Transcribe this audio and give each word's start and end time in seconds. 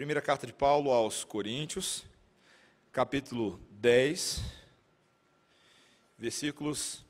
Primeira 0.00 0.22
carta 0.22 0.46
de 0.46 0.52
Paulo 0.54 0.90
aos 0.90 1.24
Coríntios, 1.24 2.06
capítulo 2.90 3.60
10, 3.72 4.40
versículos 6.18 7.04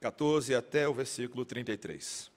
14 0.00 0.52
até 0.52 0.88
o 0.88 0.92
versículo 0.92 1.44
33. 1.44 2.28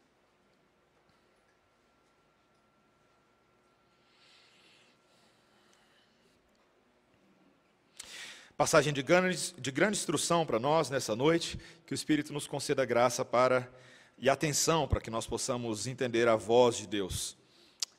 Passagem 8.55 8.93
de 8.93 9.01
grande, 9.01 9.51
de 9.53 9.71
grande 9.71 9.97
instrução 9.97 10.45
para 10.45 10.59
nós 10.59 10.91
nessa 10.91 11.15
noite, 11.15 11.59
que 11.87 11.93
o 11.93 11.95
Espírito 11.95 12.31
nos 12.31 12.45
conceda 12.45 12.85
graça 12.85 13.25
para 13.25 13.67
e 14.19 14.29
atenção 14.29 14.87
para 14.87 15.01
que 15.01 15.09
nós 15.09 15.25
possamos 15.25 15.87
entender 15.87 16.27
a 16.27 16.35
voz 16.35 16.77
de 16.77 16.85
Deus 16.85 17.35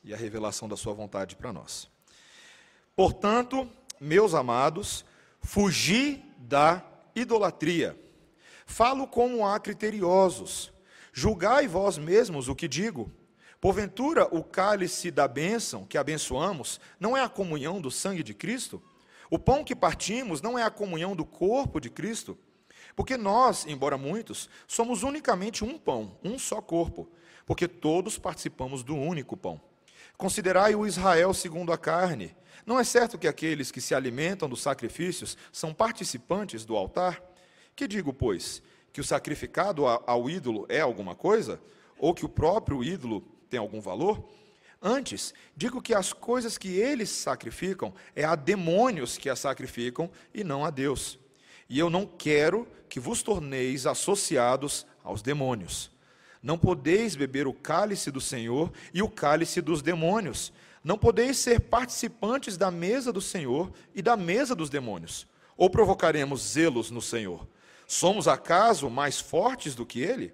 e 0.03 0.13
a 0.13 0.17
revelação 0.17 0.67
da 0.67 0.77
Sua 0.77 0.93
vontade 0.93 1.35
para 1.35 1.53
nós. 1.53 1.89
Portanto, 2.95 3.69
meus 3.99 4.33
amados, 4.33 5.05
fugi 5.41 6.23
da 6.37 6.83
idolatria. 7.15 7.99
Falo 8.65 9.07
como 9.07 9.45
há 9.45 9.59
criteriosos. 9.59 10.71
Julgai 11.11 11.67
vós 11.67 11.97
mesmos 11.97 12.47
o 12.47 12.55
que 12.55 12.67
digo. 12.67 13.11
Porventura, 13.59 14.25
o 14.33 14.43
cálice 14.43 15.11
da 15.11 15.27
bênção 15.27 15.85
que 15.85 15.97
abençoamos 15.97 16.79
não 16.99 17.17
é 17.17 17.21
a 17.21 17.29
comunhão 17.29 17.81
do 17.81 17.91
sangue 17.91 18.23
de 18.23 18.33
Cristo? 18.33 18.81
O 19.29 19.37
pão 19.37 19.63
que 19.63 19.75
partimos 19.75 20.41
não 20.41 20.57
é 20.57 20.63
a 20.63 20.71
comunhão 20.71 21.15
do 21.15 21.25
corpo 21.25 21.79
de 21.79 21.89
Cristo? 21.89 22.37
Porque 22.95 23.17
nós, 23.17 23.65
embora 23.67 23.97
muitos, 23.97 24.49
somos 24.67 25.03
unicamente 25.03 25.63
um 25.63 25.77
pão, 25.77 26.17
um 26.23 26.39
só 26.39 26.61
corpo, 26.61 27.09
porque 27.45 27.67
todos 27.67 28.17
participamos 28.17 28.83
do 28.83 28.95
único 28.95 29.35
pão. 29.35 29.61
Considerai 30.19 30.75
o 30.75 30.85
Israel 30.85 31.33
segundo 31.33 31.71
a 31.71 31.77
carne. 31.77 32.35
Não 32.65 32.77
é 32.77 32.83
certo 32.83 33.17
que 33.17 33.25
aqueles 33.25 33.71
que 33.71 33.79
se 33.79 33.95
alimentam 33.95 34.49
dos 34.49 34.61
sacrifícios 34.61 35.37
são 35.49 35.73
participantes 35.73 36.65
do 36.65 36.75
altar? 36.75 37.23
Que 37.73 37.87
digo, 37.87 38.11
pois, 38.11 38.61
que 38.91 38.99
o 38.99 39.03
sacrificado 39.03 39.87
ao 39.87 40.29
ídolo 40.29 40.65
é 40.67 40.81
alguma 40.81 41.15
coisa? 41.15 41.61
Ou 41.97 42.13
que 42.13 42.25
o 42.25 42.29
próprio 42.29 42.83
ídolo 42.83 43.21
tem 43.49 43.61
algum 43.61 43.79
valor? 43.79 44.29
Antes, 44.81 45.33
digo 45.55 45.81
que 45.81 45.93
as 45.93 46.11
coisas 46.11 46.57
que 46.57 46.67
eles 46.67 47.09
sacrificam 47.09 47.93
é 48.13 48.25
a 48.25 48.35
demônios 48.35 49.17
que 49.17 49.29
as 49.29 49.39
sacrificam 49.39 50.11
e 50.33 50.43
não 50.43 50.65
a 50.65 50.69
Deus. 50.69 51.17
E 51.69 51.79
eu 51.79 51.89
não 51.89 52.05
quero 52.05 52.67
que 52.89 52.99
vos 52.99 53.23
torneis 53.23 53.85
associados 53.85 54.85
aos 55.01 55.21
demônios. 55.21 55.89
Não 56.41 56.57
podeis 56.57 57.15
beber 57.15 57.47
o 57.47 57.53
cálice 57.53 58.09
do 58.09 58.21
Senhor 58.21 58.71
e 58.93 59.01
o 59.01 59.09
cálice 59.09 59.61
dos 59.61 59.81
demônios. 59.81 60.53
Não 60.83 60.97
podeis 60.97 61.37
ser 61.37 61.59
participantes 61.59 62.55
da 62.55 62.71
mesa 62.71 63.11
do 63.11 63.21
Senhor 63.21 63.71
e 63.93 64.01
da 64.01 64.15
mesa 64.15 64.55
dos 64.55 64.69
demônios. 64.69 65.27
Ou 65.57 65.69
provocaremos 65.69 66.41
zelos 66.41 66.89
no 66.89 67.01
Senhor? 67.01 67.45
Somos 67.85 68.27
acaso 68.27 68.89
mais 68.89 69.19
fortes 69.19 69.75
do 69.75 69.85
que 69.85 69.99
ele? 69.99 70.33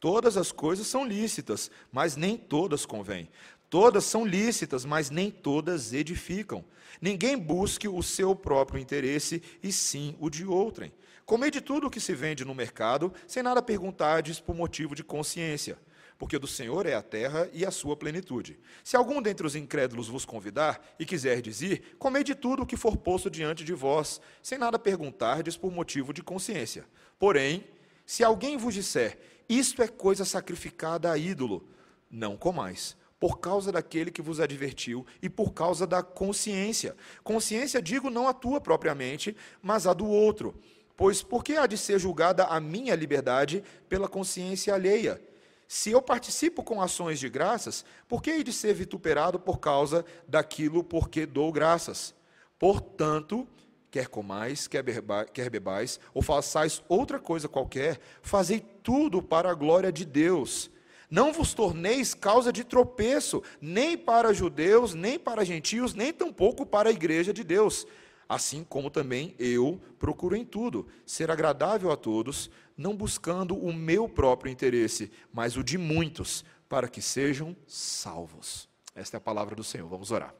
Todas 0.00 0.36
as 0.36 0.50
coisas 0.50 0.86
são 0.86 1.06
lícitas, 1.06 1.70
mas 1.92 2.16
nem 2.16 2.36
todas 2.36 2.84
convêm. 2.84 3.28
Todas 3.70 4.04
são 4.04 4.26
lícitas, 4.26 4.84
mas 4.84 5.10
nem 5.10 5.30
todas 5.30 5.92
edificam. 5.92 6.64
Ninguém 7.00 7.36
busque 7.36 7.88
o 7.88 8.02
seu 8.02 8.34
próprio 8.34 8.80
interesse, 8.80 9.42
e 9.62 9.72
sim 9.72 10.16
o 10.20 10.30
de 10.30 10.44
outrem. 10.44 10.92
Comei 11.26 11.50
de 11.50 11.60
tudo 11.60 11.88
o 11.88 11.90
que 11.90 11.98
se 11.98 12.14
vende 12.14 12.44
no 12.44 12.54
mercado, 12.54 13.12
sem 13.26 13.42
nada 13.42 13.60
perguntardes 13.60 14.38
por 14.38 14.54
motivo 14.54 14.94
de 14.94 15.02
consciência, 15.02 15.76
porque 16.16 16.38
do 16.38 16.46
Senhor 16.46 16.86
é 16.86 16.94
a 16.94 17.02
terra 17.02 17.50
e 17.52 17.66
a 17.66 17.72
sua 17.72 17.96
plenitude. 17.96 18.60
Se 18.84 18.96
algum 18.96 19.20
dentre 19.20 19.44
os 19.44 19.56
incrédulos 19.56 20.06
vos 20.06 20.24
convidar 20.24 20.80
e 21.00 21.04
quiser 21.04 21.42
dizer, 21.42 21.96
comei 21.98 22.22
de 22.22 22.36
tudo 22.36 22.62
o 22.62 22.66
que 22.66 22.76
for 22.76 22.96
posto 22.96 23.28
diante 23.28 23.64
de 23.64 23.72
vós, 23.72 24.20
sem 24.40 24.56
nada 24.56 24.78
perguntardes 24.78 25.56
por 25.56 25.72
motivo 25.72 26.12
de 26.12 26.22
consciência. 26.22 26.86
Porém, 27.18 27.64
se 28.06 28.22
alguém 28.22 28.56
vos 28.56 28.72
disser, 28.72 29.18
isto 29.48 29.82
é 29.82 29.88
coisa 29.88 30.24
sacrificada 30.24 31.10
a 31.10 31.18
ídolo, 31.18 31.68
não 32.08 32.36
comais 32.36 32.96
por 33.18 33.38
causa 33.38 33.72
daquele 33.72 34.10
que 34.10 34.22
vos 34.22 34.40
advertiu 34.40 35.04
e 35.22 35.28
por 35.28 35.52
causa 35.52 35.86
da 35.86 36.02
consciência. 36.02 36.94
Consciência, 37.24 37.80
digo, 37.80 38.10
não 38.10 38.28
a 38.28 38.34
tua 38.34 38.60
propriamente, 38.60 39.34
mas 39.62 39.86
a 39.86 39.94
do 39.94 40.06
outro. 40.06 40.54
Pois 40.96 41.22
por 41.22 41.44
que 41.44 41.56
há 41.56 41.66
de 41.66 41.76
ser 41.76 41.98
julgada 41.98 42.44
a 42.44 42.58
minha 42.58 42.94
liberdade 42.94 43.62
pela 43.88 44.08
consciência 44.08 44.74
alheia? 44.74 45.20
Se 45.68 45.90
eu 45.90 46.00
participo 46.00 46.62
com 46.62 46.80
ações 46.80 47.18
de 47.18 47.28
graças, 47.28 47.84
por 48.08 48.22
que 48.22 48.30
hei 48.30 48.42
de 48.42 48.52
ser 48.52 48.72
vituperado 48.72 49.38
por 49.38 49.58
causa 49.58 50.04
daquilo 50.26 50.82
por 50.82 51.08
que 51.08 51.26
dou 51.26 51.52
graças? 51.52 52.14
Portanto, 52.58 53.46
quer 53.90 54.08
comais, 54.08 54.66
quer, 54.66 54.84
quer 55.32 55.50
bebais, 55.50 56.00
ou 56.14 56.22
façais 56.22 56.82
outra 56.88 57.18
coisa 57.18 57.48
qualquer, 57.48 58.00
fazei 58.22 58.60
tudo 58.82 59.20
para 59.20 59.50
a 59.50 59.54
glória 59.54 59.92
de 59.92 60.04
Deus. 60.04 60.70
Não 61.10 61.32
vos 61.32 61.52
torneis 61.52 62.14
causa 62.14 62.52
de 62.52 62.64
tropeço, 62.64 63.42
nem 63.60 63.98
para 63.98 64.32
judeus, 64.32 64.94
nem 64.94 65.18
para 65.18 65.44
gentios, 65.44 65.94
nem 65.94 66.12
tampouco 66.12 66.64
para 66.64 66.88
a 66.88 66.92
igreja 66.92 67.32
de 67.32 67.44
Deus 67.44 67.86
assim 68.28 68.64
como 68.64 68.90
também 68.90 69.34
eu 69.38 69.80
procuro 69.98 70.36
em 70.36 70.44
tudo 70.44 70.86
ser 71.04 71.30
agradável 71.30 71.90
a 71.90 71.96
todos, 71.96 72.50
não 72.76 72.96
buscando 72.96 73.56
o 73.56 73.72
meu 73.72 74.08
próprio 74.08 74.50
interesse, 74.50 75.10
mas 75.32 75.56
o 75.56 75.62
de 75.62 75.78
muitos, 75.78 76.44
para 76.68 76.88
que 76.88 77.00
sejam 77.00 77.56
salvos. 77.66 78.68
Esta 78.94 79.16
é 79.16 79.18
a 79.18 79.20
palavra 79.20 79.54
do 79.54 79.62
Senhor. 79.62 79.88
Vamos 79.88 80.10
orar. 80.10 80.34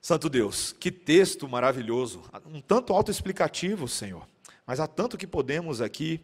Santo 0.00 0.28
Deus, 0.28 0.72
que 0.78 0.92
texto 0.92 1.48
maravilhoso, 1.48 2.22
um 2.46 2.60
tanto 2.60 2.92
autoexplicativo, 2.92 3.88
Senhor, 3.88 4.26
mas 4.64 4.78
há 4.78 4.86
tanto 4.86 5.18
que 5.18 5.26
podemos 5.26 5.80
aqui 5.80 6.20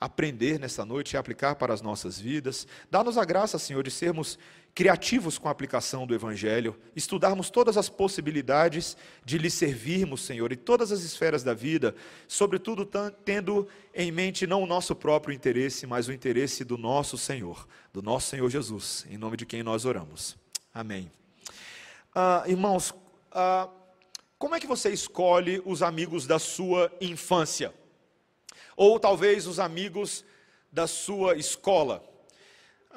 aprender 0.00 0.60
nessa 0.60 0.84
noite 0.84 1.14
e 1.14 1.16
aplicar 1.16 1.56
para 1.56 1.72
as 1.72 1.80
nossas 1.80 2.18
vidas. 2.18 2.66
Dá-nos 2.90 3.18
a 3.18 3.24
graça, 3.24 3.58
Senhor, 3.58 3.82
de 3.82 3.90
sermos 3.90 4.38
criativos 4.76 5.38
com 5.38 5.48
a 5.48 5.50
aplicação 5.50 6.06
do 6.06 6.14
Evangelho, 6.14 6.78
estudarmos 6.94 7.48
todas 7.48 7.78
as 7.78 7.88
possibilidades 7.88 8.94
de 9.24 9.38
lhe 9.38 9.48
servirmos, 9.48 10.20
Senhor, 10.20 10.52
em 10.52 10.56
todas 10.56 10.92
as 10.92 11.00
esferas 11.00 11.42
da 11.42 11.54
vida, 11.54 11.94
sobretudo 12.28 12.86
tendo 13.24 13.66
em 13.94 14.12
mente 14.12 14.46
não 14.46 14.62
o 14.62 14.66
nosso 14.66 14.94
próprio 14.94 15.34
interesse, 15.34 15.86
mas 15.86 16.08
o 16.08 16.12
interesse 16.12 16.62
do 16.62 16.76
nosso 16.76 17.16
Senhor, 17.16 17.66
do 17.90 18.02
nosso 18.02 18.28
Senhor 18.28 18.50
Jesus, 18.50 19.06
em 19.08 19.16
nome 19.16 19.38
de 19.38 19.46
quem 19.46 19.62
nós 19.62 19.86
oramos. 19.86 20.36
Amém. 20.74 21.10
Ah, 22.14 22.44
irmãos, 22.46 22.92
ah, 23.32 23.70
como 24.38 24.56
é 24.56 24.60
que 24.60 24.66
você 24.66 24.90
escolhe 24.90 25.62
os 25.64 25.82
amigos 25.82 26.26
da 26.26 26.38
sua 26.38 26.92
infância? 27.00 27.72
Ou 28.76 29.00
talvez 29.00 29.46
os 29.46 29.58
amigos 29.58 30.22
da 30.70 30.86
sua 30.86 31.34
escola? 31.34 32.06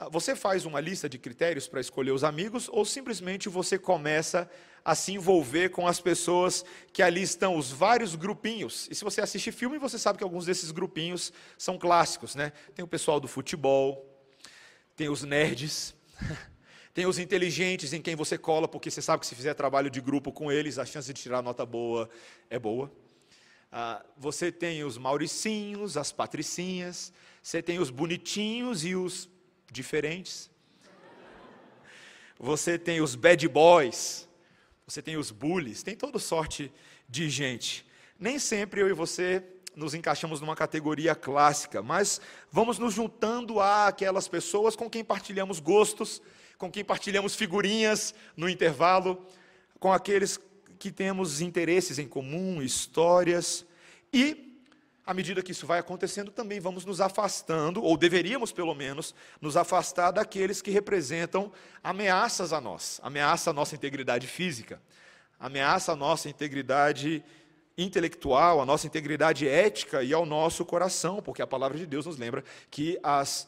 Ah, 0.02 0.08
você 0.08 0.34
faz 0.34 0.64
uma 0.64 0.80
lista 0.80 1.10
de 1.10 1.18
critérios 1.18 1.68
para 1.68 1.82
escolher 1.82 2.12
os 2.12 2.24
amigos 2.24 2.70
ou 2.72 2.86
simplesmente 2.86 3.50
você 3.50 3.78
começa 3.78 4.50
a 4.86 4.96
se 4.96 5.12
envolver 5.12 5.72
com 5.72 5.86
as 5.86 6.00
pessoas 6.00 6.64
que 6.94 7.04
ali 7.04 7.22
estão, 7.22 7.58
os 7.58 7.70
vários 7.70 8.16
grupinhos. 8.16 8.88
E 8.90 8.96
se 8.96 9.04
você 9.04 9.20
assiste 9.20 9.52
filme, 9.52 9.78
você 9.78 10.00
sabe 10.00 10.18
que 10.18 10.24
alguns 10.24 10.46
desses 10.46 10.72
grupinhos 10.72 11.34
são 11.58 11.78
clássicos, 11.78 12.34
né? 12.34 12.54
Tem 12.74 12.86
o 12.86 12.88
pessoal 12.88 13.20
do 13.20 13.28
futebol, 13.28 14.10
tem 14.96 15.10
os 15.10 15.24
nerds, 15.24 15.94
tem 16.94 17.06
os 17.06 17.20
inteligentes 17.20 17.92
em 17.92 18.02
quem 18.02 18.16
você 18.16 18.38
cola, 18.38 18.70
porque 18.70 18.90
você 18.90 19.02
sabe 19.02 19.20
que 19.20 19.28
se 19.28 19.36
fizer 19.36 19.54
trabalho 19.54 19.90
de 19.90 20.00
grupo 20.00 20.32
com 20.32 20.50
eles, 20.50 20.80
a 20.80 20.86
chance 20.86 21.14
de 21.14 21.22
tirar 21.22 21.42
nota 21.42 21.66
boa 21.66 22.10
é 22.50 22.58
boa. 22.58 22.90
Ah, 23.70 24.02
você 24.16 24.50
tem 24.50 24.82
os 24.82 24.98
mauricinhos, 24.98 25.98
as 25.98 26.10
patricinhas, 26.10 27.12
você 27.44 27.62
tem 27.62 27.80
os 27.80 27.90
bonitinhos 27.90 28.86
e 28.86 28.96
os 28.96 29.30
diferentes. 29.72 30.50
Você 32.40 32.78
tem 32.78 33.02
os 33.02 33.16
bad 33.16 33.48
boys, 33.48 34.28
você 34.88 35.02
tem 35.02 35.18
os 35.18 35.32
bullies, 35.32 35.84
tem 35.84 35.96
toda 35.96 36.18
sorte 36.20 36.72
de 37.08 37.30
gente. 37.30 37.86
Nem 38.18 38.40
sempre 38.40 38.82
eu 38.82 38.90
e 38.90 38.94
você 38.94 39.44
nos 39.76 39.94
encaixamos 39.94 40.42
numa 40.42 40.56
categoria 40.56 41.16
clássica, 41.16 41.82
mas 41.82 42.20
vamos 42.52 42.78
nos 42.80 42.94
juntando 42.94 43.60
a 43.60 43.88
aquelas 43.88 44.28
pessoas 44.28 44.76
com 44.76 44.90
quem 44.90 45.04
partilhamos 45.04 45.60
gostos, 45.60 46.22
com 46.58 46.70
quem 46.70 46.84
partilhamos 46.84 47.36
figurinhas 47.36 48.14
no 48.36 48.50
intervalo, 48.50 49.26
com 49.80 49.94
aqueles 49.94 50.40
que 50.78 50.92
temos 50.92 51.42
interesses 51.42 52.00
em 52.00 52.08
comum, 52.08 52.62
histórias 52.62 53.66
e 54.12 54.49
à 55.10 55.14
medida 55.16 55.42
que 55.42 55.54
isso 55.54 55.66
vai 55.66 55.80
acontecendo, 55.80 56.30
também 56.30 56.60
vamos 56.60 56.86
nos 56.86 57.02
afastando, 57.02 57.82
ou 57.82 57.98
deveríamos 57.98 58.52
pelo 58.52 58.76
menos, 58.76 59.16
nos 59.42 59.58
afastar 59.58 60.12
daqueles 60.12 60.62
que 60.62 60.70
representam 60.70 61.52
ameaças 61.84 62.54
a 62.54 62.62
nós, 62.62 63.00
ameaça 63.02 63.50
à 63.50 63.54
nossa 63.54 63.74
integridade 63.74 64.28
física, 64.28 64.80
ameaça 65.40 65.94
à 65.94 65.96
nossa 65.96 66.30
integridade 66.30 67.24
intelectual, 67.76 68.62
à 68.62 68.66
nossa 68.68 68.86
integridade 68.86 69.48
ética 69.48 70.04
e 70.04 70.14
ao 70.14 70.28
nosso 70.28 70.64
coração, 70.64 71.24
porque 71.24 71.42
a 71.42 71.48
palavra 71.48 71.76
de 71.76 71.88
Deus 71.88 72.06
nos 72.06 72.18
lembra 72.18 72.44
que 72.70 73.00
as 73.02 73.48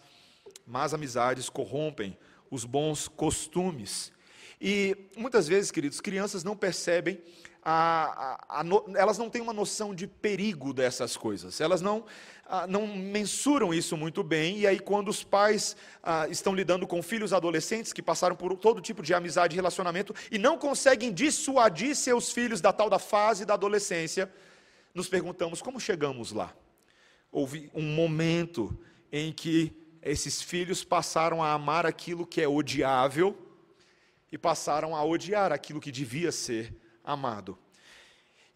más 0.65 0.95
amizades 0.95 1.47
corrompem 1.47 2.17
os 2.49 2.65
bons 2.65 3.07
costumes. 3.07 4.11
E 4.59 4.97
muitas 5.15 5.47
vezes, 5.47 5.69
queridos, 5.69 6.01
crianças 6.01 6.43
não 6.43 6.57
percebem, 6.57 7.21
a, 7.63 8.37
a, 8.49 8.59
a 8.59 8.63
no, 8.63 8.83
elas 8.95 9.17
não 9.17 9.29
têm 9.29 9.41
uma 9.41 9.53
noção 9.53 9.93
de 9.93 10.07
perigo 10.07 10.73
dessas 10.73 11.15
coisas, 11.15 11.61
elas 11.61 11.81
não, 11.81 12.03
não 12.67 12.87
mensuram 12.87 13.73
isso 13.73 13.95
muito 13.95 14.23
bem, 14.23 14.59
e 14.59 14.67
aí, 14.67 14.79
quando 14.79 15.09
os 15.09 15.23
pais 15.23 15.75
estão 16.29 16.55
lidando 16.55 16.87
com 16.87 17.01
filhos 17.03 17.33
adolescentes 17.33 17.93
que 17.93 18.01
passaram 18.01 18.35
por 18.35 18.57
todo 18.57 18.81
tipo 18.81 19.03
de 19.03 19.13
amizade 19.13 19.55
e 19.55 19.57
relacionamento 19.57 20.13
e 20.31 20.37
não 20.37 20.57
conseguem 20.57 21.13
dissuadir 21.13 21.95
seus 21.95 22.31
filhos 22.31 22.61
da 22.61 22.73
tal 22.73 22.89
da 22.89 22.99
fase 22.99 23.45
da 23.45 23.53
adolescência, 23.53 24.31
nos 24.93 25.07
perguntamos 25.07 25.61
como 25.61 25.79
chegamos 25.79 26.31
lá. 26.31 26.53
Houve 27.31 27.69
um 27.73 27.83
momento 27.83 28.77
em 29.11 29.31
que 29.31 29.71
esses 30.01 30.41
filhos 30.41 30.83
passaram 30.83 31.43
a 31.43 31.53
amar 31.53 31.85
aquilo 31.85 32.25
que 32.25 32.41
é 32.41 32.47
odiável 32.47 33.37
e 34.31 34.37
passaram 34.37 34.95
a 34.95 35.03
odiar 35.05 35.51
aquilo 35.51 35.79
que 35.79 35.91
devia 35.91 36.31
ser 36.31 36.80
amado. 37.11 37.57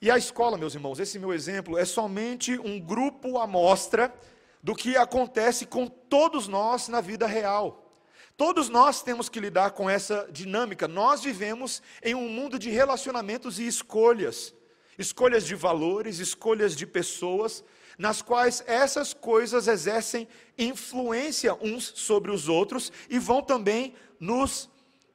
E 0.02 0.12
a 0.12 0.18
escola, 0.18 0.58
meus 0.58 0.76
irmãos, 0.76 1.00
esse 1.00 1.18
meu 1.18 1.34
exemplo 1.34 1.78
é 1.78 1.86
somente 1.86 2.58
um 2.60 2.80
grupo 2.80 3.38
amostra 3.38 4.14
do 4.62 4.76
que 4.76 4.96
acontece 4.98 5.66
com 5.66 5.88
todos 5.88 6.48
nós 6.48 6.88
na 6.88 7.02
vida 7.02 7.28
real. 7.28 7.94
Todos 8.38 8.68
nós 8.68 9.02
temos 9.02 9.30
que 9.30 9.40
lidar 9.40 9.72
com 9.72 9.90
essa 9.90 10.28
dinâmica. 10.32 10.88
Nós 10.88 11.24
vivemos 11.24 11.82
em 12.04 12.14
um 12.14 12.28
mundo 12.28 12.60
de 12.60 12.70
relacionamentos 12.70 13.60
e 13.60 13.68
escolhas. 13.68 14.54
Escolhas 14.98 15.46
de 15.46 15.56
valores, 15.56 16.20
escolhas 16.20 16.76
de 16.76 16.86
pessoas, 16.86 17.64
nas 17.98 18.22
quais 18.22 18.64
essas 18.68 19.14
coisas 19.14 19.68
exercem 19.68 20.28
influência 20.58 21.58
uns 21.62 21.94
sobre 21.96 22.32
os 22.32 22.50
outros 22.50 22.92
e 23.10 23.18
vão 23.18 23.42
também 23.42 23.94
nos 24.20 24.70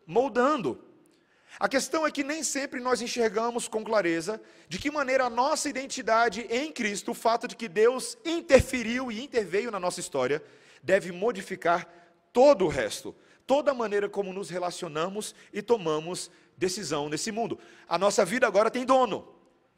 moldando. 0.07 0.90
A 1.59 1.69
questão 1.69 2.07
é 2.07 2.11
que 2.11 2.25
nem 2.25 2.43
sempre 2.43 2.81
nós 2.81 3.03
enxergamos 3.03 3.69
com 3.69 3.85
clareza 3.85 4.41
de 4.69 4.79
que 4.79 4.91
maneira 4.91 5.25
a 5.25 5.31
nossa 5.31 5.69
identidade 5.69 6.47
em 6.49 6.71
Cristo, 6.73 7.11
o 7.11 7.15
fato 7.15 7.49
de 7.49 7.57
que 7.57 7.69
Deus 7.69 8.17
interferiu 8.25 9.11
e 9.11 9.23
interveio 9.23 9.71
na 9.71 9.81
nossa 9.81 10.01
história, 10.01 10.43
deve 10.83 11.13
modificar 11.13 11.89
todo 12.33 12.65
o 12.65 12.69
resto, 12.69 13.15
toda 13.47 13.73
a 13.73 13.75
maneira 13.75 14.09
como 14.09 14.33
nos 14.33 14.49
relacionamos 14.49 15.35
e 15.53 15.61
tomamos 15.61 16.31
decisão 16.57 17.09
nesse 17.09 17.33
mundo. 17.33 17.59
A 17.89 17.99
nossa 17.99 18.25
vida 18.25 18.47
agora 18.47 18.71
tem 18.71 18.85
dono, 18.85 19.29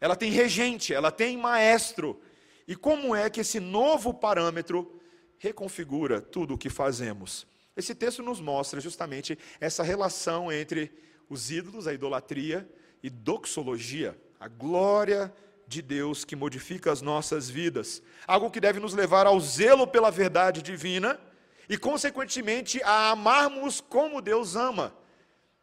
ela 0.00 0.14
tem 0.14 0.30
regente, 0.30 0.92
ela 0.92 1.10
tem 1.10 1.36
maestro. 1.36 2.20
E 2.68 2.76
como 2.76 3.14
é 3.14 3.30
que 3.30 3.40
esse 3.40 3.58
novo 3.58 4.12
parâmetro 4.12 5.00
reconfigura 5.38 6.20
tudo 6.20 6.54
o 6.54 6.58
que 6.58 6.68
fazemos? 6.68 7.46
Esse 7.76 7.94
texto 7.94 8.22
nos 8.22 8.40
mostra 8.40 8.80
justamente 8.80 9.38
essa 9.58 9.82
relação 9.82 10.52
entre 10.52 10.92
os 11.28 11.50
ídolos, 11.50 11.86
a 11.86 11.94
idolatria 11.94 12.68
e 13.02 13.10
doxologia, 13.10 14.18
a 14.38 14.48
glória 14.48 15.32
de 15.66 15.80
Deus 15.80 16.24
que 16.24 16.36
modifica 16.36 16.92
as 16.92 17.00
nossas 17.00 17.48
vidas. 17.48 18.02
Algo 18.26 18.50
que 18.50 18.60
deve 18.60 18.78
nos 18.78 18.92
levar 18.92 19.26
ao 19.26 19.40
zelo 19.40 19.86
pela 19.86 20.10
verdade 20.10 20.62
divina 20.62 21.18
e, 21.68 21.78
consequentemente, 21.78 22.82
a 22.82 23.10
amarmos 23.10 23.80
como 23.80 24.20
Deus 24.20 24.56
ama 24.56 24.94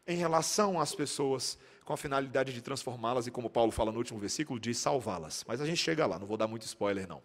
em 0.08 0.18
relação 0.18 0.80
às 0.80 0.96
pessoas, 0.96 1.58
com 1.86 1.94
a 1.94 1.98
finalidade 1.98 2.54
de 2.54 2.62
transformá-las 2.62 3.28
e, 3.28 3.32
como 3.32 3.50
Paulo 3.50 3.72
fala 3.72 3.92
no 3.92 4.00
último 4.00 4.20
versículo, 4.20 4.60
de 4.60 4.74
salvá-las. 4.74 5.44
Mas 5.48 5.62
a 5.62 5.66
gente 5.66 5.78
chega 5.78 6.06
lá, 6.08 6.18
não 6.18 6.26
vou 6.26 6.38
dar 6.38 6.48
muito 6.48 6.66
spoiler, 6.66 7.08
não. 7.08 7.22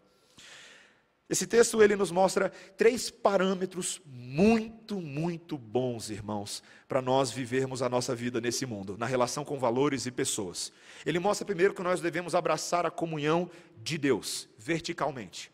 Esse 1.28 1.46
texto 1.46 1.82
ele 1.82 1.96
nos 1.96 2.10
mostra 2.10 2.50
três 2.76 3.10
parâmetros 3.10 4.00
muito, 4.04 5.00
muito 5.00 5.56
bons, 5.56 6.10
irmãos, 6.10 6.62
para 6.86 7.00
nós 7.00 7.30
vivermos 7.30 7.80
a 7.80 7.88
nossa 7.88 8.14
vida 8.14 8.40
nesse 8.40 8.66
mundo, 8.66 8.98
na 8.98 9.06
relação 9.06 9.42
com 9.44 9.58
valores 9.58 10.04
e 10.04 10.10
pessoas. 10.10 10.70
Ele 11.06 11.18
mostra 11.18 11.46
primeiro 11.46 11.72
que 11.72 11.82
nós 11.82 12.00
devemos 12.00 12.34
abraçar 12.34 12.84
a 12.84 12.90
comunhão 12.90 13.50
de 13.82 13.96
Deus, 13.96 14.48
verticalmente. 14.58 15.50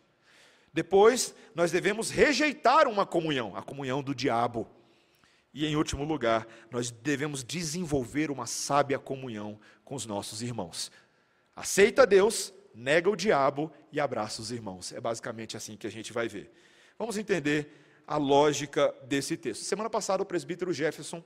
Depois, 0.73 1.33
nós 1.55 1.71
devemos 1.71 2.09
rejeitar 2.09 2.87
uma 2.87 3.05
comunhão, 3.05 3.55
a 3.55 3.61
comunhão 3.61 4.03
do 4.03 4.13
diabo. 4.13 4.67
E 5.53 5.65
em 5.65 5.75
último 5.75 6.03
lugar, 6.03 6.47
nós 6.69 6.91
devemos 6.91 7.43
desenvolver 7.43 8.29
uma 8.29 8.45
sábia 8.45 8.99
comunhão 8.99 9.59
com 9.85 9.95
os 9.95 10.05
nossos 10.05 10.41
irmãos. 10.41 10.91
Aceita 11.55 12.05
Deus, 12.07 12.53
nega 12.73 13.09
o 13.09 13.15
diabo 13.15 13.71
e 13.91 13.99
abraça 13.99 14.41
os 14.41 14.51
irmãos. 14.51 14.91
É 14.91 14.99
basicamente 14.99 15.57
assim 15.57 15.75
que 15.75 15.87
a 15.87 15.91
gente 15.91 16.13
vai 16.13 16.27
ver. 16.27 16.51
Vamos 16.97 17.17
entender 17.17 17.69
a 18.07 18.17
lógica 18.17 18.93
desse 19.03 19.37
texto. 19.37 19.63
Semana 19.63 19.89
passada, 19.89 20.23
o 20.23 20.25
presbítero 20.25 20.73
Jefferson, 20.73 21.23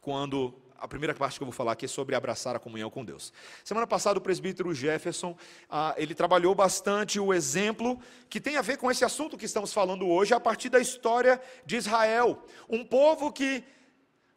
quando 0.00 0.54
a 0.80 0.88
primeira 0.88 1.14
parte 1.14 1.38
que 1.38 1.42
eu 1.42 1.46
vou 1.46 1.52
falar 1.52 1.72
aqui 1.72 1.84
é 1.84 1.88
sobre 1.88 2.14
abraçar 2.14 2.56
a 2.56 2.58
comunhão 2.58 2.88
com 2.88 3.04
Deus. 3.04 3.32
Semana 3.62 3.86
passada, 3.86 4.18
o 4.18 4.22
presbítero 4.22 4.74
Jefferson, 4.74 5.36
ah, 5.68 5.94
ele 5.98 6.14
trabalhou 6.14 6.54
bastante 6.54 7.20
o 7.20 7.34
exemplo 7.34 8.00
que 8.28 8.40
tem 8.40 8.56
a 8.56 8.62
ver 8.62 8.78
com 8.78 8.90
esse 8.90 9.04
assunto 9.04 9.36
que 9.36 9.44
estamos 9.44 9.72
falando 9.72 10.08
hoje, 10.08 10.32
a 10.32 10.40
partir 10.40 10.70
da 10.70 10.80
história 10.80 11.40
de 11.66 11.76
Israel. 11.76 12.42
Um 12.68 12.84
povo 12.84 13.30
que 13.30 13.62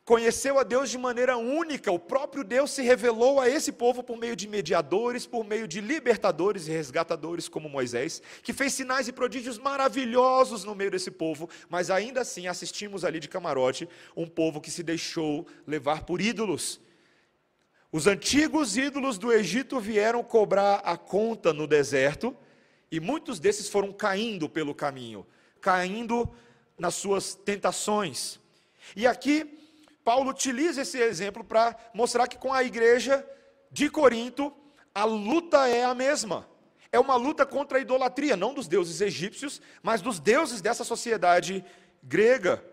conheceu 0.06 0.60
a 0.60 0.64
Deus 0.64 0.90
de 0.90 0.98
maneira 0.98 1.38
única. 1.38 1.92
O 1.92 2.00
próprio 2.00 2.44
Deus 2.44 2.72
se 2.72 2.82
revelou 2.82 3.40
a 3.40 3.50
esse 3.50 3.72
povo 3.72 4.04
por 4.04 4.18
meio 4.18 4.36
de 4.36 4.48
mediadores, 4.48 5.26
por 5.26 5.46
meio 5.46 5.68
de 5.68 5.80
libertadores 5.80 6.68
e 6.68 6.72
resgatadores 6.72 7.48
como 7.48 7.70
Moisés, 7.70 8.22
que 8.42 8.54
fez 8.54 8.74
sinais 8.74 9.08
e 9.08 9.14
prodígios 9.14 9.58
maravilhosos 9.58 10.64
no 10.64 10.76
meio 10.76 10.92
desse 10.92 11.12
povo, 11.12 11.50
mas 11.70 11.90
ainda 11.90 12.22
assim 12.22 12.48
assistimos 12.48 13.06
ali 13.06 13.20
de 13.20 13.30
camarote 13.30 13.88
um 14.16 14.28
povo 14.28 14.60
que 14.60 14.72
se 14.72 14.84
deixou 14.84 15.48
levar 15.66 16.04
por 16.04 16.20
ídolos. 16.20 16.82
Os 17.92 18.08
antigos 18.08 18.76
ídolos 18.76 19.18
do 19.18 19.32
Egito 19.32 19.80
vieram 19.80 20.24
cobrar 20.24 20.78
a 20.84 20.98
conta 20.98 21.54
no 21.54 21.68
deserto, 21.68 22.36
e 22.92 23.00
muitos 23.00 23.40
desses 23.40 23.70
foram 23.70 23.92
caindo 23.92 24.50
pelo 24.50 24.76
caminho, 24.76 25.26
caindo 25.62 26.30
nas 26.78 26.96
suas 26.96 27.34
tentações. 27.34 28.40
E 28.96 29.08
aqui 29.08 29.63
Paulo 30.04 30.32
utiliza 30.32 30.82
esse 30.82 31.00
exemplo 31.00 31.44
para 31.44 31.76
mostrar 31.94 32.28
que 32.28 32.38
com 32.38 32.54
a 32.54 32.64
igreja 32.64 33.26
de 33.72 33.90
Corinto, 33.90 34.54
a 34.94 35.06
luta 35.06 35.68
é 35.68 35.84
a 35.84 35.96
mesma. 35.96 36.48
É 36.92 37.00
uma 37.00 37.16
luta 37.16 37.46
contra 37.46 37.80
a 37.80 37.82
idolatria, 37.82 38.38
não 38.38 38.54
dos 38.54 38.68
deuses 38.68 39.02
egípcios, 39.02 39.62
mas 39.82 40.02
dos 40.02 40.20
deuses 40.20 40.62
dessa 40.62 40.84
sociedade 40.84 41.66
grega. 42.04 42.64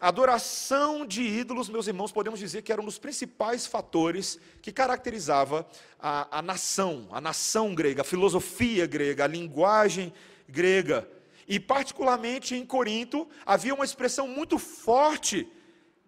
A 0.00 0.08
adoração 0.08 1.04
de 1.04 1.22
ídolos, 1.22 1.68
meus 1.68 1.88
irmãos, 1.88 2.12
podemos 2.12 2.38
dizer 2.38 2.62
que 2.62 2.70
era 2.70 2.80
um 2.80 2.84
dos 2.84 3.00
principais 3.00 3.66
fatores 3.66 4.38
que 4.62 4.70
caracterizava 4.70 5.66
a, 5.98 6.38
a 6.38 6.40
nação, 6.40 7.08
a 7.10 7.20
nação 7.20 7.74
grega, 7.74 8.02
a 8.02 8.04
filosofia 8.04 8.86
grega, 8.86 9.24
a 9.24 9.26
linguagem 9.26 10.12
grega. 10.48 11.08
E, 11.48 11.58
particularmente 11.58 12.54
em 12.54 12.64
Corinto, 12.64 13.26
havia 13.44 13.74
uma 13.74 13.84
expressão 13.84 14.28
muito 14.28 14.56
forte 14.56 15.50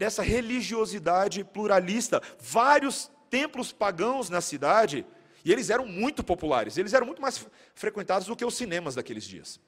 dessa 0.00 0.22
religiosidade 0.22 1.44
pluralista. 1.44 2.22
Vários 2.38 3.10
templos 3.28 3.70
pagãos 3.70 4.30
na 4.30 4.40
cidade, 4.40 5.04
e 5.44 5.52
eles 5.52 5.68
eram 5.68 5.84
muito 5.84 6.24
populares, 6.24 6.78
eles 6.78 6.94
eram 6.94 7.04
muito 7.04 7.20
mais 7.20 7.46
frequentados 7.74 8.26
do 8.26 8.34
que 8.34 8.42
os 8.42 8.54
cinemas 8.54 8.94
daqueles 8.94 9.24
dias. 9.24 9.60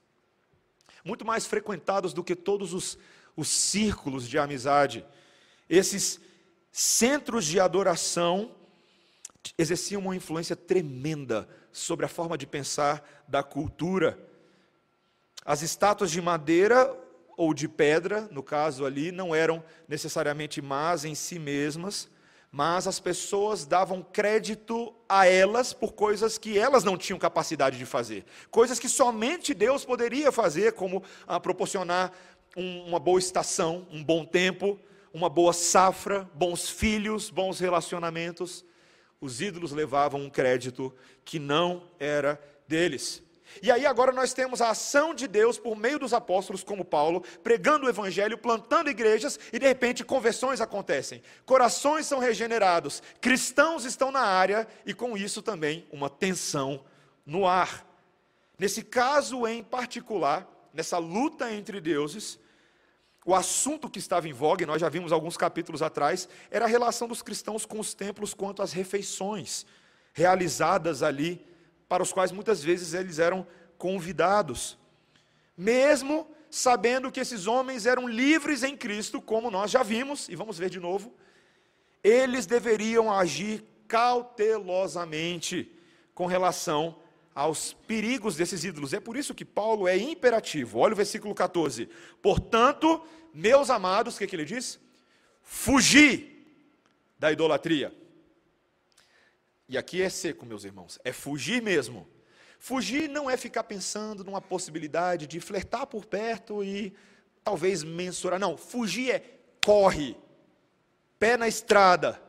Muito 1.04 1.22
mais 1.22 1.44
frequentados 1.44 2.14
do 2.14 2.24
que 2.24 2.34
todos 2.34 2.72
os, 2.72 2.96
os 3.36 3.46
círculos 3.46 4.26
de 4.26 4.38
amizade. 4.38 5.04
Esses 5.68 6.18
centros 6.70 7.44
de 7.44 7.60
adoração 7.60 8.54
exerciam 9.58 10.00
uma 10.00 10.16
influência 10.16 10.56
tremenda 10.56 11.46
sobre 11.70 12.06
a 12.06 12.08
forma 12.08 12.38
de 12.38 12.46
pensar 12.46 13.06
da 13.28 13.42
cultura. 13.42 14.18
As 15.44 15.60
estátuas 15.60 16.10
de 16.10 16.22
madeira 16.22 17.01
ou 17.42 17.52
de 17.52 17.66
pedra, 17.66 18.28
no 18.30 18.40
caso 18.40 18.86
ali, 18.86 19.10
não 19.10 19.34
eram 19.34 19.64
necessariamente 19.88 20.62
más 20.62 21.04
em 21.04 21.12
si 21.12 21.40
mesmas, 21.40 22.08
mas 22.52 22.86
as 22.86 23.00
pessoas 23.00 23.64
davam 23.64 24.00
crédito 24.00 24.94
a 25.08 25.26
elas 25.26 25.72
por 25.72 25.92
coisas 25.92 26.38
que 26.38 26.56
elas 26.56 26.84
não 26.84 26.96
tinham 26.96 27.18
capacidade 27.18 27.76
de 27.76 27.84
fazer, 27.84 28.24
coisas 28.48 28.78
que 28.78 28.88
somente 28.88 29.54
Deus 29.54 29.84
poderia 29.84 30.30
fazer, 30.30 30.74
como 30.74 31.02
ah, 31.26 31.40
proporcionar 31.40 32.12
um, 32.56 32.84
uma 32.84 33.00
boa 33.00 33.18
estação, 33.18 33.88
um 33.90 34.04
bom 34.04 34.24
tempo, 34.24 34.78
uma 35.12 35.28
boa 35.28 35.52
safra, 35.52 36.30
bons 36.34 36.70
filhos, 36.70 37.28
bons 37.28 37.58
relacionamentos. 37.58 38.64
Os 39.20 39.40
ídolos 39.40 39.72
levavam 39.72 40.20
um 40.20 40.30
crédito 40.30 40.94
que 41.24 41.40
não 41.40 41.88
era 41.98 42.40
deles. 42.68 43.20
E 43.60 43.70
aí 43.70 43.84
agora 43.84 44.12
nós 44.12 44.32
temos 44.32 44.60
a 44.60 44.70
ação 44.70 45.14
de 45.14 45.26
Deus 45.26 45.58
por 45.58 45.76
meio 45.76 45.98
dos 45.98 46.14
apóstolos 46.14 46.62
como 46.62 46.84
Paulo, 46.84 47.22
pregando 47.42 47.86
o 47.86 47.88
evangelho, 47.88 48.38
plantando 48.38 48.88
igrejas 48.88 49.38
e 49.52 49.58
de 49.58 49.66
repente 49.66 50.04
conversões 50.04 50.60
acontecem. 50.60 51.22
Corações 51.44 52.06
são 52.06 52.18
regenerados, 52.18 53.02
cristãos 53.20 53.84
estão 53.84 54.10
na 54.10 54.22
área 54.22 54.66
e 54.86 54.94
com 54.94 55.16
isso 55.16 55.42
também 55.42 55.86
uma 55.90 56.08
tensão 56.08 56.84
no 57.26 57.46
ar. 57.46 57.86
Nesse 58.58 58.82
caso 58.82 59.46
em 59.46 59.62
particular, 59.62 60.46
nessa 60.72 60.98
luta 60.98 61.52
entre 61.52 61.80
deuses, 61.80 62.38
o 63.24 63.34
assunto 63.34 63.88
que 63.88 63.98
estava 63.98 64.28
em 64.28 64.32
voga, 64.32 64.64
e 64.64 64.66
nós 64.66 64.80
já 64.80 64.88
vimos 64.88 65.12
alguns 65.12 65.36
capítulos 65.36 65.80
atrás, 65.80 66.28
era 66.50 66.64
a 66.64 66.68
relação 66.68 67.06
dos 67.06 67.22
cristãos 67.22 67.64
com 67.64 67.78
os 67.78 67.94
templos 67.94 68.34
quanto 68.34 68.62
às 68.62 68.72
refeições 68.72 69.64
realizadas 70.12 71.02
ali, 71.02 71.44
para 71.92 72.02
os 72.02 72.10
quais 72.10 72.32
muitas 72.32 72.64
vezes 72.64 72.94
eles 72.94 73.18
eram 73.18 73.46
convidados. 73.76 74.78
Mesmo 75.54 76.26
sabendo 76.50 77.12
que 77.12 77.20
esses 77.20 77.46
homens 77.46 77.84
eram 77.84 78.08
livres 78.08 78.62
em 78.62 78.74
Cristo, 78.74 79.20
como 79.20 79.50
nós 79.50 79.70
já 79.70 79.82
vimos, 79.82 80.26
e 80.30 80.34
vamos 80.34 80.56
ver 80.56 80.70
de 80.70 80.80
novo, 80.80 81.14
eles 82.02 82.46
deveriam 82.46 83.12
agir 83.12 83.62
cautelosamente 83.86 85.70
com 86.14 86.24
relação 86.24 86.96
aos 87.34 87.74
perigos 87.74 88.36
desses 88.36 88.64
ídolos. 88.64 88.94
É 88.94 89.00
por 89.00 89.14
isso 89.14 89.34
que 89.34 89.44
Paulo 89.44 89.86
é 89.86 89.98
imperativo. 89.98 90.78
Olha 90.78 90.94
o 90.94 90.96
versículo 90.96 91.34
14. 91.34 91.90
Portanto, 92.22 93.06
meus 93.34 93.68
amados, 93.68 94.14
o 94.14 94.18
que, 94.18 94.26
que 94.26 94.34
ele 94.34 94.46
diz? 94.46 94.80
Fugir 95.42 96.42
da 97.18 97.30
idolatria. 97.30 97.94
E 99.72 99.78
aqui 99.78 100.02
é 100.02 100.10
seco, 100.10 100.44
meus 100.44 100.64
irmãos, 100.64 100.98
é 101.02 101.14
fugir 101.14 101.62
mesmo. 101.62 102.06
Fugir 102.58 103.08
não 103.08 103.30
é 103.30 103.38
ficar 103.38 103.64
pensando 103.64 104.22
numa 104.22 104.38
possibilidade 104.38 105.26
de 105.26 105.40
flertar 105.40 105.86
por 105.86 106.04
perto 106.04 106.62
e 106.62 106.92
talvez 107.42 107.82
mensurar. 107.82 108.38
Não, 108.38 108.54
fugir 108.54 109.10
é 109.10 109.38
corre, 109.64 110.14
pé 111.18 111.38
na 111.38 111.48
estrada, 111.48 112.22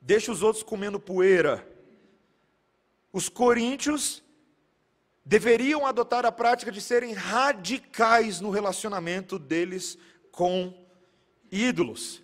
deixa 0.00 0.30
os 0.30 0.44
outros 0.44 0.62
comendo 0.62 1.00
poeira, 1.00 1.66
os 3.12 3.28
coríntios 3.28 4.22
deveriam 5.24 5.84
adotar 5.84 6.24
a 6.24 6.30
prática 6.30 6.70
de 6.70 6.80
serem 6.80 7.14
radicais 7.14 8.40
no 8.40 8.48
relacionamento 8.50 9.40
deles 9.40 9.98
com 10.30 10.72
ídolos. 11.50 12.22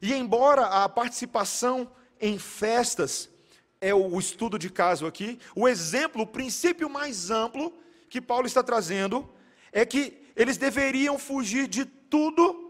E 0.00 0.14
embora 0.14 0.62
a 0.62 0.88
participação 0.88 1.92
em 2.18 2.38
festas 2.38 3.28
é 3.80 3.94
o 3.94 4.18
estudo 4.18 4.58
de 4.58 4.70
caso 4.70 5.06
aqui, 5.06 5.38
o 5.54 5.68
exemplo, 5.68 6.22
o 6.22 6.26
princípio 6.26 6.88
mais 6.88 7.30
amplo 7.30 7.72
que 8.08 8.20
Paulo 8.20 8.46
está 8.46 8.62
trazendo 8.62 9.28
é 9.72 9.84
que 9.84 10.26
eles 10.34 10.56
deveriam 10.56 11.18
fugir 11.18 11.68
de 11.68 11.84
tudo 11.84 12.66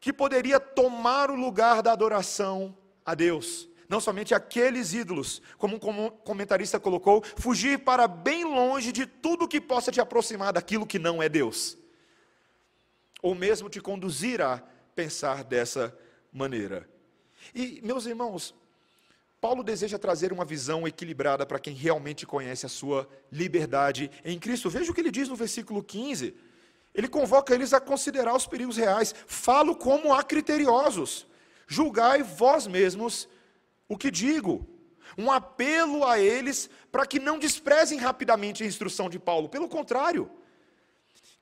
que 0.00 0.12
poderia 0.12 0.60
tomar 0.60 1.30
o 1.30 1.34
lugar 1.34 1.82
da 1.82 1.92
adoração 1.92 2.76
a 3.04 3.14
Deus. 3.14 3.68
Não 3.88 4.00
somente 4.00 4.34
aqueles 4.34 4.92
ídolos, 4.92 5.40
como 5.58 5.76
um 5.76 6.10
comentarista 6.10 6.80
colocou, 6.80 7.22
fugir 7.36 7.78
para 7.78 8.08
bem 8.08 8.44
longe 8.44 8.92
de 8.92 9.06
tudo 9.06 9.48
que 9.48 9.60
possa 9.60 9.92
te 9.92 10.00
aproximar 10.00 10.52
daquilo 10.52 10.86
que 10.86 10.98
não 10.98 11.22
é 11.22 11.28
Deus, 11.28 11.76
ou 13.22 13.34
mesmo 13.34 13.68
te 13.68 13.80
conduzir 13.80 14.40
a 14.40 14.62
pensar 14.94 15.44
dessa 15.44 15.96
maneira. 16.32 16.88
E, 17.54 17.80
meus 17.82 18.06
irmãos, 18.06 18.54
Paulo 19.44 19.62
deseja 19.62 19.98
trazer 19.98 20.32
uma 20.32 20.42
visão 20.42 20.88
equilibrada 20.88 21.44
para 21.44 21.58
quem 21.58 21.74
realmente 21.74 22.24
conhece 22.24 22.64
a 22.64 22.68
sua 22.70 23.06
liberdade 23.30 24.10
em 24.24 24.38
Cristo. 24.38 24.70
Veja 24.70 24.90
o 24.90 24.94
que 24.94 25.02
ele 25.02 25.10
diz 25.10 25.28
no 25.28 25.36
versículo 25.36 25.82
15. 25.82 26.34
Ele 26.94 27.06
convoca 27.06 27.54
eles 27.54 27.74
a 27.74 27.78
considerar 27.78 28.34
os 28.34 28.46
perigos 28.46 28.78
reais. 28.78 29.14
Falo 29.26 29.76
como 29.76 30.14
a 30.14 30.22
criteriosos. 30.22 31.26
Julgai 31.66 32.22
vós 32.22 32.66
mesmos 32.66 33.28
o 33.86 33.98
que 33.98 34.10
digo. 34.10 34.66
Um 35.18 35.30
apelo 35.30 36.06
a 36.06 36.18
eles 36.18 36.70
para 36.90 37.04
que 37.04 37.18
não 37.18 37.38
desprezem 37.38 37.98
rapidamente 37.98 38.62
a 38.62 38.66
instrução 38.66 39.10
de 39.10 39.18
Paulo, 39.18 39.50
pelo 39.50 39.68
contrário, 39.68 40.30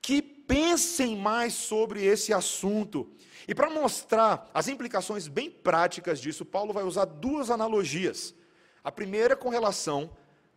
que 0.01 0.21
pensem 0.53 1.17
mais 1.17 1.55
sobre 1.55 2.05
esse 2.05 2.31
assunto. 2.31 3.09
E 3.49 3.55
para 3.55 3.71
mostrar 3.71 4.51
as 4.53 4.69
implicações 4.69 5.27
bem 5.27 5.51
práticas 5.51 6.21
disso, 6.21 6.45
Paulo 6.45 6.75
vai 6.75 6.85
usar 6.85 7.07
duas 7.07 7.49
analogias. 7.49 8.35
A 8.85 8.93
primeira 8.93 9.35
com 9.35 9.49
relação 9.49 10.11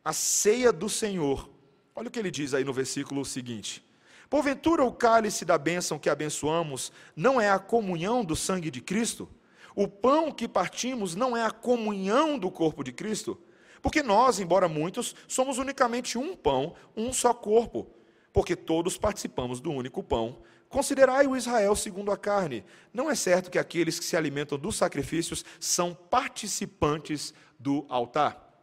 à 0.04 0.12
ceia 0.12 0.74
do 0.74 0.90
Senhor. 0.90 1.50
Olha 1.96 2.10
o 2.10 2.12
que 2.12 2.20
ele 2.20 2.30
diz 2.30 2.54
aí 2.54 2.66
no 2.66 2.74
versículo 2.74 3.24
seguinte: 3.24 3.86
Porventura 4.30 4.84
o 4.84 4.92
cálice 4.92 5.46
da 5.46 5.58
bênção 5.58 5.98
que 5.98 6.10
abençoamos 6.10 6.92
não 7.16 7.40
é 7.40 7.50
a 7.50 7.58
comunhão 7.58 8.25
do 8.25 8.36
sangue 8.36 8.70
de 8.70 8.82
Cristo? 8.82 9.30
O 9.74 9.88
pão 9.88 10.30
que 10.30 10.46
partimos 10.46 11.16
não 11.16 11.38
é 11.38 11.46
a 11.46 11.52
comunhão 11.52 12.38
do 12.38 12.52
corpo 12.52 12.84
de 12.84 12.92
Cristo? 12.92 13.42
Porque 13.82 14.04
nós, 14.04 14.42
embora 14.42 14.68
muitos, 14.68 15.16
somos 15.25 15.58
unicamente 15.58 16.18
um 16.18 16.36
pão, 16.36 16.74
um 16.98 17.14
só 17.14 17.34
corpo, 17.34 17.95
porque 18.36 18.54
todos 18.54 18.98
participamos 18.98 19.62
do 19.62 19.72
único 19.72 20.04
pão. 20.04 20.39
Considerai 20.68 21.25
o 21.25 21.38
Israel 21.38 21.74
segundo 21.74 22.12
a 22.12 22.18
carne. 22.18 22.65
Não 22.94 23.10
é 23.10 23.15
certo 23.15 23.50
que 23.50 23.58
aqueles 23.58 23.98
que 23.98 24.04
se 24.04 24.18
alimentam 24.18 24.60
dos 24.60 24.75
sacrifícios 24.75 25.46
são 25.58 25.94
participantes 25.94 27.34
do 27.58 27.86
altar? 27.88 28.54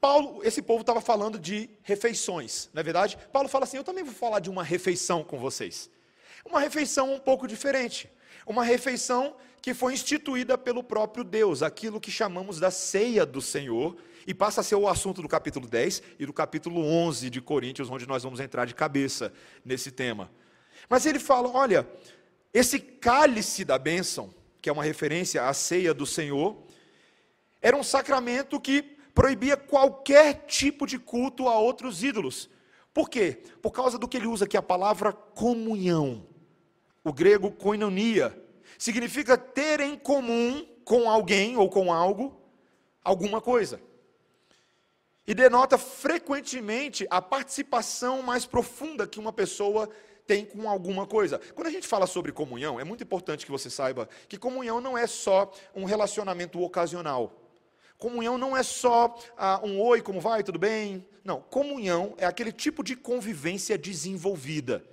Paulo, 0.00 0.40
esse 0.42 0.62
povo 0.62 0.80
estava 0.80 1.02
falando 1.02 1.38
de 1.38 1.68
refeições, 1.82 2.70
não 2.72 2.80
é 2.80 2.82
verdade? 2.82 3.18
Paulo 3.30 3.46
fala 3.46 3.64
assim: 3.64 3.76
eu 3.76 3.84
também 3.84 4.04
vou 4.04 4.14
falar 4.14 4.40
de 4.40 4.48
uma 4.48 4.64
refeição 4.64 5.22
com 5.22 5.38
vocês. 5.38 5.90
Uma 6.42 6.58
refeição 6.58 7.12
um 7.12 7.18
pouco 7.18 7.46
diferente. 7.46 8.10
Uma 8.46 8.64
refeição 8.64 9.36
que 9.60 9.74
foi 9.74 9.92
instituída 9.92 10.56
pelo 10.56 10.82
próprio 10.82 11.22
Deus, 11.22 11.62
aquilo 11.62 12.00
que 12.00 12.10
chamamos 12.10 12.58
da 12.58 12.70
ceia 12.70 13.26
do 13.26 13.42
Senhor, 13.42 13.98
e 14.26 14.34
passa 14.34 14.60
a 14.60 14.64
ser 14.64 14.74
o 14.74 14.88
assunto 14.88 15.22
do 15.22 15.28
capítulo 15.28 15.66
10 15.66 16.02
e 16.18 16.26
do 16.26 16.32
capítulo 16.32 16.84
11 16.84 17.30
de 17.30 17.40
Coríntios, 17.40 17.90
onde 17.90 18.06
nós 18.06 18.22
vamos 18.22 18.40
entrar 18.40 18.64
de 18.64 18.74
cabeça 18.74 19.32
nesse 19.64 19.90
tema. 19.90 20.30
Mas 20.88 21.06
ele 21.06 21.18
fala: 21.18 21.48
olha, 21.48 21.88
esse 22.52 22.78
cálice 22.78 23.64
da 23.64 23.78
bênção, 23.78 24.32
que 24.60 24.68
é 24.68 24.72
uma 24.72 24.84
referência 24.84 25.46
à 25.46 25.52
ceia 25.52 25.92
do 25.92 26.06
Senhor, 26.06 26.62
era 27.60 27.76
um 27.76 27.82
sacramento 27.82 28.60
que 28.60 28.82
proibia 29.14 29.56
qualquer 29.56 30.46
tipo 30.46 30.86
de 30.86 30.98
culto 30.98 31.48
a 31.48 31.58
outros 31.58 32.02
ídolos. 32.02 32.48
Por 32.92 33.08
quê? 33.08 33.42
Por 33.60 33.70
causa 33.70 33.98
do 33.98 34.06
que 34.06 34.16
ele 34.16 34.26
usa 34.26 34.44
aqui, 34.44 34.56
a 34.56 34.62
palavra 34.62 35.12
comunhão. 35.12 36.26
O 37.04 37.12
grego 37.12 37.50
koinonia, 37.50 38.38
significa 38.78 39.38
ter 39.38 39.80
em 39.80 39.96
comum 39.96 40.66
com 40.84 41.08
alguém 41.08 41.56
ou 41.56 41.68
com 41.68 41.92
algo 41.92 42.36
alguma 43.04 43.40
coisa. 43.40 43.80
E 45.26 45.34
denota 45.34 45.78
frequentemente 45.78 47.06
a 47.10 47.22
participação 47.22 48.22
mais 48.22 48.44
profunda 48.44 49.06
que 49.06 49.20
uma 49.20 49.32
pessoa 49.32 49.88
tem 50.26 50.44
com 50.44 50.68
alguma 50.68 51.06
coisa. 51.06 51.40
Quando 51.54 51.68
a 51.68 51.70
gente 51.70 51.86
fala 51.86 52.06
sobre 52.06 52.32
comunhão, 52.32 52.80
é 52.80 52.84
muito 52.84 53.04
importante 53.04 53.44
que 53.44 53.52
você 53.52 53.70
saiba 53.70 54.08
que 54.28 54.38
comunhão 54.38 54.80
não 54.80 54.96
é 54.96 55.06
só 55.06 55.52
um 55.74 55.84
relacionamento 55.84 56.60
ocasional. 56.60 57.38
Comunhão 57.98 58.36
não 58.36 58.56
é 58.56 58.62
só 58.62 59.16
ah, 59.36 59.60
um 59.62 59.80
oi, 59.80 60.02
como 60.02 60.20
vai, 60.20 60.42
tudo 60.42 60.58
bem? 60.58 61.06
Não, 61.24 61.40
comunhão 61.40 62.14
é 62.18 62.26
aquele 62.26 62.50
tipo 62.50 62.82
de 62.82 62.96
convivência 62.96 63.78
desenvolvida 63.78 64.84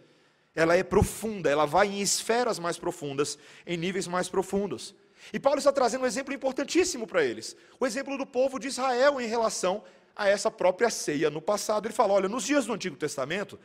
ela 0.56 0.76
é 0.76 0.84
profunda, 0.84 1.50
ela 1.50 1.66
vai 1.66 1.88
em 1.88 2.02
esferas 2.02 2.60
mais 2.60 2.78
profundas, 2.78 3.38
em 3.66 3.78
níveis 3.78 4.08
mais 4.08 4.28
profundos. 4.28 4.96
E 5.32 5.40
Paulo 5.40 5.60
está 5.60 5.72
trazendo 5.72 6.04
um 6.04 6.08
exemplo 6.08 6.34
importantíssimo 6.34 7.06
para 7.08 7.24
eles: 7.24 7.56
o 7.80 7.86
exemplo 7.86 8.18
do 8.18 8.26
povo 8.26 8.60
de 8.60 8.68
Israel 8.68 9.22
em 9.22 9.28
relação 9.28 9.84
a 10.20 10.28
essa 10.28 10.52
própria 10.52 10.90
ceia 10.90 11.30
no 11.30 11.42
passado. 11.42 11.88
Ele 11.88 11.94
fala: 11.94 12.14
olha, 12.14 12.28
nos 12.28 12.44
dias 12.44 12.66
do 12.66 12.74
Antigo 12.74 12.98
Testamento, 12.98 13.58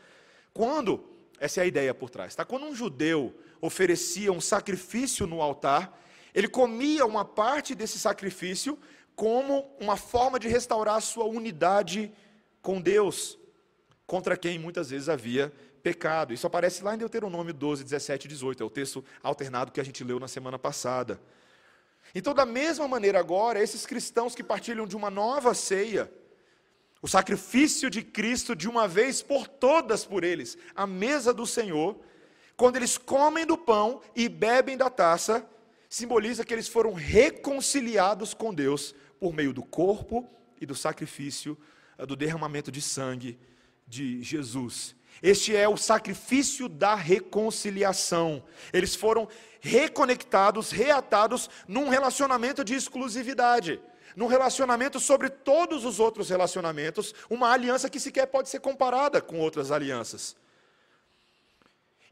quando, 0.53 1.05
essa 1.41 1.61
é 1.61 1.65
a 1.65 1.67
ideia 1.67 1.93
por 1.93 2.09
trás, 2.09 2.35
tá? 2.37 2.45
quando 2.45 2.65
um 2.65 2.75
judeu 2.75 3.35
oferecia 3.61 4.33
um 4.33 4.41
sacrifício 4.41 5.27
no 5.27 5.43
altar, 5.43 6.01
ele 6.33 6.47
comia 6.47 7.05
uma 7.05 7.25
parte 7.25 7.75
desse 7.75 7.99
sacrifício 7.99 8.79
como 9.17 9.69
uma 9.81 9.97
forma 9.97 10.39
de 10.39 10.47
restaurar 10.47 10.95
a 10.95 11.01
sua 11.01 11.25
unidade 11.25 12.13
com 12.63 12.81
Deus, 12.81 13.37
contra 14.07 14.37
quem 14.37 14.59
muitas 14.59 14.91
vezes 14.91 15.09
havia 15.09 15.53
pecado. 15.83 16.33
Isso 16.33 16.47
aparece 16.47 16.85
lá 16.85 16.95
em 16.95 16.99
Deuteronômio 16.99 17.53
12, 17.53 17.83
17 17.83 18.27
e 18.27 18.29
18, 18.29 18.63
é 18.63 18.67
o 18.67 18.71
texto 18.71 19.05
alternado 19.23 19.73
que 19.73 19.81
a 19.81 19.85
gente 19.85 20.05
leu 20.05 20.21
na 20.21 20.29
semana 20.29 20.59
passada. 20.59 21.21
Então, 22.15 22.33
da 22.33 22.47
mesma 22.47 22.87
maneira, 22.87 23.19
agora, 23.19 23.61
esses 23.61 23.85
cristãos 23.85 24.35
que 24.35 24.43
partilham 24.43 24.87
de 24.87 24.97
uma 24.97 25.11
nova 25.11 25.53
ceia, 25.53 26.11
o 27.05 27.07
sacrifício 27.07 27.91
de 27.91 28.03
Cristo 28.03 28.57
de 28.57 28.67
uma 28.67 28.89
vez 28.89 29.21
por 29.21 29.47
todas 29.47 30.07
por 30.07 30.25
eles, 30.25 30.57
a 30.75 30.87
mesa 30.87 31.35
do 31.35 31.47
Senhor, 31.47 32.01
quando 32.57 32.77
eles 32.77 32.97
comem 32.97 33.45
do 33.45 33.59
pão 33.59 34.01
e 34.17 34.27
bebem 34.27 34.75
da 34.75 34.89
taça, 34.89 35.47
simboliza 35.87 36.47
que 36.47 36.55
eles 36.55 36.67
foram 36.67 36.95
reconciliados 36.95 38.33
com 38.33 38.55
Deus 38.55 38.95
por 39.21 39.35
meio 39.35 39.53
do 39.53 39.63
corpo 39.63 40.27
e 40.59 40.65
do 40.65 40.75
sacrifício, 40.75 41.59
eh, 41.99 42.07
do 42.07 42.17
derramamento 42.17 42.73
de 42.73 42.81
sangue 42.81 43.39
de 43.87 44.23
Jesus. 44.23 44.97
Este 45.23 45.55
é 45.55 45.69
o 45.69 45.77
sacrifício 45.77 46.71
da 46.71 46.95
reconciliação. 46.95 48.43
Eles 48.73 48.95
foram 48.95 49.29
reconectados, 49.61 50.71
reatados 50.71 51.51
num 51.69 51.91
relacionamento 51.91 52.65
de 52.65 52.75
exclusividade, 52.75 53.79
num 54.17 54.27
relacionamento 54.27 55.01
sobre 55.01 55.29
todos 55.29 55.85
os 55.85 56.01
outros 56.01 56.29
relacionamentos, 56.29 57.15
uma 57.29 57.51
aliança 57.51 57.91
que 57.91 58.01
sequer 58.01 58.27
pode 58.27 58.49
ser 58.49 58.61
comparada 58.61 59.21
com 59.21 59.39
outras 59.39 59.71
alianças. 59.71 60.37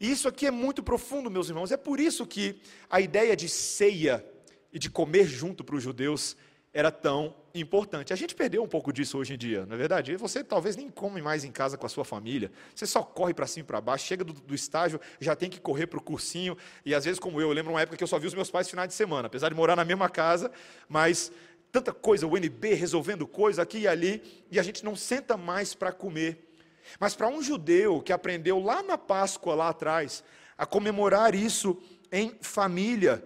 E 0.00 0.10
isso 0.10 0.26
aqui 0.26 0.46
é 0.46 0.50
muito 0.50 0.82
profundo, 0.82 1.30
meus 1.30 1.48
irmãos. 1.48 1.70
É 1.70 1.76
por 1.76 2.00
isso 2.00 2.26
que 2.26 2.60
a 2.90 3.00
ideia 3.00 3.36
de 3.36 3.48
ceia 3.48 4.24
e 4.72 4.78
de 4.78 4.90
comer 4.90 5.26
junto 5.26 5.62
para 5.62 5.76
os 5.76 5.82
judeus 5.82 6.36
era 6.74 6.90
tão 6.90 7.34
importante. 7.54 8.12
A 8.12 8.16
gente 8.16 8.34
perdeu 8.34 8.62
um 8.62 8.66
pouco 8.66 8.92
disso 8.92 9.18
hoje 9.18 9.34
em 9.34 9.38
dia, 9.38 9.66
não 9.66 9.74
é 9.74 9.78
verdade? 9.78 10.16
Você 10.16 10.42
talvez 10.42 10.74
nem 10.74 10.88
come 10.90 11.20
mais 11.20 11.44
em 11.44 11.52
casa 11.52 11.76
com 11.76 11.84
a 11.84 11.88
sua 11.88 12.04
família, 12.04 12.50
você 12.74 12.86
só 12.86 13.02
corre 13.02 13.34
para 13.34 13.46
cima 13.46 13.64
e 13.64 13.66
para 13.66 13.80
baixo, 13.80 14.06
chega 14.06 14.24
do, 14.24 14.32
do, 14.32 14.54
estágio, 14.54 14.98
já 15.20 15.36
tem 15.36 15.50
que 15.50 15.60
correr 15.60 15.86
para 15.86 15.98
o 15.98 16.02
cursinho, 16.02 16.56
e 16.84 16.94
às 16.94 17.04
vezes, 17.04 17.20
como 17.20 17.40
eu, 17.40 17.48
eu 17.48 17.52
lembro 17.52 17.72
uma 17.72 17.82
época 17.82 17.96
que 17.96 18.02
eu 18.02 18.08
só 18.08 18.18
vi 18.18 18.26
os 18.26 18.34
meus 18.34 18.50
pais 18.50 18.70
finais 18.70 18.88
de 18.88 18.94
semana, 18.94 19.26
apesar 19.26 19.50
de 19.50 19.54
morar 19.54 19.76
na 19.76 19.84
mesma 19.84 20.08
casa, 20.08 20.50
mas 20.88 21.30
tanta 21.72 21.92
coisa, 21.92 22.26
o 22.26 22.36
NB 22.36 22.74
resolvendo 22.74 23.26
coisa 23.26 23.62
aqui 23.62 23.78
e 23.78 23.88
ali, 23.88 24.44
e 24.50 24.60
a 24.60 24.62
gente 24.62 24.84
não 24.84 24.94
senta 24.94 25.38
mais 25.38 25.74
para 25.74 25.90
comer. 25.90 26.54
Mas 27.00 27.14
para 27.16 27.28
um 27.28 27.42
judeu 27.42 28.02
que 28.02 28.12
aprendeu 28.12 28.60
lá 28.60 28.82
na 28.82 28.98
Páscoa, 28.98 29.54
lá 29.54 29.70
atrás, 29.70 30.22
a 30.58 30.66
comemorar 30.66 31.34
isso 31.34 31.80
em 32.12 32.36
família, 32.42 33.24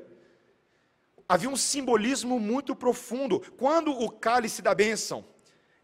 havia 1.29 1.51
um 1.51 1.57
simbolismo 1.57 2.39
muito 2.39 2.77
profundo. 2.77 3.41
Quando 3.59 3.91
o 3.91 4.09
cálice 4.09 4.63
da 4.63 4.73
bênção 4.73 5.25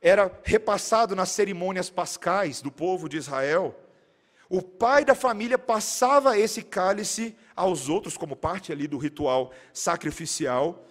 era 0.00 0.30
repassado 0.44 1.16
nas 1.16 1.30
cerimônias 1.30 1.90
pascais 1.90 2.62
do 2.62 2.70
povo 2.70 3.08
de 3.08 3.16
Israel, 3.16 3.74
o 4.48 4.62
pai 4.62 5.04
da 5.04 5.16
família 5.16 5.58
passava 5.58 6.38
esse 6.38 6.62
cálice 6.62 7.34
aos 7.56 7.88
outros, 7.88 8.16
como 8.16 8.36
parte 8.36 8.70
ali 8.70 8.86
do 8.86 8.98
ritual 8.98 9.50
sacrificial, 9.72 10.86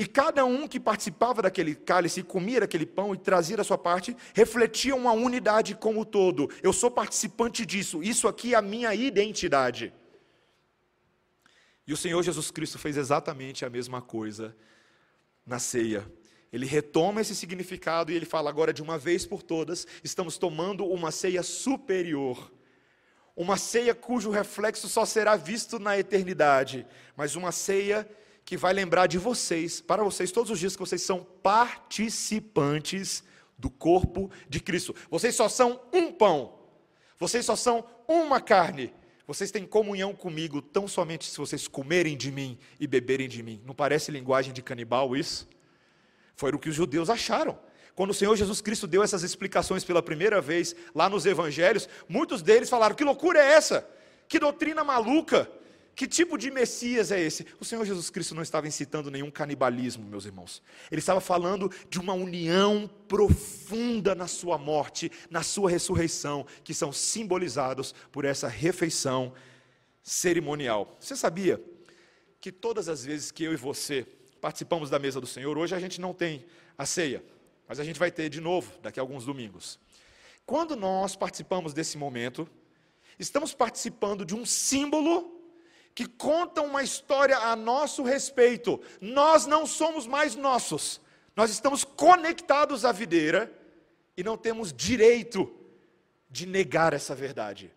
e 0.00 0.06
cada 0.06 0.46
um 0.46 0.66
que 0.66 0.80
participava 0.80 1.42
daquele 1.42 1.74
cálice, 1.74 2.22
comia 2.22 2.64
aquele 2.64 2.86
pão 2.86 3.14
e 3.14 3.18
trazia 3.18 3.58
da 3.58 3.62
sua 3.62 3.76
parte, 3.76 4.16
refletia 4.32 4.96
uma 4.96 5.12
unidade 5.12 5.74
como 5.74 6.06
todo. 6.06 6.50
Eu 6.62 6.72
sou 6.72 6.90
participante 6.90 7.66
disso, 7.66 8.02
isso 8.02 8.26
aqui 8.26 8.54
é 8.54 8.56
a 8.56 8.62
minha 8.62 8.94
identidade. 8.94 9.92
E 11.86 11.92
o 11.92 11.98
Senhor 11.98 12.22
Jesus 12.22 12.50
Cristo 12.50 12.78
fez 12.78 12.96
exatamente 12.96 13.62
a 13.62 13.68
mesma 13.68 14.00
coisa 14.00 14.56
na 15.44 15.58
ceia. 15.58 16.10
Ele 16.50 16.64
retoma 16.64 17.20
esse 17.20 17.36
significado 17.36 18.10
e 18.10 18.14
ele 18.16 18.24
fala 18.24 18.48
agora 18.48 18.72
de 18.72 18.80
uma 18.80 18.96
vez 18.96 19.26
por 19.26 19.42
todas, 19.42 19.86
estamos 20.02 20.38
tomando 20.38 20.86
uma 20.86 21.10
ceia 21.10 21.42
superior. 21.42 22.50
Uma 23.36 23.58
ceia 23.58 23.94
cujo 23.94 24.30
reflexo 24.30 24.88
só 24.88 25.04
será 25.04 25.36
visto 25.36 25.78
na 25.78 25.98
eternidade, 25.98 26.86
mas 27.14 27.36
uma 27.36 27.52
ceia 27.52 28.08
que 28.50 28.56
vai 28.56 28.72
lembrar 28.72 29.06
de 29.06 29.16
vocês, 29.16 29.80
para 29.80 30.02
vocês 30.02 30.32
todos 30.32 30.50
os 30.50 30.58
dias 30.58 30.74
que 30.74 30.80
vocês 30.80 31.02
são 31.02 31.24
participantes 31.40 33.22
do 33.56 33.70
corpo 33.70 34.28
de 34.48 34.58
Cristo. 34.58 34.92
Vocês 35.08 35.36
só 35.36 35.48
são 35.48 35.80
um 35.92 36.10
pão. 36.10 36.58
Vocês 37.16 37.46
só 37.46 37.54
são 37.54 37.84
uma 38.08 38.40
carne. 38.40 38.92
Vocês 39.24 39.52
têm 39.52 39.64
comunhão 39.64 40.12
comigo 40.12 40.60
tão 40.60 40.88
somente 40.88 41.30
se 41.30 41.38
vocês 41.38 41.68
comerem 41.68 42.16
de 42.16 42.32
mim 42.32 42.58
e 42.80 42.88
beberem 42.88 43.28
de 43.28 43.40
mim. 43.40 43.62
Não 43.64 43.72
parece 43.72 44.10
linguagem 44.10 44.52
de 44.52 44.62
canibal 44.62 45.14
isso? 45.14 45.48
Foi 46.34 46.50
o 46.50 46.58
que 46.58 46.70
os 46.70 46.74
judeus 46.74 47.08
acharam. 47.08 47.56
Quando 47.94 48.10
o 48.10 48.14
Senhor 48.14 48.34
Jesus 48.34 48.60
Cristo 48.60 48.88
deu 48.88 49.04
essas 49.04 49.22
explicações 49.22 49.84
pela 49.84 50.02
primeira 50.02 50.40
vez 50.40 50.74
lá 50.92 51.08
nos 51.08 51.24
evangelhos, 51.24 51.88
muitos 52.08 52.42
deles 52.42 52.68
falaram: 52.68 52.96
Que 52.96 53.04
loucura 53.04 53.38
é 53.38 53.52
essa? 53.52 53.88
Que 54.28 54.40
doutrina 54.40 54.82
maluca! 54.82 55.48
Que 55.94 56.06
tipo 56.06 56.38
de 56.38 56.50
Messias 56.50 57.10
é 57.10 57.20
esse? 57.20 57.46
O 57.58 57.64
Senhor 57.64 57.84
Jesus 57.84 58.08
Cristo 58.08 58.34
não 58.34 58.42
estava 58.42 58.66
incitando 58.66 59.10
nenhum 59.10 59.30
canibalismo, 59.30 60.04
meus 60.04 60.24
irmãos. 60.24 60.62
Ele 60.90 61.00
estava 61.00 61.20
falando 61.20 61.70
de 61.88 61.98
uma 61.98 62.14
união 62.14 62.88
profunda 63.06 64.14
na 64.14 64.26
sua 64.26 64.56
morte, 64.56 65.10
na 65.28 65.42
sua 65.42 65.70
ressurreição, 65.70 66.46
que 66.64 66.72
são 66.72 66.92
simbolizados 66.92 67.94
por 68.10 68.24
essa 68.24 68.48
refeição 68.48 69.34
cerimonial. 70.02 70.96
Você 70.98 71.14
sabia 71.16 71.62
que 72.40 72.50
todas 72.50 72.88
as 72.88 73.04
vezes 73.04 73.30
que 73.30 73.44
eu 73.44 73.52
e 73.52 73.56
você 73.56 74.06
participamos 74.40 74.88
da 74.88 74.98
mesa 74.98 75.20
do 75.20 75.26
Senhor, 75.26 75.58
hoje 75.58 75.74
a 75.74 75.78
gente 75.78 76.00
não 76.00 76.14
tem 76.14 76.46
a 76.78 76.86
ceia, 76.86 77.22
mas 77.68 77.78
a 77.78 77.84
gente 77.84 77.98
vai 77.98 78.10
ter 78.10 78.30
de 78.30 78.40
novo 78.40 78.72
daqui 78.80 78.98
a 78.98 79.02
alguns 79.02 79.26
domingos. 79.26 79.78
Quando 80.46 80.74
nós 80.74 81.14
participamos 81.14 81.74
desse 81.74 81.98
momento, 81.98 82.48
estamos 83.18 83.52
participando 83.52 84.24
de 84.24 84.34
um 84.34 84.46
símbolo 84.46 85.39
que 86.00 86.06
contam 86.06 86.64
uma 86.64 86.82
história 86.82 87.36
a 87.36 87.54
nosso 87.54 88.02
respeito. 88.02 88.80
Nós 89.02 89.44
não 89.44 89.66
somos 89.66 90.06
mais 90.06 90.34
nossos, 90.34 90.98
nós 91.36 91.50
estamos 91.50 91.84
conectados 91.84 92.86
à 92.86 92.90
videira 92.90 93.52
e 94.16 94.24
não 94.24 94.34
temos 94.34 94.72
direito 94.72 95.54
de 96.30 96.46
negar 96.46 96.94
essa 96.94 97.14
verdade. 97.14 97.70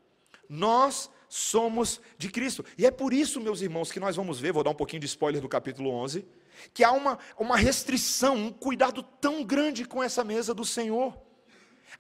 Nós 0.47 1.09
somos 1.27 1.99
de 2.17 2.29
Cristo. 2.29 2.63
E 2.77 2.85
é 2.85 2.91
por 2.91 3.11
isso, 3.11 3.41
meus 3.41 3.59
irmãos, 3.59 3.91
que 3.91 3.99
nós 3.99 4.15
vamos 4.15 4.39
ver, 4.39 4.53
vou 4.53 4.63
dar 4.63 4.69
um 4.69 4.75
pouquinho 4.75 5.01
de 5.01 5.07
spoiler 5.07 5.41
do 5.41 5.49
capítulo 5.49 5.89
11, 5.89 6.25
que 6.73 6.81
há 6.81 6.93
uma, 6.93 7.19
uma 7.37 7.57
restrição, 7.57 8.35
um 8.37 8.53
cuidado 8.53 9.03
tão 9.03 9.43
grande 9.43 9.83
com 9.83 10.01
essa 10.01 10.23
mesa 10.23 10.53
do 10.53 10.63
Senhor. 10.63 11.13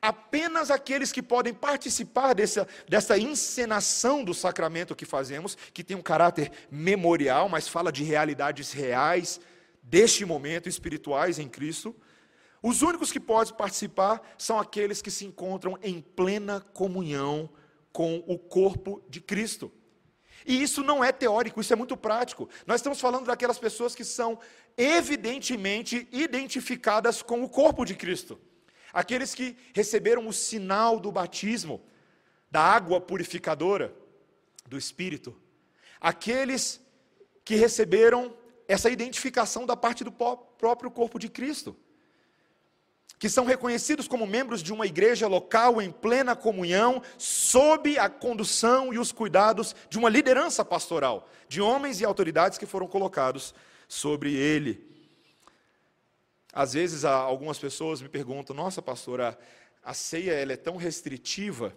Apenas 0.01 0.71
aqueles 0.71 1.11
que 1.11 1.21
podem 1.21 1.53
participar 1.53 2.33
dessa, 2.33 2.67
dessa 2.87 3.17
encenação 3.17 4.23
do 4.23 4.33
sacramento 4.33 4.95
que 4.95 5.05
fazemos, 5.05 5.57
que 5.73 5.83
tem 5.83 5.95
um 5.95 6.01
caráter 6.01 6.51
memorial, 6.69 7.47
mas 7.49 7.67
fala 7.67 7.91
de 7.91 8.03
realidades 8.03 8.71
reais 8.71 9.39
deste 9.81 10.25
momento, 10.25 10.67
espirituais 10.69 11.39
em 11.39 11.47
Cristo. 11.47 11.95
Os 12.61 12.81
únicos 12.81 13.11
que 13.11 13.19
podem 13.19 13.53
participar 13.53 14.21
são 14.37 14.57
aqueles 14.57 15.01
que 15.01 15.11
se 15.11 15.25
encontram 15.25 15.77
em 15.81 16.01
plena 16.01 16.61
comunhão 16.61 17.49
com 17.91 18.23
o 18.27 18.39
corpo 18.39 19.03
de 19.09 19.21
Cristo. 19.21 19.71
E 20.45 20.61
isso 20.61 20.83
não 20.83 21.03
é 21.03 21.11
teórico, 21.11 21.61
isso 21.61 21.71
é 21.71 21.75
muito 21.75 21.95
prático. 21.95 22.49
Nós 22.65 22.81
estamos 22.81 22.99
falando 22.99 23.25
daquelas 23.25 23.59
pessoas 23.59 23.95
que 23.95 24.03
são 24.03 24.39
evidentemente 24.75 26.07
identificadas 26.11 27.21
com 27.21 27.43
o 27.43 27.49
corpo 27.49 27.85
de 27.85 27.95
Cristo 27.95 28.39
aqueles 28.93 29.33
que 29.33 29.57
receberam 29.73 30.27
o 30.27 30.33
sinal 30.33 30.99
do 30.99 31.11
batismo, 31.11 31.81
da 32.51 32.61
água 32.61 33.01
purificadora 33.01 33.93
do 34.67 34.77
Espírito, 34.77 35.35
aqueles 35.99 36.79
que 37.43 37.55
receberam 37.55 38.33
essa 38.67 38.89
identificação 38.89 39.65
da 39.65 39.75
parte 39.75 40.03
do 40.03 40.11
próprio 40.11 40.91
corpo 40.91 41.17
de 41.17 41.27
Cristo, 41.27 41.75
que 43.17 43.27
são 43.29 43.45
reconhecidos 43.45 44.07
como 44.07 44.27
membros 44.27 44.61
de 44.61 44.71
uma 44.71 44.85
igreja 44.85 45.27
local 45.27 45.81
em 45.81 45.91
plena 45.91 46.35
comunhão, 46.35 47.01
sob 47.17 47.97
a 47.97 48.09
condução 48.09 48.93
e 48.93 48.99
os 48.99 49.11
cuidados 49.11 49.75
de 49.89 49.97
uma 49.97 50.09
liderança 50.09 50.63
pastoral, 50.63 51.29
de 51.47 51.61
homens 51.61 52.01
e 52.01 52.05
autoridades 52.05 52.57
que 52.57 52.65
foram 52.65 52.87
colocados 52.87 53.55
sobre 53.87 54.33
ele. 54.33 54.92
Às 56.53 56.73
vezes 56.73 57.03
algumas 57.03 57.57
pessoas 57.57 58.01
me 58.01 58.07
perguntam: 58.07 58.55
"Nossa, 58.55 58.81
pastora, 58.81 59.37
a 59.83 59.93
ceia 59.93 60.31
ela 60.31 60.53
é 60.53 60.57
tão 60.57 60.77
restritiva? 60.77 61.75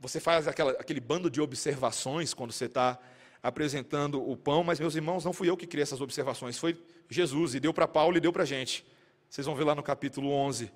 Você 0.00 0.20
faz 0.20 0.46
aquela, 0.46 0.72
aquele 0.72 1.00
bando 1.00 1.28
de 1.28 1.40
observações 1.40 2.32
quando 2.32 2.52
você 2.52 2.66
está 2.66 2.98
apresentando 3.42 4.22
o 4.22 4.36
pão, 4.36 4.62
mas 4.62 4.80
meus 4.80 4.94
irmãos, 4.94 5.24
não 5.24 5.32
fui 5.32 5.50
eu 5.50 5.56
que 5.56 5.66
criei 5.66 5.82
essas 5.82 6.00
observações, 6.00 6.58
foi 6.58 6.80
Jesus 7.08 7.54
e 7.54 7.60
deu 7.60 7.74
para 7.74 7.88
Paulo 7.88 8.16
e 8.16 8.20
deu 8.20 8.32
para 8.32 8.42
a 8.44 8.46
gente. 8.46 8.86
Vocês 9.28 9.46
vão 9.46 9.54
ver 9.54 9.64
lá 9.64 9.74
no 9.74 9.82
capítulo 9.82 10.30
11. 10.30 10.70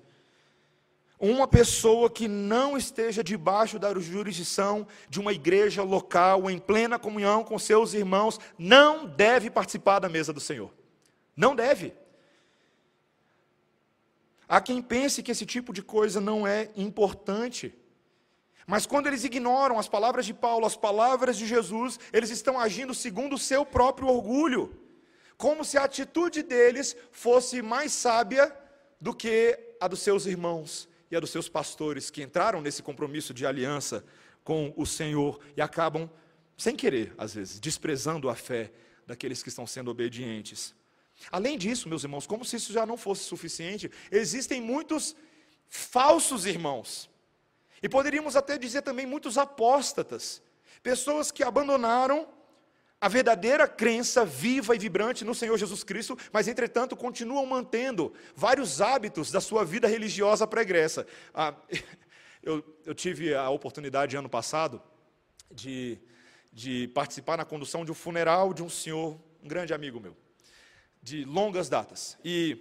Uma 1.19 1.47
pessoa 1.47 2.09
que 2.09 2.27
não 2.27 2.77
esteja 2.77 3.23
debaixo 3.23 3.79
da 3.79 3.97
jurisdição 3.97 4.85
de 5.09 5.19
uma 5.19 5.31
igreja 5.31 5.81
local, 5.81 6.49
em 6.49 6.59
plena 6.59 6.99
comunhão 6.99 7.43
com 7.43 7.57
seus 7.57 7.93
irmãos, 7.93 8.39
não 8.57 9.05
deve 9.05 9.49
participar 9.49 9.99
da 9.99 10.09
mesa 10.09 10.33
do 10.33 10.41
Senhor. 10.41 10.71
Não 11.35 11.55
deve. 11.55 11.93
Há 14.53 14.61
quem 14.61 14.83
pense 14.83 15.23
que 15.23 15.31
esse 15.31 15.47
tipo 15.47 15.73
de 15.73 15.81
coisa 15.81 16.21
não 16.21 16.45
é 16.45 16.69
importante. 16.75 17.73
Mas 18.67 18.85
quando 18.85 19.07
eles 19.07 19.23
ignoram 19.23 19.79
as 19.79 19.87
palavras 19.87 20.27
de 20.27 20.33
Paulo, 20.45 20.67
as 20.67 20.75
palavras 20.75 21.39
de 21.39 21.47
Jesus, 21.47 21.99
eles 22.13 22.29
estão 22.29 22.59
agindo 22.59 22.93
segundo 22.93 23.33
o 23.33 23.39
seu 23.39 23.65
próprio 23.65 24.09
orgulho, 24.09 24.79
como 25.37 25.65
se 25.65 25.75
a 25.75 25.85
atitude 25.85 26.43
deles 26.43 26.95
fosse 27.11 27.63
mais 27.63 27.93
sábia 27.93 28.55
do 29.01 29.11
que 29.11 29.57
a 29.81 29.87
dos 29.87 30.01
seus 30.01 30.27
irmãos 30.27 30.87
e 31.09 31.15
a 31.15 31.19
dos 31.19 31.31
seus 31.31 31.49
pastores, 31.49 32.11
que 32.11 32.21
entraram 32.21 32.61
nesse 32.61 32.83
compromisso 32.83 33.33
de 33.33 33.47
aliança 33.47 34.05
com 34.43 34.71
o 34.77 34.85
Senhor 34.85 35.39
e 35.57 35.63
acabam, 35.63 36.07
sem 36.55 36.75
querer, 36.75 37.11
às 37.17 37.33
vezes, 37.33 37.59
desprezando 37.59 38.29
a 38.29 38.35
fé 38.35 38.71
daqueles 39.07 39.41
que 39.41 39.49
estão 39.49 39.65
sendo 39.65 39.89
obedientes. 39.89 40.75
Além 41.31 41.57
disso, 41.57 41.89
meus 41.89 42.03
irmãos, 42.03 42.27
como 42.27 42.43
se 42.43 42.55
isso 42.55 42.73
já 42.73 42.85
não 42.85 42.97
fosse 42.97 43.23
suficiente, 43.23 43.89
existem 44.11 44.61
muitos 44.61 45.15
falsos 45.67 46.45
irmãos. 46.45 47.09
E 47.81 47.89
poderíamos 47.89 48.35
até 48.35 48.57
dizer 48.57 48.81
também 48.81 49.05
muitos 49.05 49.37
apóstatas, 49.37 50.41
pessoas 50.81 51.31
que 51.31 51.43
abandonaram 51.43 52.27
a 53.03 53.09
verdadeira 53.09 53.67
crença 53.67 54.23
viva 54.23 54.73
e 54.73 54.79
vibrante 54.79 55.25
no 55.25 55.35
Senhor 55.35 55.57
Jesus 55.57 55.83
Cristo, 55.83 56.17
mas 56.31 56.47
entretanto 56.47 56.95
continuam 56.95 57.45
mantendo 57.45 58.13
vários 58.33 58.79
hábitos 58.79 59.29
da 59.29 59.41
sua 59.41 59.65
vida 59.65 59.89
religiosa 59.89 60.47
pregressa. 60.47 61.05
Ah, 61.33 61.53
eu, 62.41 62.63
eu 62.85 62.95
tive 62.95 63.35
a 63.35 63.49
oportunidade 63.49 64.15
ano 64.15 64.29
passado 64.29 64.81
de, 65.51 65.99
de 66.53 66.87
participar 66.89 67.35
na 67.35 67.43
condução 67.43 67.83
de 67.83 67.91
um 67.91 67.95
funeral 67.95 68.53
de 68.53 68.63
um 68.63 68.69
senhor, 68.69 69.19
um 69.43 69.49
grande 69.49 69.73
amigo 69.73 69.99
meu, 69.99 70.15
de 71.03 71.25
longas 71.25 71.67
datas. 71.67 72.17
E, 72.23 72.57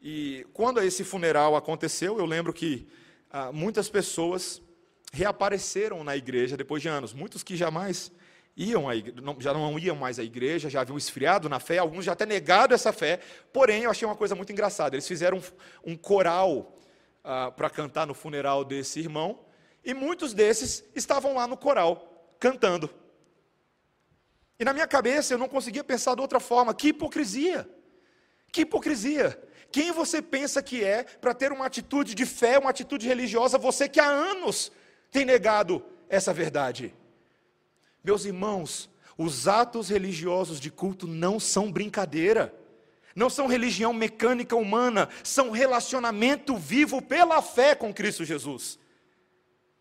e 0.00 0.46
quando 0.52 0.80
esse 0.80 1.02
funeral 1.02 1.56
aconteceu, 1.56 2.18
eu 2.18 2.24
lembro 2.24 2.52
que 2.52 2.86
ah, 3.30 3.50
muitas 3.50 3.88
pessoas 3.88 4.62
reapareceram 5.12 6.04
na 6.04 6.16
igreja 6.16 6.56
depois 6.56 6.80
de 6.80 6.88
anos, 6.88 7.12
muitos 7.12 7.42
que 7.42 7.56
jamais 7.56 8.12
iam 8.56 8.92
igreja, 8.92 9.20
não, 9.20 9.36
já 9.40 9.52
não 9.52 9.76
iam 9.76 9.96
mais 9.96 10.20
à 10.20 10.22
igreja, 10.22 10.70
já 10.70 10.82
haviam 10.82 10.96
esfriado 10.96 11.48
na 11.48 11.58
fé, 11.58 11.78
alguns 11.78 12.04
já 12.04 12.12
até 12.12 12.24
negado 12.24 12.72
essa 12.72 12.92
fé, 12.92 13.18
porém 13.52 13.82
eu 13.82 13.90
achei 13.90 14.06
uma 14.06 14.14
coisa 14.14 14.36
muito 14.36 14.52
engraçada, 14.52 14.94
eles 14.94 15.08
fizeram 15.08 15.38
um, 15.38 15.92
um 15.92 15.96
coral 15.96 16.78
ah, 17.24 17.50
para 17.50 17.68
cantar 17.68 18.06
no 18.06 18.14
funeral 18.14 18.64
desse 18.64 19.00
irmão, 19.00 19.40
e 19.84 19.92
muitos 19.92 20.32
desses 20.32 20.84
estavam 20.94 21.34
lá 21.34 21.46
no 21.48 21.56
coral, 21.56 22.34
cantando. 22.38 22.88
E 24.58 24.64
na 24.64 24.72
minha 24.72 24.86
cabeça 24.86 25.34
eu 25.34 25.38
não 25.38 25.48
conseguia 25.48 25.82
pensar 25.82 26.14
de 26.14 26.20
outra 26.20 26.40
forma, 26.40 26.74
que 26.74 26.88
hipocrisia, 26.88 27.68
que 28.52 28.62
hipocrisia, 28.62 29.40
quem 29.70 29.90
você 29.90 30.22
pensa 30.22 30.62
que 30.62 30.84
é 30.84 31.02
para 31.02 31.34
ter 31.34 31.50
uma 31.50 31.66
atitude 31.66 32.14
de 32.14 32.24
fé, 32.24 32.58
uma 32.58 32.70
atitude 32.70 33.08
religiosa, 33.08 33.58
você 33.58 33.88
que 33.88 33.98
há 33.98 34.06
anos 34.06 34.70
tem 35.10 35.24
negado 35.24 35.84
essa 36.08 36.32
verdade? 36.32 36.94
Meus 38.02 38.24
irmãos, 38.24 38.88
os 39.18 39.48
atos 39.48 39.88
religiosos 39.88 40.60
de 40.60 40.70
culto 40.70 41.08
não 41.08 41.40
são 41.40 41.72
brincadeira, 41.72 42.54
não 43.16 43.28
são 43.28 43.48
religião 43.48 43.92
mecânica 43.92 44.54
humana, 44.54 45.08
são 45.22 45.50
relacionamento 45.50 46.56
vivo 46.56 47.02
pela 47.02 47.42
fé 47.42 47.74
com 47.74 47.92
Cristo 47.92 48.24
Jesus. 48.24 48.78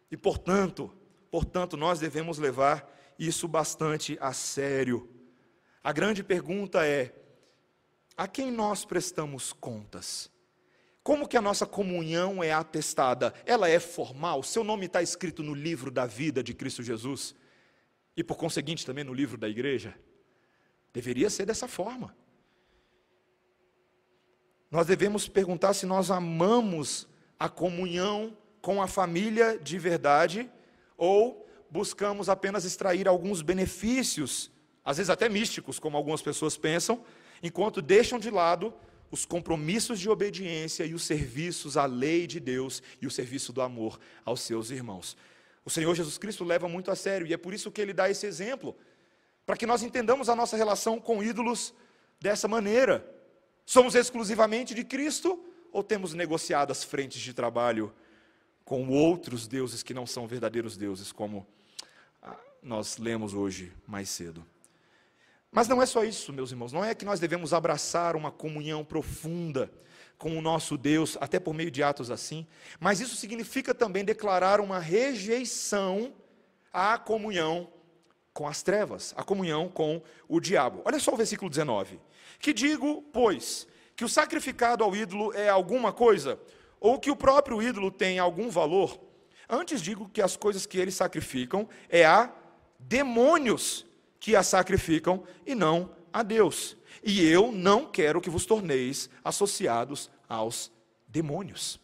E 0.09 0.17
portanto, 0.17 0.91
portanto, 1.29 1.75
nós 1.77 1.99
devemos 1.99 2.37
levar 2.37 2.92
isso 3.17 3.47
bastante 3.47 4.17
a 4.19 4.33
sério. 4.33 5.09
A 5.83 5.91
grande 5.91 6.23
pergunta 6.23 6.85
é: 6.85 7.13
a 8.15 8.27
quem 8.27 8.51
nós 8.51 8.85
prestamos 8.85 9.53
contas? 9.53 10.31
Como 11.03 11.27
que 11.27 11.35
a 11.35 11.41
nossa 11.41 11.65
comunhão 11.65 12.41
é 12.43 12.53
atestada? 12.53 13.33
Ela 13.45 13.67
é 13.67 13.79
formal? 13.79 14.41
Seu 14.41 14.63
nome 14.63 14.85
está 14.85 15.01
escrito 15.01 15.43
no 15.43 15.53
livro 15.53 15.91
da 15.91 16.05
vida 16.05 16.41
de 16.41 16.53
Cristo 16.53 16.81
Jesus? 16.81 17.35
e, 18.15 18.23
por 18.23 18.37
conseguinte, 18.37 18.85
também 18.85 19.03
no 19.03 19.13
livro 19.13 19.37
da 19.37 19.49
igreja? 19.49 19.95
Deveria 20.93 21.29
ser 21.29 21.45
dessa 21.45 21.67
forma. 21.67 22.15
Nós 24.69 24.87
devemos 24.87 25.27
perguntar 25.27 25.73
se 25.73 25.85
nós 25.85 26.11
amamos 26.11 27.07
a 27.39 27.49
comunhão 27.49 28.37
com 28.61 28.81
a 28.81 28.87
família 28.87 29.57
de 29.57 29.77
verdade 29.77 30.49
ou 30.97 31.42
buscamos 31.73 32.29
apenas 32.29 32.65
extrair 32.65 33.07
alguns 33.07 33.41
benefícios, 33.41 34.51
às 34.85 34.97
vezes 34.97 35.09
até 35.09 35.27
místicos, 35.27 35.79
como 35.79 35.97
algumas 35.97 36.21
pessoas 36.21 36.55
pensam, 36.55 37.03
enquanto 37.41 37.81
deixam 37.81 38.19
de 38.19 38.29
lado 38.29 38.71
os 39.09 39.25
compromissos 39.25 39.99
de 39.99 40.07
obediência 40.07 40.85
e 40.85 40.93
os 40.93 41.01
serviços 41.01 41.75
à 41.75 41.87
lei 41.87 42.27
de 42.27 42.39
Deus 42.39 42.83
e 43.01 43.07
o 43.07 43.11
serviço 43.11 43.51
do 43.51 43.59
amor 43.59 43.99
aos 44.23 44.41
seus 44.41 44.69
irmãos. 44.69 45.17
O 45.65 45.69
Senhor 45.71 45.95
Jesus 45.95 46.19
Cristo 46.19 46.43
leva 46.43 46.69
muito 46.69 46.91
a 46.91 46.95
sério, 46.95 47.25
e 47.25 47.33
é 47.33 47.37
por 47.37 47.55
isso 47.55 47.71
que 47.71 47.81
ele 47.81 47.91
dá 47.91 48.07
esse 48.07 48.27
exemplo, 48.27 48.75
para 49.43 49.57
que 49.57 49.65
nós 49.65 49.81
entendamos 49.81 50.29
a 50.29 50.35
nossa 50.35 50.55
relação 50.55 50.99
com 50.99 51.23
ídolos 51.23 51.73
dessa 52.21 52.47
maneira. 52.47 53.03
Somos 53.65 53.95
exclusivamente 53.95 54.75
de 54.75 54.83
Cristo 54.83 55.43
ou 55.71 55.83
temos 55.83 56.13
negociado 56.13 56.69
as 56.69 56.83
frentes 56.83 57.19
de 57.19 57.33
trabalho 57.33 57.91
com 58.63 58.89
outros 58.89 59.47
deuses 59.47 59.81
que 59.81 59.93
não 59.93 60.05
são 60.05 60.27
verdadeiros 60.27 60.77
deuses, 60.77 61.11
como 61.11 61.47
nós 62.63 62.97
lemos 62.97 63.33
hoje 63.33 63.71
mais 63.85 64.09
cedo? 64.09 64.45
Mas 65.51 65.67
não 65.67 65.81
é 65.81 65.85
só 65.85 66.03
isso, 66.03 66.33
meus 66.33 66.51
irmãos, 66.51 66.73
não 66.73 66.83
é 66.83 66.95
que 66.95 67.05
nós 67.05 67.19
devemos 67.19 67.53
abraçar 67.53 68.15
uma 68.15 68.31
comunhão 68.31 68.83
profunda 68.83 69.71
com 70.17 70.37
o 70.37 70.41
nosso 70.41 70.77
Deus, 70.77 71.17
até 71.19 71.39
por 71.39 71.53
meio 71.53 71.69
de 71.69 71.83
atos 71.83 72.09
assim, 72.09 72.47
mas 72.79 72.99
isso 72.99 73.15
significa 73.15 73.73
também 73.73 74.03
declarar 74.03 74.59
uma 74.61 74.79
rejeição 74.79 76.13
à 76.71 76.97
comunhão 76.97 77.69
com 78.33 78.47
as 78.47 78.63
trevas, 78.63 79.13
à 79.15 79.23
comunhão 79.23 79.69
com 79.69 80.01
o 80.27 80.39
diabo. 80.39 80.81
Olha 80.85 80.99
só 80.99 81.13
o 81.13 81.17
versículo 81.17 81.49
19: 81.49 81.99
Que 82.39 82.51
digo, 82.51 83.03
pois, 83.13 83.67
que 83.95 84.03
o 84.03 84.09
sacrificado 84.09 84.83
ao 84.83 84.95
ídolo 84.95 85.33
é 85.33 85.49
alguma 85.49 85.93
coisa, 85.93 86.39
ou 86.79 86.99
que 86.99 87.11
o 87.11 87.15
próprio 87.15 87.61
ídolo 87.61 87.91
tem 87.91 88.17
algum 88.17 88.49
valor? 88.49 88.99
Antes 89.47 89.81
digo 89.81 90.09
que 90.09 90.21
as 90.21 90.35
coisas 90.35 90.65
que 90.65 90.79
eles 90.79 90.95
sacrificam 90.95 91.69
é 91.89 92.05
a 92.05 92.33
demônios 92.87 93.85
que 94.19 94.35
as 94.35 94.47
sacrificam 94.47 95.23
e 95.45 95.53
não 95.53 95.91
a 96.11 96.23
Deus. 96.23 96.77
E 97.03 97.25
eu 97.27 97.51
não 97.51 97.85
quero 97.85 98.21
que 98.21 98.29
vos 98.29 98.45
torneis 98.45 99.09
associados 99.23 100.09
aos 100.29 100.71
demônios. 101.07 101.79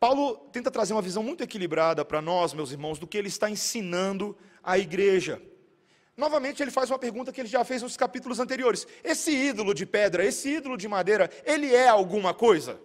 Paulo 0.00 0.36
tenta 0.52 0.70
trazer 0.70 0.94
uma 0.94 1.02
visão 1.02 1.22
muito 1.22 1.44
equilibrada 1.44 2.04
para 2.04 2.20
nós, 2.20 2.52
meus 2.52 2.72
irmãos, 2.72 2.98
do 2.98 3.06
que 3.06 3.16
ele 3.16 3.28
está 3.28 3.48
ensinando 3.48 4.36
à 4.62 4.76
igreja. 4.76 5.40
Novamente, 6.16 6.60
ele 6.60 6.72
faz 6.72 6.90
uma 6.90 6.98
pergunta 6.98 7.32
que 7.32 7.40
ele 7.40 7.48
já 7.48 7.64
fez 7.64 7.82
nos 7.82 7.96
capítulos 7.96 8.40
anteriores: 8.40 8.86
esse 9.04 9.30
ídolo 9.30 9.72
de 9.72 9.86
pedra, 9.86 10.24
esse 10.24 10.56
ídolo 10.56 10.76
de 10.76 10.88
madeira, 10.88 11.30
ele 11.44 11.72
é 11.72 11.88
alguma 11.88 12.34
coisa? 12.34 12.80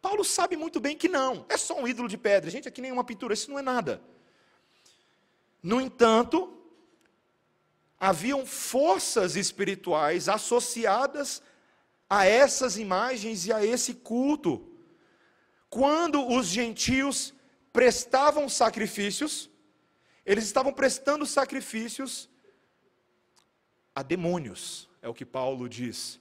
Paulo 0.00 0.24
sabe 0.24 0.56
muito 0.56 0.80
bem 0.80 0.96
que 0.96 1.08
não, 1.08 1.44
é 1.48 1.56
só 1.56 1.78
um 1.78 1.86
ídolo 1.86 2.08
de 2.08 2.16
pedra. 2.16 2.50
Gente, 2.50 2.66
aqui 2.66 2.80
nenhuma 2.80 3.04
pintura, 3.04 3.34
isso 3.34 3.50
não 3.50 3.58
é 3.58 3.62
nada. 3.62 4.00
No 5.62 5.80
entanto, 5.80 6.56
haviam 7.98 8.46
forças 8.46 9.36
espirituais 9.36 10.28
associadas 10.28 11.42
a 12.08 12.24
essas 12.24 12.78
imagens 12.78 13.46
e 13.46 13.52
a 13.52 13.64
esse 13.64 13.94
culto. 13.94 14.68
Quando 15.68 16.26
os 16.26 16.46
gentios 16.46 17.34
prestavam 17.72 18.48
sacrifícios, 18.48 19.50
eles 20.24 20.44
estavam 20.44 20.72
prestando 20.72 21.26
sacrifícios 21.26 22.28
a 23.94 24.02
demônios, 24.02 24.88
é 25.02 25.08
o 25.08 25.14
que 25.14 25.24
Paulo 25.24 25.68
diz. 25.68 26.20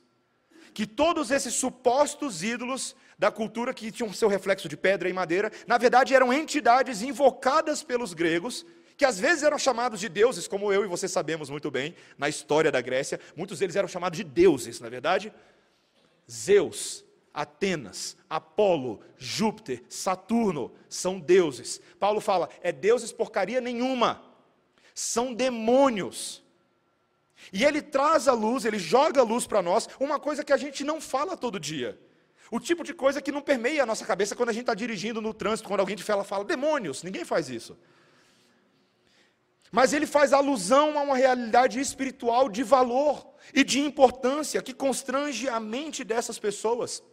Que 0.74 0.86
todos 0.86 1.32
esses 1.32 1.54
supostos 1.54 2.44
ídolos 2.44 2.96
da 3.18 3.32
cultura 3.32 3.74
que 3.74 3.92
tinham 3.92 4.12
seu 4.14 4.28
reflexo 4.28 4.68
de 4.68 4.76
pedra 4.76 5.10
e 5.10 5.14
madeira, 5.14 5.52
na 5.66 5.78
verdade 5.78 6.14
eram 6.14 6.34
entidades 6.34 7.02
invocadas 7.02 7.84
pelos 7.84 8.14
gregos 8.14 8.66
que 8.98 9.06
às 9.06 9.20
vezes 9.20 9.44
eram 9.44 9.60
chamados 9.60 10.00
de 10.00 10.10
deuses, 10.10 10.48
como 10.48 10.74
eu 10.74 10.84
e 10.84 10.88
você 10.88 11.08
sabemos 11.08 11.52
muito 11.52 11.70
bem, 11.70 11.96
na 12.18 12.28
história 12.28 12.72
da 12.72 12.82
Grécia, 12.82 13.20
muitos 13.36 13.60
deles 13.60 13.76
eram 13.76 13.88
chamados 13.88 14.18
de 14.18 14.24
deuses, 14.24 14.80
na 14.80 14.88
é 14.88 14.90
verdade. 14.90 15.32
Zeus, 16.30 17.06
Atenas, 17.32 18.18
Apolo, 18.28 19.00
Júpiter, 19.16 19.84
Saturno 19.88 20.74
são 20.90 21.20
deuses. 21.20 21.80
Paulo 22.00 22.20
fala, 22.20 22.50
é 22.64 22.72
deuses 22.72 23.12
porcaria 23.12 23.62
nenhuma, 23.62 24.24
são 24.96 25.32
demônios. 25.32 26.44
E 27.54 27.64
ele 27.64 27.84
traz 27.84 28.28
a 28.28 28.34
luz, 28.34 28.66
ele 28.66 28.80
joga 28.80 29.22
a 29.22 29.24
luz 29.24 29.46
para 29.46 29.62
nós, 29.62 29.88
uma 30.00 30.20
coisa 30.20 30.44
que 30.44 30.52
a 30.52 30.58
gente 30.58 30.84
não 30.84 31.00
fala 31.00 31.38
todo 31.38 31.60
dia. 31.60 32.00
O 32.50 32.60
tipo 32.60 32.84
de 32.84 32.96
coisa 32.96 33.22
que 33.22 33.32
não 33.32 33.42
permeia 33.42 33.84
a 33.84 33.86
nossa 33.86 34.06
cabeça 34.06 34.36
quando 34.36 34.50
a 34.50 34.54
gente 34.54 34.64
está 34.64 34.74
dirigindo 34.74 35.22
no 35.22 35.36
trânsito, 35.36 35.68
quando 35.68 35.82
alguém 35.82 35.96
te 35.96 36.04
fala, 36.04 36.24
fala, 36.24 36.44
demônios, 36.44 37.04
ninguém 37.04 37.24
faz 37.24 37.48
isso. 37.50 37.78
Mas 39.72 39.94
ele 39.94 40.06
faz 40.06 40.34
alusão 40.34 40.98
a 40.98 41.02
uma 41.02 41.18
realidade 41.18 41.80
espiritual 41.80 42.50
de 42.50 42.64
valor 42.64 43.28
e 43.54 43.64
de 43.64 43.80
importância 43.80 44.62
que 44.62 44.74
constrange 44.74 45.48
a 45.50 45.60
mente 45.60 46.04
dessas 46.04 46.40
pessoas. 46.40 47.04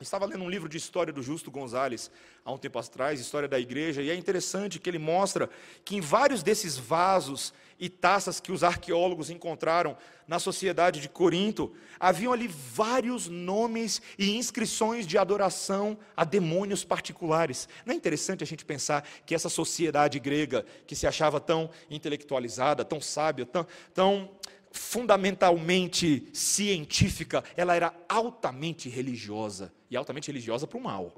Estava 0.00 0.24
lendo 0.24 0.42
um 0.42 0.48
livro 0.48 0.68
de 0.68 0.78
história 0.78 1.12
do 1.12 1.22
Justo 1.22 1.50
Gonzalez 1.50 2.10
há 2.42 2.50
um 2.50 2.56
tempo 2.56 2.78
atrás, 2.78 3.20
história 3.20 3.46
da 3.46 3.60
igreja, 3.60 4.00
e 4.00 4.08
é 4.08 4.14
interessante 4.14 4.78
que 4.78 4.88
ele 4.88 4.98
mostra 4.98 5.50
que 5.84 5.94
em 5.94 6.00
vários 6.00 6.42
desses 6.42 6.78
vasos 6.78 7.52
e 7.80 7.88
taças 7.88 8.38
que 8.38 8.52
os 8.52 8.62
arqueólogos 8.62 9.30
encontraram 9.30 9.96
na 10.28 10.38
sociedade 10.38 11.00
de 11.00 11.08
Corinto, 11.08 11.72
haviam 11.98 12.32
ali 12.32 12.46
vários 12.46 13.26
nomes 13.26 14.02
e 14.18 14.36
inscrições 14.36 15.06
de 15.06 15.16
adoração 15.16 15.98
a 16.14 16.22
demônios 16.22 16.84
particulares. 16.84 17.68
Não 17.86 17.94
é 17.94 17.96
interessante 17.96 18.44
a 18.44 18.46
gente 18.46 18.64
pensar 18.64 19.08
que 19.24 19.34
essa 19.34 19.48
sociedade 19.48 20.20
grega, 20.20 20.64
que 20.86 20.94
se 20.94 21.06
achava 21.06 21.40
tão 21.40 21.70
intelectualizada, 21.90 22.84
tão 22.84 23.00
sábia, 23.00 23.46
tão, 23.46 23.66
tão 23.94 24.30
fundamentalmente 24.70 26.28
científica, 26.32 27.42
ela 27.56 27.74
era 27.74 27.94
altamente 28.08 28.88
religiosa, 28.88 29.72
e 29.90 29.96
altamente 29.96 30.28
religiosa 30.28 30.66
para 30.66 30.78
o 30.78 30.82
mal. 30.82 31.14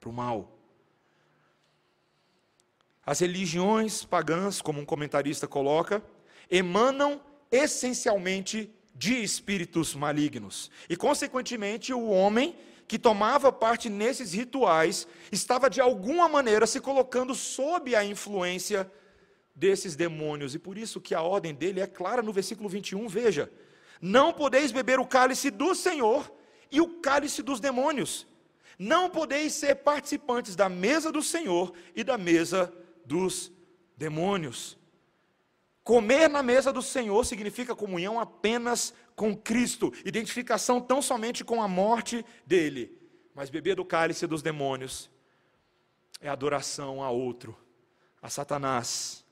Para 0.00 0.08
o 0.08 0.12
mal. 0.12 0.55
As 3.06 3.20
religiões 3.20 4.04
pagãs, 4.04 4.60
como 4.60 4.80
um 4.80 4.84
comentarista 4.84 5.46
coloca, 5.46 6.02
emanam 6.50 7.20
essencialmente 7.52 8.68
de 8.92 9.22
espíritos 9.22 9.94
malignos. 9.94 10.72
E, 10.90 10.96
consequentemente, 10.96 11.94
o 11.94 12.08
homem 12.08 12.56
que 12.88 12.98
tomava 12.98 13.52
parte 13.52 13.88
nesses 13.88 14.32
rituais 14.32 15.06
estava, 15.30 15.70
de 15.70 15.80
alguma 15.80 16.28
maneira, 16.28 16.66
se 16.66 16.80
colocando 16.80 17.32
sob 17.32 17.94
a 17.94 18.04
influência 18.04 18.90
desses 19.54 19.94
demônios. 19.94 20.56
E 20.56 20.58
por 20.58 20.76
isso 20.76 21.00
que 21.00 21.14
a 21.14 21.22
ordem 21.22 21.54
dele 21.54 21.80
é 21.80 21.86
clara 21.86 22.22
no 22.22 22.32
versículo 22.32 22.68
21, 22.68 23.06
veja: 23.06 23.52
Não 24.00 24.32
podeis 24.32 24.72
beber 24.72 24.98
o 24.98 25.06
cálice 25.06 25.48
do 25.48 25.76
Senhor 25.76 26.28
e 26.72 26.80
o 26.80 27.00
cálice 27.00 27.40
dos 27.40 27.60
demônios. 27.60 28.26
Não 28.76 29.08
podeis 29.08 29.52
ser 29.52 29.76
participantes 29.76 30.56
da 30.56 30.68
mesa 30.68 31.12
do 31.12 31.22
Senhor 31.22 31.72
e 31.94 32.02
da 32.02 32.18
mesa 32.18 32.72
dos 33.06 33.52
demônios. 33.96 34.76
Comer 35.82 36.28
na 36.28 36.42
mesa 36.42 36.72
do 36.72 36.82
Senhor 36.82 37.24
significa 37.24 37.74
comunhão 37.74 38.18
apenas 38.18 38.92
com 39.14 39.36
Cristo, 39.36 39.92
identificação 40.04 40.80
tão 40.80 41.00
somente 41.00 41.44
com 41.44 41.62
a 41.62 41.68
morte 41.68 42.24
dele. 42.44 42.98
Mas 43.34 43.50
beber 43.50 43.76
do 43.76 43.84
cálice 43.84 44.26
dos 44.26 44.42
demônios 44.42 45.08
é 46.20 46.28
adoração 46.28 47.02
a 47.02 47.10
outro, 47.10 47.56
a 48.20 48.28
Satanás, 48.28 49.24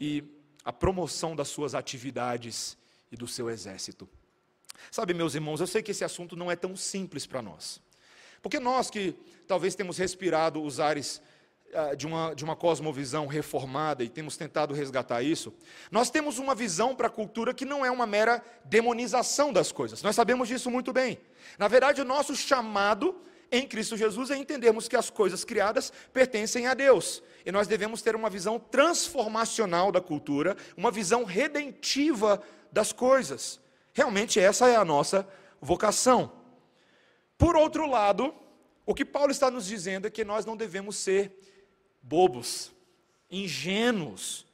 e 0.00 0.24
a 0.64 0.72
promoção 0.72 1.36
das 1.36 1.48
suas 1.48 1.74
atividades 1.74 2.76
e 3.10 3.16
do 3.16 3.28
seu 3.28 3.48
exército. 3.48 4.08
Sabe, 4.90 5.14
meus 5.14 5.34
irmãos, 5.34 5.60
eu 5.60 5.66
sei 5.66 5.82
que 5.82 5.90
esse 5.90 6.04
assunto 6.04 6.36
não 6.36 6.50
é 6.50 6.56
tão 6.56 6.76
simples 6.76 7.26
para 7.26 7.40
nós. 7.40 7.80
Porque 8.42 8.58
nós 8.58 8.90
que 8.90 9.14
talvez 9.46 9.74
temos 9.74 9.96
respirado 9.96 10.62
os 10.62 10.80
ares 10.80 11.22
de 11.96 12.06
uma, 12.06 12.34
de 12.34 12.44
uma 12.44 12.56
cosmovisão 12.56 13.26
reformada 13.26 14.02
e 14.02 14.08
temos 14.08 14.36
tentado 14.36 14.72
resgatar 14.72 15.22
isso, 15.22 15.52
nós 15.90 16.10
temos 16.10 16.38
uma 16.38 16.54
visão 16.54 16.94
para 16.94 17.08
a 17.08 17.10
cultura 17.10 17.52
que 17.52 17.64
não 17.64 17.84
é 17.84 17.90
uma 17.90 18.06
mera 18.06 18.42
demonização 18.64 19.52
das 19.52 19.72
coisas. 19.72 20.02
Nós 20.02 20.16
sabemos 20.16 20.48
disso 20.48 20.70
muito 20.70 20.92
bem. 20.92 21.18
Na 21.58 21.68
verdade, 21.68 22.00
o 22.00 22.04
nosso 22.04 22.34
chamado 22.34 23.14
em 23.50 23.66
Cristo 23.66 23.96
Jesus 23.96 24.30
é 24.30 24.36
entendermos 24.36 24.88
que 24.88 24.96
as 24.96 25.10
coisas 25.10 25.44
criadas 25.44 25.92
pertencem 26.12 26.66
a 26.66 26.74
Deus. 26.74 27.22
E 27.44 27.52
nós 27.52 27.68
devemos 27.68 28.02
ter 28.02 28.16
uma 28.16 28.30
visão 28.30 28.58
transformacional 28.58 29.92
da 29.92 30.00
cultura, 30.00 30.56
uma 30.76 30.90
visão 30.90 31.24
redentiva 31.24 32.42
das 32.72 32.92
coisas. 32.92 33.60
Realmente 33.92 34.40
essa 34.40 34.68
é 34.68 34.76
a 34.76 34.84
nossa 34.84 35.28
vocação. 35.60 36.32
Por 37.38 37.56
outro 37.56 37.86
lado, 37.86 38.34
o 38.84 38.94
que 38.94 39.04
Paulo 39.04 39.30
está 39.30 39.50
nos 39.50 39.66
dizendo 39.66 40.06
é 40.06 40.10
que 40.10 40.24
nós 40.24 40.44
não 40.44 40.56
devemos 40.56 40.96
ser 40.96 41.32
bobos, 42.06 42.72
ingênuos. 43.30 44.46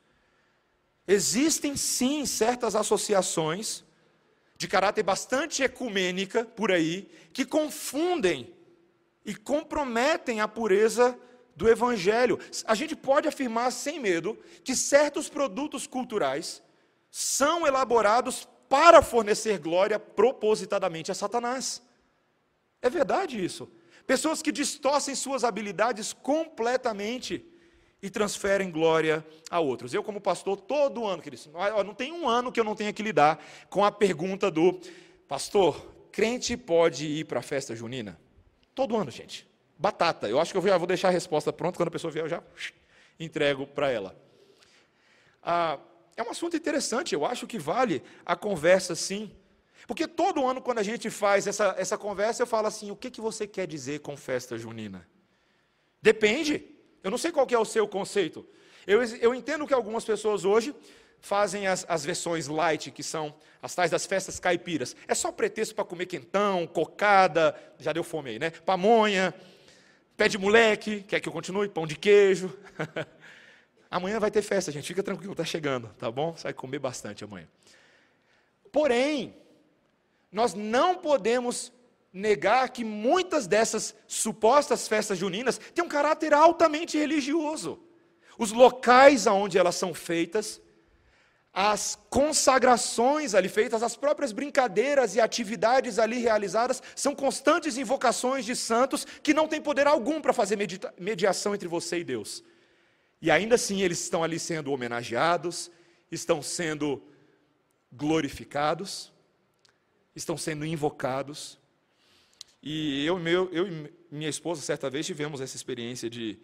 Existem 1.07 1.77
sim 1.77 2.25
certas 2.25 2.75
associações 2.75 3.85
de 4.57 4.67
caráter 4.67 5.03
bastante 5.03 5.63
ecumênica 5.63 6.45
por 6.45 6.73
aí 6.73 7.11
que 7.33 7.45
confundem 7.45 8.53
e 9.25 9.35
comprometem 9.35 10.41
a 10.41 10.49
pureza 10.49 11.19
do 11.55 11.69
Evangelho. 11.69 12.39
A 12.65 12.75
gente 12.75 12.97
pode 12.97 13.29
afirmar 13.29 13.71
sem 13.71 14.01
medo 14.01 14.39
que 14.65 14.75
certos 14.75 15.29
produtos 15.29 15.87
culturais 15.87 16.63
são 17.11 17.67
elaborados 17.67 18.49
para 18.69 19.03
fornecer 19.03 19.59
glória 19.59 19.99
propositadamente 19.99 21.11
a 21.11 21.15
Satanás. 21.15 21.83
É 22.81 22.89
verdade 22.89 23.45
isso. 23.45 23.71
Pessoas 24.07 24.43
que 24.43 24.53
distorcem 24.53 25.15
suas 25.15 25.45
habilidades 25.45 26.13
completamente 26.13 27.45
e 28.03 28.11
transferem 28.11 28.71
glória 28.71 29.25
a 29.49 29.61
outros. 29.61 29.95
Eu, 29.95 30.03
como 30.03 30.21
pastor, 30.21 30.57
todo 30.57 31.07
ano, 31.07 31.23
querido, 31.23 31.51
não 31.85 31.95
tem 31.95 32.13
um 32.13 32.29
ano 32.29 32.51
que 32.51 32.59
eu 32.59 32.65
não 32.65 32.75
tenha 32.75 32.93
que 32.93 33.03
lidar 33.03 33.43
com 33.71 33.85
a 33.85 33.93
pergunta 33.93 34.51
do 34.51 34.81
pastor: 35.29 35.87
crente 36.11 36.57
pode 36.57 37.07
ir 37.07 37.27
para 37.27 37.39
a 37.39 37.43
festa 37.43 37.77
junina? 37.77 38.19
Todo 38.75 38.97
ano, 38.97 39.11
gente. 39.11 39.49
Batata. 39.79 40.29
Eu 40.29 40.41
acho 40.41 40.53
que 40.53 40.59
eu 40.59 40.63
já 40.63 40.77
vou 40.77 40.87
deixar 40.87 41.09
a 41.09 41.13
resposta 41.13 41.53
pronta, 41.53 41.77
quando 41.77 41.89
a 41.89 41.93
pessoa 41.93 42.11
vier, 42.11 42.25
eu 42.25 42.29
já 42.29 42.43
entrego 43.19 43.67
para 43.67 43.91
ela. 43.91 44.17
Ah, 45.43 45.79
é 46.17 46.23
um 46.23 46.31
assunto 46.31 46.57
interessante, 46.57 47.15
eu 47.15 47.25
acho 47.25 47.47
que 47.47 47.59
vale 47.59 48.03
a 48.25 48.37
conversa 48.37 48.95
sim. 48.95 49.31
Porque 49.87 50.07
todo 50.07 50.47
ano, 50.47 50.61
quando 50.61 50.79
a 50.79 50.83
gente 50.83 51.11
faz 51.11 51.47
essa, 51.47 51.75
essa 51.79 51.99
conversa, 51.99 52.43
eu 52.43 52.47
falo 52.47 52.67
assim: 52.67 52.91
o 52.91 52.97
que, 52.97 53.11
que 53.11 53.21
você 53.21 53.47
quer 53.47 53.67
dizer 53.67 54.01
com 54.01 54.17
festa 54.17 54.57
junina? 54.57 55.07
Depende. 56.01 56.65
Eu 57.03 57.11
não 57.11 57.19
sei 57.19 57.33
qual 57.33 57.47
é 57.51 57.59
o 57.59 57.65
seu 57.65 57.87
conceito. 57.89 58.47
Eu, 58.87 59.03
eu 59.03 59.35
entendo 59.35 59.67
que 59.67 59.75
algumas 59.75 60.05
pessoas 60.05 60.45
hoje 60.45 60.75
fazem 61.21 61.69
as, 61.69 61.87
as 61.89 62.05
versões 62.05 62.49
light, 62.49 62.91
que 62.91 63.03
são 63.03 63.35
as 63.61 63.75
tais 63.75 63.91
das 63.91 64.05
festas 64.07 64.41
caipiras. 64.41 64.97
É 65.07 65.15
só 65.15 65.31
pretexto 65.31 65.75
para 65.75 65.85
comer 65.85 66.07
quentão, 66.07 66.67
cocada, 66.67 67.55
já 67.79 67.93
deu 67.93 68.03
fome 68.03 68.31
aí, 68.31 68.39
né? 68.39 68.51
Pamonha, 68.51 69.33
pé 70.17 70.29
de 70.29 70.37
moleque, 70.37 71.03
quer 71.03 71.21
que 71.21 71.29
eu 71.29 71.33
continue? 71.33 71.69
Pão 71.69 71.87
de 71.87 71.97
queijo. 71.97 72.53
amanhã 73.91 74.19
vai 74.19 74.31
ter 74.31 74.43
festa, 74.43 74.73
gente, 74.73 74.87
fica 74.87 75.03
tranquilo, 75.03 75.33
está 75.33 75.45
chegando, 75.45 75.89
tá 75.99 76.11
bom? 76.11 76.35
Você 76.35 76.45
vai 76.45 76.53
comer 76.53 76.79
bastante 76.79 77.23
amanhã. 77.23 77.47
Porém, 78.73 79.37
nós 80.33 80.55
não 80.55 80.97
podemos 80.97 81.73
negar 82.13 82.71
que 82.71 82.85
muitas 82.85 83.47
dessas 83.47 83.95
supostas 84.07 84.89
festas 84.89 85.19
juninas 85.19 85.59
têm 85.59 85.85
um 85.85 85.89
caráter 85.89 86.33
altamente 86.35 86.99
religioso. 86.99 87.79
Os 88.39 88.51
locais 88.51 89.27
aonde 89.27 89.59
elas 89.59 89.77
são 89.77 89.93
feitas 89.93 90.61
as 91.53 91.99
consagrações 92.09 93.35
ali 93.35 93.49
feitas, 93.49 93.83
as 93.83 93.95
próprias 93.95 94.33
brincadeiras 94.33 95.15
e 95.15 95.21
atividades 95.21 95.99
ali 95.99 96.19
realizadas, 96.19 96.83
são 96.97 97.15
constantes 97.15 97.77
invocações 97.77 98.47
de 98.47 98.57
santos 98.57 99.05
que 99.23 99.35
não 99.35 99.47
têm 99.47 99.61
poder 99.61 99.87
algum 99.87 100.21
para 100.21 100.33
fazer 100.33 100.57
mediação 100.99 101.55
entre 101.55 101.69
você 101.69 101.99
e 101.99 102.05
Deus. 102.05 102.43
E 103.21 103.31
ainda 103.31 103.57
assim 103.57 103.83
eles 103.83 104.01
estão 104.01 104.25
ali 104.25 104.39
sendo 104.39 104.73
homenageados, 104.73 105.71
estão 106.11 106.43
sendo 106.43 107.03
glorificados, 107.93 109.13
estão 110.15 110.37
sendo 110.37 110.65
invocados. 110.65 111.59
E 112.63 113.05
eu, 113.05 113.19
meu, 113.19 113.49
eu 113.53 113.67
e 113.67 113.93
minha 114.11 114.31
esposa, 114.31 114.61
certa 114.63 114.89
vez, 114.89 115.07
tivemos 115.07 115.41
essa 115.41 115.57
experiência 115.57 116.09
de 116.09 116.39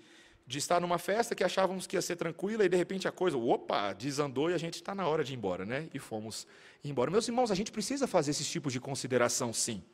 de 0.48 0.57
estar 0.57 0.81
numa 0.81 0.96
festa 0.96 1.35
que 1.35 1.44
achávamos 1.44 1.87
que 1.87 1.94
ia 1.94 2.00
ser 2.00 2.16
tranquila 2.16 2.64
e 2.64 2.70
de 2.70 2.76
repente 2.76 3.07
a 3.07 3.12
coisa, 3.12 3.37
opa, 3.37 3.92
desandou 3.92 4.50
e 4.50 4.54
a 4.54 4.59
gente 4.59 4.76
está 4.76 4.94
na 4.94 5.07
hora 5.07 5.22
de 5.22 5.35
ir 5.35 5.37
embora, 5.37 5.66
né? 5.66 5.90
E 5.92 5.98
fomos 5.98 6.46
embora. 6.83 7.11
Meus 7.11 7.28
irmãos, 7.28 7.50
a 7.50 7.54
gente 7.54 7.70
precisa 7.70 8.07
fazer 8.07 8.31
esses 8.31 8.48
tipos 8.48 8.72
de 8.72 8.81
consideração, 8.81 9.52
sim. 9.52 9.85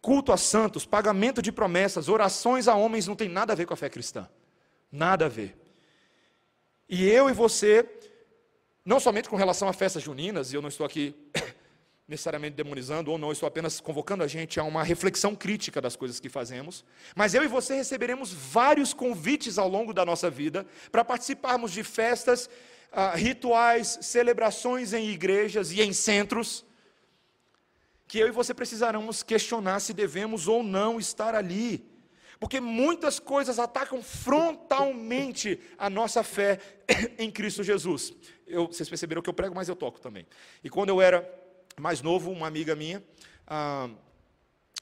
Culto 0.00 0.30
a 0.30 0.36
santos, 0.36 0.86
pagamento 0.86 1.42
de 1.42 1.50
promessas, 1.50 2.08
orações 2.08 2.68
a 2.68 2.76
homens 2.76 3.08
não 3.08 3.16
tem 3.16 3.28
nada 3.28 3.52
a 3.52 3.56
ver 3.56 3.66
com 3.66 3.74
a 3.74 3.76
fé 3.76 3.90
cristã. 3.90 4.28
Nada 4.92 5.26
a 5.26 5.28
ver. 5.28 5.58
E 6.88 7.04
eu 7.04 7.28
e 7.28 7.32
você, 7.32 7.84
não 8.84 9.00
somente 9.00 9.28
com 9.28 9.34
relação 9.34 9.68
a 9.68 9.72
festas 9.72 10.04
juninas, 10.04 10.52
e 10.52 10.54
eu 10.54 10.62
não 10.62 10.68
estou 10.68 10.86
aqui 10.86 11.16
necessariamente 12.06 12.54
demonizando 12.54 13.10
ou 13.10 13.16
não, 13.16 13.32
estou 13.32 13.46
apenas 13.46 13.80
convocando 13.80 14.22
a 14.22 14.26
gente 14.26 14.60
a 14.60 14.64
uma 14.64 14.82
reflexão 14.82 15.34
crítica 15.34 15.80
das 15.80 15.96
coisas 15.96 16.20
que 16.20 16.28
fazemos. 16.28 16.84
Mas 17.16 17.34
eu 17.34 17.42
e 17.42 17.48
você 17.48 17.74
receberemos 17.74 18.32
vários 18.32 18.92
convites 18.92 19.58
ao 19.58 19.68
longo 19.68 19.94
da 19.94 20.04
nossa 20.04 20.28
vida 20.28 20.66
para 20.92 21.04
participarmos 21.04 21.72
de 21.72 21.82
festas, 21.82 22.48
uh, 22.92 23.16
rituais, 23.16 23.98
celebrações 24.02 24.92
em 24.92 25.08
igrejas 25.08 25.72
e 25.72 25.80
em 25.80 25.92
centros, 25.92 26.64
que 28.06 28.18
eu 28.18 28.28
e 28.28 28.30
você 28.30 28.52
precisaremos 28.52 29.22
questionar 29.22 29.80
se 29.80 29.94
devemos 29.94 30.46
ou 30.46 30.62
não 30.62 31.00
estar 31.00 31.34
ali. 31.34 31.90
Porque 32.38 32.60
muitas 32.60 33.18
coisas 33.18 33.58
atacam 33.58 34.02
frontalmente 34.02 35.58
a 35.78 35.88
nossa 35.88 36.22
fé 36.22 36.58
em 37.18 37.30
Cristo 37.30 37.62
Jesus. 37.62 38.12
Eu, 38.46 38.66
vocês 38.66 38.88
perceberam 38.88 39.22
que 39.22 39.30
eu 39.30 39.34
prego, 39.34 39.54
mas 39.54 39.70
eu 39.70 39.74
toco 39.74 39.98
também. 39.98 40.26
E 40.62 40.68
quando 40.68 40.90
eu 40.90 41.00
era 41.00 41.43
mais 41.80 42.00
novo, 42.00 42.30
uma 42.30 42.46
amiga 42.46 42.74
minha 42.74 43.02
ah, 43.46 43.88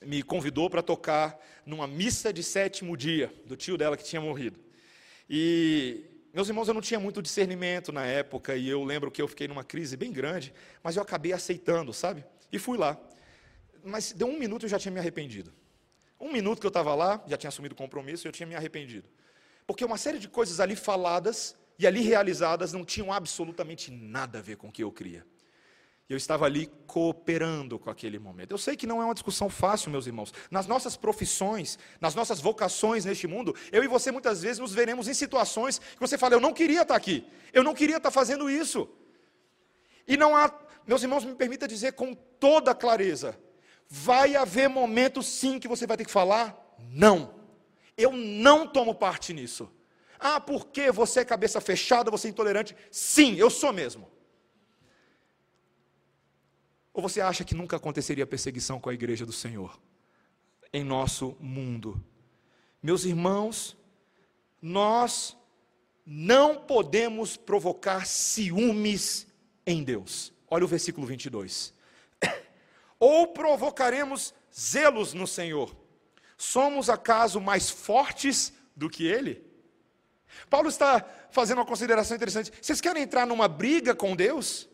me 0.04 0.22
convidou 0.22 0.68
para 0.68 0.82
tocar 0.82 1.38
numa 1.64 1.86
missa 1.86 2.32
de 2.32 2.42
sétimo 2.42 2.96
dia 2.96 3.32
do 3.46 3.56
tio 3.56 3.76
dela 3.76 3.96
que 3.96 4.04
tinha 4.04 4.20
morrido. 4.20 4.58
E 5.28 6.04
meus 6.32 6.48
irmãos, 6.48 6.68
eu 6.68 6.74
não 6.74 6.80
tinha 6.80 6.98
muito 6.98 7.22
discernimento 7.22 7.92
na 7.92 8.04
época 8.04 8.56
e 8.56 8.68
eu 8.68 8.82
lembro 8.82 9.10
que 9.10 9.22
eu 9.22 9.28
fiquei 9.28 9.48
numa 9.48 9.64
crise 9.64 9.96
bem 9.96 10.12
grande, 10.12 10.52
mas 10.82 10.96
eu 10.96 11.02
acabei 11.02 11.32
aceitando, 11.32 11.92
sabe? 11.92 12.24
E 12.50 12.58
fui 12.58 12.76
lá. 12.76 12.98
Mas 13.84 14.12
deu 14.12 14.28
um 14.28 14.38
minuto 14.38 14.64
eu 14.64 14.68
já 14.68 14.78
tinha 14.78 14.92
me 14.92 14.98
arrependido. 14.98 15.52
Um 16.20 16.32
minuto 16.32 16.60
que 16.60 16.66
eu 16.66 16.68
estava 16.68 16.94
lá, 16.94 17.22
já 17.26 17.36
tinha 17.36 17.48
assumido 17.48 17.74
compromisso 17.74 18.26
e 18.26 18.28
eu 18.28 18.32
tinha 18.32 18.46
me 18.46 18.54
arrependido. 18.54 19.08
Porque 19.66 19.84
uma 19.84 19.96
série 19.96 20.18
de 20.18 20.28
coisas 20.28 20.60
ali 20.60 20.76
faladas 20.76 21.56
e 21.78 21.86
ali 21.86 22.00
realizadas 22.00 22.72
não 22.72 22.84
tinham 22.84 23.12
absolutamente 23.12 23.90
nada 23.90 24.38
a 24.38 24.42
ver 24.42 24.56
com 24.56 24.68
o 24.68 24.72
que 24.72 24.82
eu 24.82 24.92
cria 24.92 25.24
eu 26.12 26.16
estava 26.18 26.44
ali 26.44 26.70
cooperando 26.86 27.78
com 27.78 27.88
aquele 27.88 28.18
momento. 28.18 28.50
Eu 28.50 28.58
sei 28.58 28.76
que 28.76 28.86
não 28.86 29.00
é 29.00 29.04
uma 29.04 29.14
discussão 29.14 29.48
fácil, 29.48 29.90
meus 29.90 30.06
irmãos. 30.06 30.32
Nas 30.50 30.66
nossas 30.66 30.94
profissões, 30.94 31.78
nas 32.00 32.14
nossas 32.14 32.38
vocações 32.38 33.04
neste 33.04 33.26
mundo, 33.26 33.54
eu 33.70 33.82
e 33.82 33.88
você 33.88 34.12
muitas 34.12 34.42
vezes 34.42 34.58
nos 34.58 34.74
veremos 34.74 35.08
em 35.08 35.14
situações 35.14 35.78
que 35.78 36.00
você 36.00 36.18
fala: 36.18 36.34
eu 36.34 36.40
não 36.40 36.52
queria 36.52 36.82
estar 36.82 36.94
aqui, 36.94 37.26
eu 37.52 37.64
não 37.64 37.72
queria 37.72 37.96
estar 37.96 38.10
fazendo 38.10 38.50
isso. 38.50 38.88
E 40.06 40.16
não 40.16 40.36
há, 40.36 40.52
meus 40.86 41.02
irmãos, 41.02 41.24
me 41.24 41.34
permita 41.34 41.66
dizer 41.66 41.92
com 41.92 42.12
toda 42.12 42.74
clareza: 42.74 43.38
vai 43.88 44.36
haver 44.36 44.68
momentos 44.68 45.26
sim 45.26 45.58
que 45.58 45.66
você 45.66 45.86
vai 45.86 45.96
ter 45.96 46.04
que 46.04 46.10
falar: 46.10 46.76
não, 46.90 47.34
eu 47.96 48.12
não 48.12 48.66
tomo 48.66 48.94
parte 48.94 49.32
nisso. 49.32 49.70
Ah, 50.20 50.38
porque 50.38 50.92
você 50.92 51.20
é 51.20 51.24
cabeça 51.24 51.58
fechada, 51.58 52.10
você 52.10 52.28
é 52.28 52.30
intolerante? 52.30 52.76
Sim, 52.90 53.34
eu 53.36 53.48
sou 53.48 53.72
mesmo. 53.72 54.11
Ou 56.92 57.02
você 57.02 57.20
acha 57.20 57.44
que 57.44 57.54
nunca 57.54 57.76
aconteceria 57.76 58.26
perseguição 58.26 58.78
com 58.78 58.90
a 58.90 58.94
igreja 58.94 59.24
do 59.24 59.32
Senhor 59.32 59.80
em 60.72 60.84
nosso 60.84 61.36
mundo? 61.40 62.02
Meus 62.82 63.04
irmãos, 63.04 63.76
nós 64.60 65.36
não 66.04 66.56
podemos 66.56 67.36
provocar 67.36 68.06
ciúmes 68.06 69.26
em 69.66 69.82
Deus. 69.82 70.32
Olha 70.50 70.64
o 70.64 70.68
versículo 70.68 71.06
22. 71.06 71.72
Ou 72.98 73.28
provocaremos 73.28 74.34
zelos 74.54 75.14
no 75.14 75.26
Senhor. 75.26 75.74
Somos 76.36 76.90
acaso 76.90 77.40
mais 77.40 77.70
fortes 77.70 78.52
do 78.76 78.90
que 78.90 79.06
Ele? 79.06 79.42
Paulo 80.50 80.68
está 80.68 81.04
fazendo 81.30 81.58
uma 81.58 81.66
consideração 81.66 82.16
interessante. 82.16 82.52
Vocês 82.60 82.80
querem 82.80 83.02
entrar 83.02 83.26
numa 83.26 83.48
briga 83.48 83.94
com 83.94 84.16
Deus? 84.16 84.68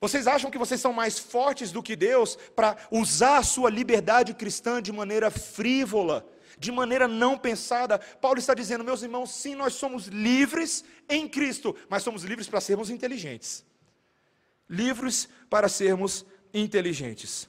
Vocês 0.00 0.28
acham 0.28 0.50
que 0.50 0.58
vocês 0.58 0.80
são 0.80 0.92
mais 0.92 1.18
fortes 1.18 1.72
do 1.72 1.82
que 1.82 1.96
Deus 1.96 2.36
para 2.54 2.76
usar 2.90 3.38
a 3.38 3.42
sua 3.42 3.68
liberdade 3.68 4.32
cristã 4.32 4.80
de 4.80 4.92
maneira 4.92 5.30
frívola, 5.30 6.24
de 6.56 6.70
maneira 6.70 7.08
não 7.08 7.36
pensada? 7.36 7.98
Paulo 7.98 8.38
está 8.38 8.54
dizendo, 8.54 8.84
meus 8.84 9.02
irmãos, 9.02 9.32
sim, 9.32 9.56
nós 9.56 9.74
somos 9.74 10.06
livres 10.06 10.84
em 11.08 11.28
Cristo, 11.28 11.74
mas 11.88 12.04
somos 12.04 12.22
livres 12.22 12.48
para 12.48 12.60
sermos 12.60 12.90
inteligentes. 12.90 13.64
Livres 14.70 15.28
para 15.50 15.68
sermos 15.68 16.24
inteligentes. 16.54 17.48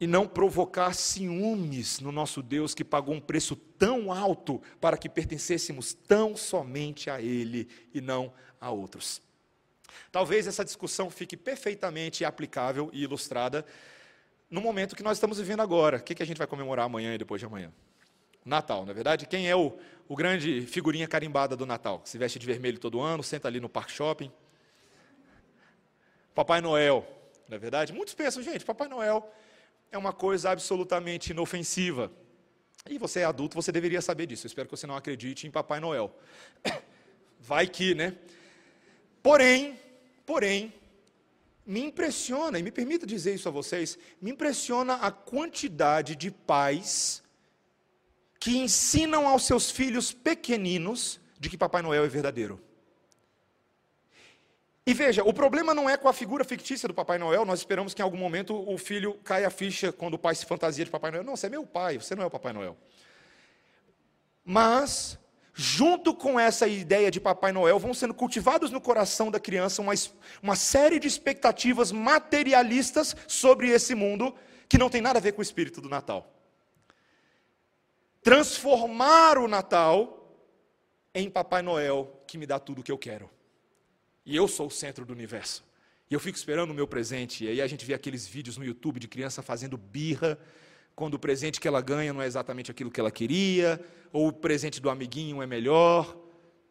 E 0.00 0.08
não 0.08 0.26
provocar 0.26 0.94
ciúmes 0.94 2.00
no 2.00 2.10
nosso 2.10 2.42
Deus 2.42 2.74
que 2.74 2.84
pagou 2.84 3.14
um 3.14 3.20
preço 3.20 3.54
tão 3.54 4.12
alto 4.12 4.60
para 4.80 4.98
que 4.98 5.08
pertencêssemos 5.08 5.94
tão 5.94 6.36
somente 6.36 7.08
a 7.08 7.22
Ele 7.22 7.68
e 7.94 8.00
não 8.00 8.32
a 8.60 8.72
outros. 8.72 9.22
Talvez 10.10 10.46
essa 10.46 10.64
discussão 10.64 11.10
fique 11.10 11.36
perfeitamente 11.36 12.24
aplicável 12.24 12.90
e 12.92 13.02
ilustrada 13.02 13.64
no 14.50 14.60
momento 14.60 14.94
que 14.94 15.02
nós 15.02 15.16
estamos 15.16 15.38
vivendo 15.38 15.60
agora. 15.60 15.96
O 15.96 16.02
que, 16.02 16.14
que 16.14 16.22
a 16.22 16.26
gente 16.26 16.38
vai 16.38 16.46
comemorar 16.46 16.86
amanhã 16.86 17.14
e 17.14 17.18
depois 17.18 17.40
de 17.40 17.46
amanhã? 17.46 17.72
Natal, 18.44 18.84
não 18.84 18.90
é 18.90 18.94
verdade? 18.94 19.26
Quem 19.26 19.48
é 19.48 19.56
o, 19.56 19.76
o 20.06 20.14
grande 20.14 20.62
figurinha 20.66 21.08
carimbada 21.08 21.56
do 21.56 21.64
Natal? 21.64 22.02
Se 22.04 22.18
veste 22.18 22.38
de 22.38 22.46
vermelho 22.46 22.78
todo 22.78 23.00
ano, 23.00 23.22
senta 23.22 23.48
ali 23.48 23.58
no 23.58 23.68
Parque 23.68 23.92
Shopping. 23.92 24.30
Papai 26.34 26.60
Noel, 26.60 27.06
não 27.48 27.56
é 27.56 27.58
verdade? 27.58 27.92
Muitos 27.92 28.14
pensam, 28.14 28.42
gente, 28.42 28.64
Papai 28.64 28.88
Noel 28.88 29.32
é 29.90 29.96
uma 29.96 30.12
coisa 30.12 30.50
absolutamente 30.50 31.30
inofensiva. 31.30 32.12
E 32.88 32.98
você 32.98 33.20
é 33.20 33.24
adulto, 33.24 33.54
você 33.54 33.72
deveria 33.72 34.02
saber 34.02 34.26
disso. 34.26 34.44
Eu 34.44 34.48
espero 34.48 34.68
que 34.68 34.76
você 34.76 34.86
não 34.86 34.96
acredite 34.96 35.46
em 35.46 35.50
Papai 35.50 35.80
Noel. 35.80 36.14
Vai 37.40 37.66
que, 37.66 37.94
né? 37.94 38.14
Porém, 39.22 39.80
porém, 40.26 40.72
me 41.66 41.82
impressiona, 41.82 42.58
e 42.58 42.62
me 42.62 42.70
permita 42.70 43.06
dizer 43.06 43.34
isso 43.34 43.48
a 43.48 43.52
vocês, 43.52 43.98
me 44.20 44.30
impressiona 44.30 44.94
a 44.94 45.10
quantidade 45.10 46.14
de 46.14 46.30
pais 46.30 47.22
que 48.38 48.58
ensinam 48.58 49.26
aos 49.26 49.44
seus 49.46 49.70
filhos 49.70 50.12
pequeninos 50.12 51.18
de 51.40 51.48
que 51.48 51.56
Papai 51.56 51.80
Noel 51.80 52.04
é 52.04 52.08
verdadeiro. 52.08 52.60
E 54.86 54.92
veja, 54.92 55.24
o 55.24 55.32
problema 55.32 55.72
não 55.72 55.88
é 55.88 55.96
com 55.96 56.08
a 56.08 56.12
figura 56.12 56.44
fictícia 56.44 56.86
do 56.86 56.92
Papai 56.92 57.16
Noel, 57.16 57.46
nós 57.46 57.60
esperamos 57.60 57.94
que 57.94 58.02
em 58.02 58.04
algum 58.04 58.18
momento 58.18 58.54
o 58.70 58.76
filho 58.76 59.14
caia 59.24 59.46
a 59.46 59.50
ficha 59.50 59.90
quando 59.90 60.14
o 60.14 60.18
pai 60.18 60.34
se 60.34 60.44
fantasia 60.44 60.84
de 60.84 60.90
Papai 60.90 61.10
Noel. 61.10 61.24
Não, 61.24 61.36
você 61.36 61.46
é 61.46 61.50
meu 61.50 61.64
pai, 61.64 61.96
você 61.96 62.14
não 62.14 62.22
é 62.22 62.26
o 62.26 62.30
Papai 62.30 62.52
Noel. 62.52 62.76
Mas 64.44 65.18
junto 65.54 66.12
com 66.12 66.38
essa 66.38 66.66
ideia 66.66 67.10
de 67.10 67.20
Papai 67.20 67.52
Noel, 67.52 67.78
vão 67.78 67.94
sendo 67.94 68.12
cultivados 68.12 68.72
no 68.72 68.80
coração 68.80 69.30
da 69.30 69.38
criança 69.38 69.80
uma, 69.80 69.94
uma 70.42 70.56
série 70.56 70.98
de 70.98 71.06
expectativas 71.06 71.92
materialistas 71.92 73.16
sobre 73.28 73.70
esse 73.70 73.94
mundo 73.94 74.34
que 74.68 74.76
não 74.76 74.90
tem 74.90 75.00
nada 75.00 75.20
a 75.20 75.22
ver 75.22 75.32
com 75.32 75.38
o 75.38 75.42
espírito 75.42 75.80
do 75.80 75.88
Natal. 75.88 76.28
Transformar 78.20 79.38
o 79.38 79.46
Natal 79.46 80.20
em 81.14 81.30
Papai 81.30 81.62
Noel 81.62 82.24
que 82.26 82.36
me 82.36 82.46
dá 82.46 82.58
tudo 82.58 82.80
o 82.80 82.82
que 82.82 82.90
eu 82.90 82.98
quero. 82.98 83.30
E 84.26 84.34
eu 84.34 84.48
sou 84.48 84.66
o 84.66 84.70
centro 84.70 85.04
do 85.04 85.12
universo. 85.12 85.64
E 86.10 86.14
eu 86.14 86.18
fico 86.18 86.36
esperando 86.36 86.70
o 86.70 86.74
meu 86.74 86.88
presente. 86.88 87.44
E 87.44 87.48
aí 87.48 87.60
a 87.60 87.66
gente 87.66 87.84
vê 87.84 87.94
aqueles 87.94 88.26
vídeos 88.26 88.56
no 88.56 88.64
YouTube 88.64 88.98
de 88.98 89.06
criança 89.06 89.42
fazendo 89.42 89.76
birra 89.76 90.38
quando 90.94 91.14
o 91.14 91.18
presente 91.18 91.60
que 91.60 91.68
ela 91.68 91.80
ganha 91.80 92.12
não 92.12 92.22
é 92.22 92.26
exatamente 92.26 92.70
aquilo 92.70 92.90
que 92.90 93.00
ela 93.00 93.10
queria, 93.10 93.80
ou 94.12 94.28
o 94.28 94.32
presente 94.32 94.80
do 94.80 94.88
amiguinho 94.90 95.42
é 95.42 95.46
melhor, 95.46 96.16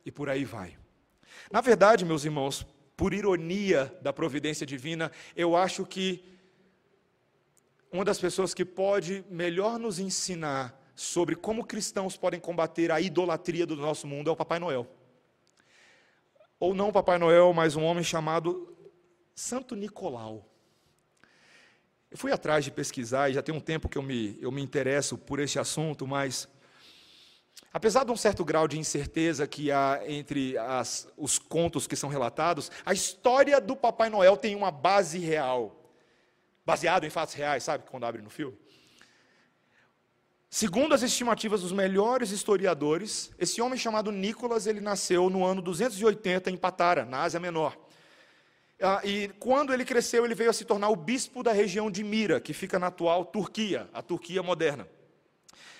e 0.06 0.12
por 0.12 0.30
aí 0.30 0.46
vai. 0.46 0.78
Na 1.52 1.62
verdade, 1.62 2.06
meus 2.06 2.24
irmãos, 2.24 2.66
por 2.96 3.14
ironia 3.14 3.94
da 4.02 4.14
providência 4.14 4.66
divina, 4.66 5.12
eu 5.36 5.56
acho 5.56 5.86
que 5.86 6.24
uma 7.92 8.06
das 8.06 8.20
pessoas 8.20 8.54
que 8.54 8.66
pode 8.66 9.24
melhor 9.30 9.78
nos 9.78 10.00
ensinar 10.00 10.80
sobre 10.96 11.36
como 11.36 11.66
cristãos 11.66 12.16
podem 12.16 12.40
combater 12.40 12.92
a 12.92 13.02
idolatria 13.02 13.66
do 13.66 13.76
nosso 13.76 14.08
mundo 14.08 14.30
é 14.30 14.34
o 14.34 14.36
Papai 14.36 14.60
Noel. 14.60 14.88
Ou 16.60 16.74
não 16.74 16.90
o 16.90 16.94
Papai 16.94 17.18
Noel, 17.18 17.52
mas 17.54 17.76
um 17.76 17.84
homem 17.84 18.04
chamado 18.04 18.74
Santo 19.36 19.76
Nicolau. 19.76 20.53
Eu 22.14 22.18
fui 22.20 22.32
atrás 22.32 22.64
de 22.64 22.70
pesquisar 22.70 23.32
e 23.32 23.34
já 23.34 23.42
tem 23.42 23.56
um 23.56 23.60
tempo 23.60 23.90
que 23.90 23.98
eu 23.98 24.04
me, 24.04 24.38
eu 24.40 24.52
me 24.52 24.62
interesso 24.62 25.18
por 25.18 25.40
esse 25.40 25.58
assunto, 25.58 26.06
mas 26.06 26.48
apesar 27.74 28.04
de 28.04 28.12
um 28.12 28.16
certo 28.16 28.46
grau 28.46 28.68
de 28.68 28.78
incerteza 28.78 29.48
que 29.48 29.72
há 29.72 30.00
entre 30.06 30.56
as, 30.60 31.08
os 31.18 31.40
contos 31.40 31.88
que 31.88 31.96
são 31.96 32.12
relatados, 32.12 32.70
a 32.86 32.94
história 32.94 33.60
do 33.60 33.76
Papai 33.76 34.12
Noel 34.12 34.38
tem 34.38 34.54
uma 34.54 34.70
base 34.70 35.18
real, 35.18 35.92
baseado 36.64 37.04
em 37.04 37.10
fatos 37.10 37.34
reais, 37.34 37.64
sabe, 37.64 37.84
quando 37.90 38.06
abre 38.06 38.22
no 38.22 38.30
filme? 38.30 38.56
Segundo 40.52 40.94
as 40.94 41.02
estimativas 41.02 41.62
dos 41.62 41.72
melhores 41.72 42.30
historiadores, 42.30 43.32
esse 43.40 43.60
homem 43.60 43.80
chamado 43.80 44.12
Nicolas, 44.12 44.68
ele 44.68 44.82
nasceu 44.82 45.32
no 45.32 45.44
ano 45.44 45.64
280 45.64 46.52
em 46.52 46.58
Patara, 46.58 47.06
na 47.06 47.24
Ásia 47.24 47.40
Menor. 47.40 47.76
Ah, 48.86 49.00
e 49.02 49.30
quando 49.40 49.74
ele 49.74 49.86
cresceu, 49.86 50.26
ele 50.26 50.36
veio 50.36 50.50
a 50.50 50.54
se 50.54 50.66
tornar 50.66 50.90
o 50.90 50.96
bispo 50.98 51.42
da 51.42 51.54
região 51.54 51.90
de 51.90 52.04
Mira, 52.04 52.42
que 52.42 52.52
fica 52.52 52.78
na 52.78 52.88
atual 52.88 53.24
Turquia, 53.24 53.88
a 53.94 54.02
Turquia 54.02 54.44
moderna. 54.44 54.86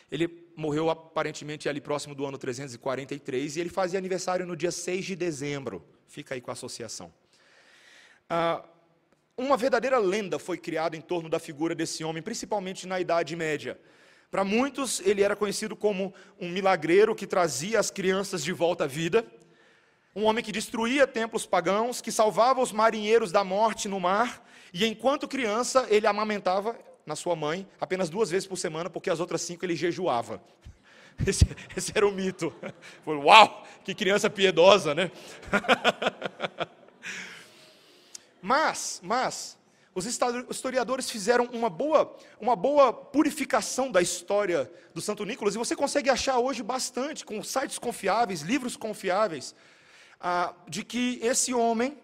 Ele 0.10 0.48
morreu 0.56 0.90
aparentemente 0.90 1.68
ali 1.68 1.82
próximo 1.82 2.16
do 2.16 2.26
ano 2.26 2.38
343 2.38 3.58
e 3.58 3.60
ele 3.60 3.70
fazia 3.70 4.00
aniversário 4.00 4.46
no 4.46 4.56
dia 4.56 4.72
6 4.72 5.04
de 5.04 5.18
dezembro. 5.18 5.84
Fica 6.08 6.34
aí 6.34 6.40
com 6.40 6.50
a 6.50 6.54
associação. 6.54 7.14
Ah, 8.30 8.64
uma 9.36 9.58
verdadeira 9.58 9.98
lenda 9.98 10.40
foi 10.40 10.58
criada 10.58 10.96
em 10.96 11.02
torno 11.02 11.28
da 11.28 11.40
figura 11.40 11.76
desse 11.76 12.06
homem, 12.06 12.24
principalmente 12.24 12.88
na 12.88 13.02
Idade 13.02 13.36
Média. 13.36 13.78
Para 14.32 14.46
muitos, 14.46 15.02
ele 15.02 15.22
era 15.22 15.36
conhecido 15.36 15.76
como 15.76 16.14
um 16.40 16.48
milagreiro 16.48 17.14
que 17.14 17.28
trazia 17.28 17.82
as 17.82 17.92
crianças 17.92 18.42
de 18.42 18.54
volta 18.54 18.86
à 18.86 18.88
vida 18.88 19.26
um 20.16 20.26
homem 20.26 20.44
que 20.44 20.52
destruía 20.52 21.08
templos 21.08 21.46
pagãos, 21.46 22.02
que 22.02 22.12
salvava 22.12 22.62
os 22.62 22.72
marinheiros 22.72 23.32
da 23.32 23.44
morte 23.44 23.88
no 23.88 24.00
mar, 24.00 24.46
e 24.74 24.86
enquanto 24.86 25.28
criança 25.28 25.88
ele 25.90 26.06
amamentava 26.06 26.78
na 27.06 27.16
sua 27.16 27.36
mãe 27.36 27.68
apenas 27.80 28.10
duas 28.10 28.30
vezes 28.30 28.48
por 28.48 28.58
semana, 28.58 28.90
porque 28.90 29.10
as 29.10 29.20
outras 29.20 29.42
cinco 29.42 29.66
ele 29.66 29.76
jejuava. 29.76 30.42
Esse, 31.28 31.46
esse 31.78 31.92
era 31.94 32.08
o 32.08 32.12
mito. 32.12 32.52
Foi, 33.06 33.16
uau, 33.16 33.64
que 33.84 33.94
criança 33.94 34.32
piedosa, 34.32 34.96
né? 34.96 35.12
mas, 38.42 39.00
mas, 39.04 39.56
os 39.94 40.08
historiadores 40.08 41.12
fizeram 41.12 41.46
uma 41.54 41.70
boa, 41.70 42.18
uma 42.42 42.56
boa 42.56 42.92
purificação 42.92 43.92
da 43.92 44.02
história 44.02 44.72
do 44.92 45.02
Santo 45.02 45.24
Nicolas, 45.24 45.54
e 45.54 45.60
você 45.60 45.76
consegue 45.76 46.10
achar 46.10 46.40
hoje 46.40 46.64
bastante, 46.64 47.24
com 47.24 47.44
sites 47.44 47.78
confiáveis, 47.78 48.42
livros 48.42 48.76
confiáveis, 48.76 49.54
ah, 50.24 50.56
de 50.70 50.86
que 50.86 51.20
esse 51.22 51.54
homem 51.54 51.98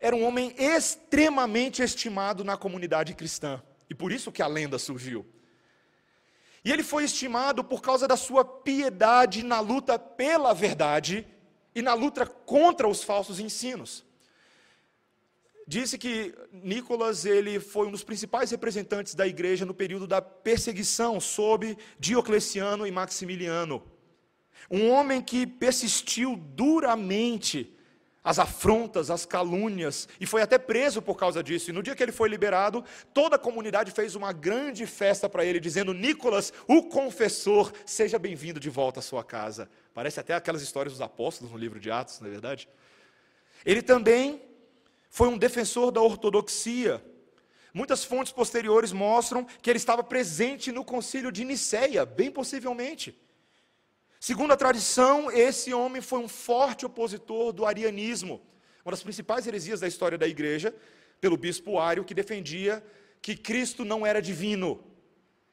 era 0.00 0.16
um 0.16 0.24
homem 0.24 0.52
extremamente 0.58 1.80
estimado 1.80 2.42
na 2.42 2.56
comunidade 2.56 3.14
cristã. 3.14 3.62
E 3.88 3.94
por 3.94 4.10
isso 4.10 4.32
que 4.32 4.42
a 4.42 4.48
lenda 4.48 4.80
surgiu. 4.80 5.24
E 6.64 6.72
ele 6.72 6.82
foi 6.82 7.04
estimado 7.04 7.62
por 7.62 7.80
causa 7.80 8.08
da 8.08 8.16
sua 8.16 8.44
piedade 8.44 9.44
na 9.44 9.60
luta 9.60 9.96
pela 9.96 10.52
verdade 10.52 11.24
e 11.72 11.80
na 11.80 11.94
luta 11.94 12.26
contra 12.26 12.88
os 12.88 13.04
falsos 13.04 13.38
ensinos. 13.38 14.04
Disse 15.68 15.96
que 15.96 16.34
Nicolas 16.52 17.24
ele 17.24 17.60
foi 17.60 17.86
um 17.86 17.92
dos 17.92 18.02
principais 18.02 18.50
representantes 18.50 19.14
da 19.14 19.26
igreja 19.26 19.64
no 19.64 19.74
período 19.74 20.06
da 20.06 20.20
perseguição 20.20 21.20
sob 21.20 21.78
Diocleciano 21.98 22.86
e 22.86 22.90
Maximiliano. 22.90 23.82
Um 24.70 24.90
homem 24.90 25.20
que 25.22 25.46
persistiu 25.46 26.36
duramente 26.36 27.72
as 28.26 28.40
afrontas, 28.40 29.08
as 29.08 29.24
calúnias, 29.24 30.08
e 30.20 30.26
foi 30.26 30.42
até 30.42 30.58
preso 30.58 31.00
por 31.00 31.16
causa 31.16 31.44
disso. 31.44 31.70
E 31.70 31.72
no 31.72 31.80
dia 31.80 31.94
que 31.94 32.02
ele 32.02 32.10
foi 32.10 32.28
liberado, 32.28 32.84
toda 33.14 33.36
a 33.36 33.38
comunidade 33.38 33.92
fez 33.92 34.16
uma 34.16 34.32
grande 34.32 34.84
festa 34.84 35.28
para 35.28 35.44
ele, 35.44 35.60
dizendo: 35.60 35.94
Nicolas, 35.94 36.52
o 36.66 36.82
confessor, 36.82 37.72
seja 37.84 38.18
bem-vindo 38.18 38.58
de 38.58 38.68
volta 38.68 38.98
à 38.98 39.02
sua 39.02 39.22
casa. 39.22 39.70
Parece 39.94 40.18
até 40.18 40.34
aquelas 40.34 40.60
histórias 40.60 40.92
dos 40.94 41.00
apóstolos 41.00 41.52
no 41.52 41.58
livro 41.58 41.78
de 41.78 41.88
Atos, 41.88 42.18
não 42.18 42.26
é 42.26 42.30
verdade? 42.32 42.68
Ele 43.64 43.80
também 43.80 44.42
foi 45.08 45.28
um 45.28 45.38
defensor 45.38 45.92
da 45.92 46.00
ortodoxia. 46.00 47.00
Muitas 47.72 48.02
fontes 48.02 48.32
posteriores 48.32 48.90
mostram 48.90 49.44
que 49.62 49.70
ele 49.70 49.76
estava 49.76 50.02
presente 50.02 50.72
no 50.72 50.84
concílio 50.84 51.30
de 51.30 51.44
Nicéia, 51.44 52.04
bem 52.04 52.32
possivelmente. 52.32 53.16
Segundo 54.18 54.52
a 54.52 54.56
tradição, 54.56 55.30
esse 55.30 55.72
homem 55.72 56.00
foi 56.00 56.18
um 56.18 56.28
forte 56.28 56.86
opositor 56.86 57.52
do 57.52 57.66
arianismo, 57.66 58.40
uma 58.84 58.92
das 58.92 59.02
principais 59.02 59.46
heresias 59.46 59.80
da 59.80 59.88
história 59.88 60.16
da 60.16 60.26
igreja, 60.26 60.74
pelo 61.20 61.36
bispo 61.36 61.78
Ário, 61.78 62.04
que 62.04 62.14
defendia 62.14 62.84
que 63.20 63.36
Cristo 63.36 63.84
não 63.84 64.06
era 64.06 64.22
divino, 64.22 64.82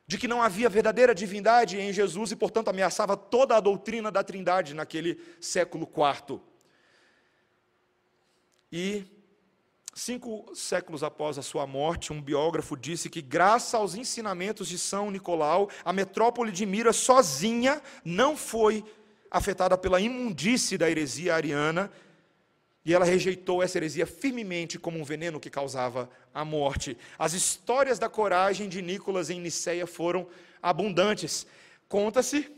de 0.05 0.17
que 0.17 0.27
não 0.27 0.41
havia 0.41 0.69
verdadeira 0.69 1.15
divindade 1.15 1.79
em 1.79 1.91
Jesus 1.91 2.31
e, 2.31 2.35
portanto, 2.35 2.67
ameaçava 2.67 3.17
toda 3.17 3.55
a 3.55 3.59
doutrina 3.59 4.11
da 4.11 4.23
Trindade 4.23 4.73
naquele 4.73 5.19
século 5.39 5.87
IV. 5.87 6.39
E 8.71 9.05
Cinco 9.95 10.51
séculos 10.55 11.03
após 11.03 11.37
a 11.37 11.43
sua 11.43 11.67
morte, 11.67 12.11
um 12.11 12.19
biógrafo 12.19 12.75
disse 12.75 13.11
que, 13.11 13.21
graças 13.21 13.75
aos 13.75 13.93
ensinamentos 13.93 14.67
de 14.67 14.79
São 14.79 15.11
Nicolau, 15.11 15.69
a 15.85 15.93
metrópole 15.93 16.51
de 16.51 16.65
Mira 16.65 16.91
sozinha 16.91 17.79
não 18.03 18.35
foi 18.35 18.83
afetada 19.29 19.77
pela 19.77 20.01
imundície 20.01 20.79
da 20.79 20.89
heresia 20.89 21.35
ariana, 21.35 21.91
e 22.83 22.91
ela 22.91 23.05
rejeitou 23.05 23.61
essa 23.61 23.77
heresia 23.77 24.07
firmemente 24.07 24.79
como 24.79 24.99
um 24.99 25.03
veneno 25.03 25.39
que 25.39 25.49
causava 25.49 26.09
a 26.33 26.43
morte. 26.43 26.97
As 27.17 27.33
histórias 27.33 27.99
da 27.99 28.09
coragem 28.09 28.67
de 28.67 28.81
Nicolas 28.81 29.29
em 29.29 29.39
Niceia 29.39 29.85
foram 29.85 30.27
abundantes. 30.61 31.45
Conta-se 31.87 32.51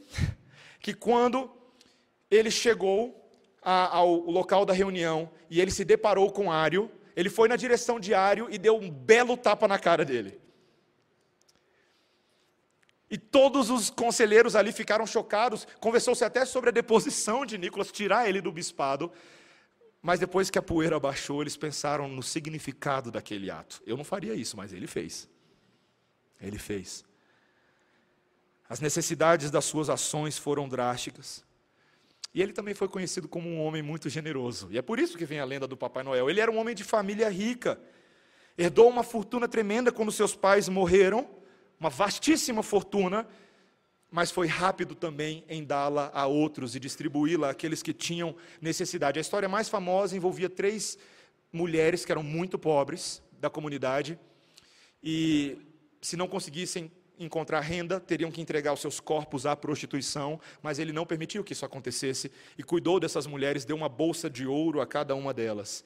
que 0.80 0.94
quando 0.94 1.52
ele 2.32 2.50
chegou 2.50 3.30
ao 3.62 4.16
local 4.22 4.66
da 4.66 4.74
reunião 4.74 5.30
e 5.50 5.60
ele 5.60 5.72
se 5.72 5.84
deparou 5.84 6.32
com 6.32 6.52
Ário, 6.52 6.90
ele 7.16 7.30
foi 7.30 7.48
na 7.48 7.56
direção 7.56 8.00
de 8.00 8.14
Ário 8.14 8.48
e 8.50 8.58
deu 8.58 8.78
um 8.78 8.90
belo 8.90 9.38
tapa 9.38 9.68
na 9.68 9.80
cara 9.80 10.04
dele. 10.04 10.40
E 13.10 13.18
todos 13.18 13.70
os 13.70 13.90
conselheiros 13.90 14.56
ali 14.56 14.72
ficaram 14.72 15.06
chocados. 15.06 15.68
Conversou-se 15.80 16.24
até 16.24 16.44
sobre 16.44 16.70
a 16.70 16.74
deposição 16.74 17.46
de 17.46 17.58
Nicolas, 17.58 17.92
tirar 17.92 18.28
ele 18.28 18.42
do 18.42 18.52
bispado. 18.52 19.12
Mas 20.02 20.20
depois 20.20 20.50
que 20.50 20.60
a 20.60 20.62
poeira 20.62 21.00
baixou, 21.00 21.42
eles 21.42 21.56
pensaram 21.56 22.08
no 22.08 22.22
significado 22.22 23.12
daquele 23.12 23.50
ato. 23.50 23.82
Eu 23.86 23.96
não 23.96 24.04
faria 24.04 24.34
isso, 24.34 24.58
mas 24.58 24.74
ele 24.74 24.88
fez. 24.88 25.30
Ele 26.42 26.60
fez. 26.60 27.06
As 28.68 28.80
necessidades 28.80 29.50
das 29.50 29.66
suas 29.66 29.90
ações 29.90 30.38
foram 30.38 30.68
drásticas. 30.68 31.46
E 32.36 32.42
ele 32.42 32.52
também 32.52 32.74
foi 32.74 32.90
conhecido 32.90 33.30
como 33.30 33.48
um 33.48 33.62
homem 33.62 33.82
muito 33.82 34.10
generoso. 34.10 34.68
E 34.70 34.78
é 34.78 34.82
por 34.82 35.00
isso 35.00 35.18
que 35.18 35.24
vem 35.24 35.40
a 35.40 35.46
lenda 35.46 35.66
do 35.66 35.78
Papai 35.78 36.04
Noel. 36.04 36.30
Ele 36.30 36.42
era 36.42 36.52
um 36.52 36.58
homem 36.58 36.76
de 36.76 36.84
família 36.84 37.30
rica. 37.30 37.80
Herdou 38.58 38.90
uma 38.90 39.04
fortuna 39.04 39.48
tremenda 39.48 39.90
quando 39.90 40.12
seus 40.12 40.36
pais 40.36 40.68
morreram, 40.68 41.30
uma 41.80 41.90
vastíssima 41.90 42.62
fortuna, 42.62 43.26
mas 44.12 44.32
foi 44.32 44.48
rápido 44.48 44.96
também 44.96 45.46
em 45.48 45.64
dá-la 45.64 46.12
a 46.14 46.26
outros 46.26 46.76
e 46.76 46.80
distribuí-la 46.80 47.52
àqueles 47.52 47.82
que 47.82 47.94
tinham 47.94 48.36
necessidade. 48.62 49.18
A 49.18 49.22
história 49.22 49.48
mais 49.48 49.70
famosa 49.70 50.18
envolvia 50.18 50.50
três 50.50 50.98
mulheres 51.54 52.04
que 52.04 52.12
eram 52.12 52.24
muito 52.24 52.60
pobres 52.60 53.24
da 53.40 53.50
comunidade 53.50 54.20
e 55.02 55.58
se 56.02 56.18
não 56.18 56.28
conseguissem 56.28 56.92
encontrar 57.20 57.60
renda, 57.62 58.00
teriam 58.00 58.32
que 58.32 58.42
entregar 58.42 58.74
os 58.74 58.82
seus 58.82 59.00
corpos 59.00 59.46
à 59.46 59.56
prostituição, 59.56 60.40
mas 60.62 60.80
ele 60.80 60.92
não 60.92 61.06
permitiu 61.06 61.44
que 61.44 61.54
isso 61.54 61.66
acontecesse 61.66 62.32
e 62.58 62.64
cuidou 62.64 63.00
dessas 63.00 63.26
mulheres, 63.26 63.66
deu 63.66 63.76
uma 63.76 63.90
bolsa 63.90 64.30
de 64.30 64.46
ouro 64.46 64.82
a 64.82 64.88
cada 64.88 65.16
uma 65.16 65.34
delas 65.34 65.86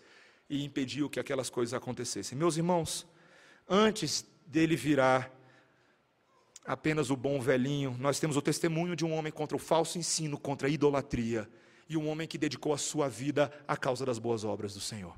e 0.50 0.64
impediu 0.64 1.10
que 1.10 1.20
aquelas 1.20 1.50
coisas 1.50 1.74
acontecessem. 1.74 2.38
Meus 2.38 2.58
irmãos, 2.58 3.06
antes 3.68 4.26
dele 4.46 4.76
virar 4.76 5.32
apenas 6.66 7.10
o 7.10 7.16
bom 7.16 7.40
velhinho, 7.40 7.96
nós 8.00 8.20
temos 8.20 8.36
o 8.36 8.42
testemunho 8.42 8.96
de 8.96 9.06
um 9.06 9.14
homem 9.14 9.32
contra 9.32 9.56
o 9.56 9.60
falso 9.60 9.98
ensino, 9.98 10.40
contra 10.40 10.68
a 10.68 10.72
idolatria, 10.72 11.50
e 11.88 11.98
um 11.98 12.08
homem 12.08 12.28
que 12.28 12.38
dedicou 12.38 12.74
a 12.74 12.78
sua 12.78 13.10
vida 13.10 13.52
à 13.68 13.76
causa 13.76 14.06
das 14.06 14.20
boas 14.20 14.44
obras 14.44 14.74
do 14.74 14.80
Senhor. 14.80 15.18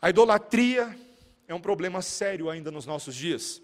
A 0.00 0.10
idolatria 0.10 0.96
é 1.48 1.54
um 1.54 1.60
problema 1.60 2.02
sério 2.02 2.50
ainda 2.50 2.70
nos 2.70 2.86
nossos 2.86 3.14
dias. 3.14 3.62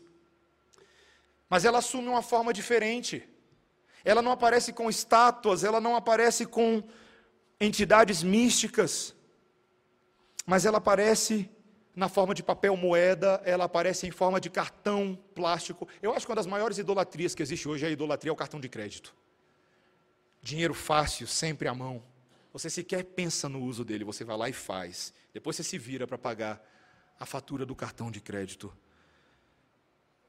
Mas 1.49 1.64
ela 1.64 1.78
assume 1.78 2.09
uma 2.09 2.22
forma 2.22 2.53
diferente. 2.53 3.28
Ela 4.05 4.22
não 4.22 4.33
aparece 4.33 4.72
com 4.72 4.89
estátuas, 4.89 5.64
ela 5.64 5.80
não 5.80 5.95
aparece 5.95 6.47
com 6.47 6.83
entidades 7.61 8.22
místicas, 8.22 9.14
mas 10.45 10.64
ela 10.64 10.78
aparece 10.78 11.49
na 11.95 12.09
forma 12.09 12.35
de 12.35 12.43
papel 12.43 12.76
moeda, 12.76 13.41
ela 13.45 13.64
aparece 13.64 14.07
em 14.07 14.11
forma 14.11 14.41
de 14.41 14.49
cartão 14.49 15.18
plástico. 15.35 15.87
Eu 16.01 16.12
acho 16.12 16.26
que 16.26 16.33
uma 16.33 16.37
das 16.37 16.47
maiores 16.47 16.78
idolatrias 16.78 17.35
que 17.35 17.43
existe 17.43 17.68
hoje 17.68 17.85
é 17.85 17.89
a 17.89 17.93
idolatria 17.93 18.33
ao 18.33 18.37
cartão 18.37 18.59
de 18.59 18.68
crédito. 18.68 19.14
Dinheiro 20.43 20.74
fácil, 20.74 21.26
sempre 21.26 21.68
à 21.68 21.74
mão. 21.74 22.03
Você 22.53 22.68
sequer 22.68 23.05
pensa 23.05 23.49
no 23.49 23.62
uso 23.62 23.85
dele, 23.85 24.05
você 24.05 24.24
vai 24.24 24.37
lá 24.37 24.49
e 24.49 24.53
faz. 24.53 25.12
Depois 25.33 25.57
você 25.57 25.62
se 25.62 25.78
vira 25.78 26.07
para 26.07 26.18
pagar 26.18 26.61
a 27.18 27.26
fatura 27.26 27.64
do 27.64 27.74
cartão 27.74 28.10
de 28.10 28.20
crédito. 28.20 28.72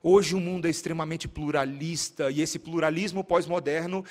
Hoje 0.06 0.36
o 0.36 0.40
mundo 0.40 0.68
é 0.68 0.70
extremamente 0.70 1.30
pluralista 1.30 2.30
e 2.30 2.42
esse 2.42 2.60
pluralismo 2.60 3.24
pós-moderno 3.24 4.04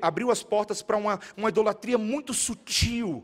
abriu 0.00 0.30
as 0.30 0.42
portas 0.42 0.80
para 0.80 0.96
uma, 0.96 1.20
uma 1.36 1.50
idolatria 1.50 1.98
muito 1.98 2.32
sutil, 2.32 3.22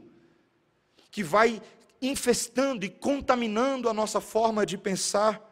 que 1.11 1.25
vai 1.25 1.63
infestando 2.03 2.85
e 2.85 2.91
contaminando 2.91 3.89
a 3.89 3.95
nossa 3.95 4.21
forma 4.21 4.67
de 4.67 4.77
pensar. 4.77 5.43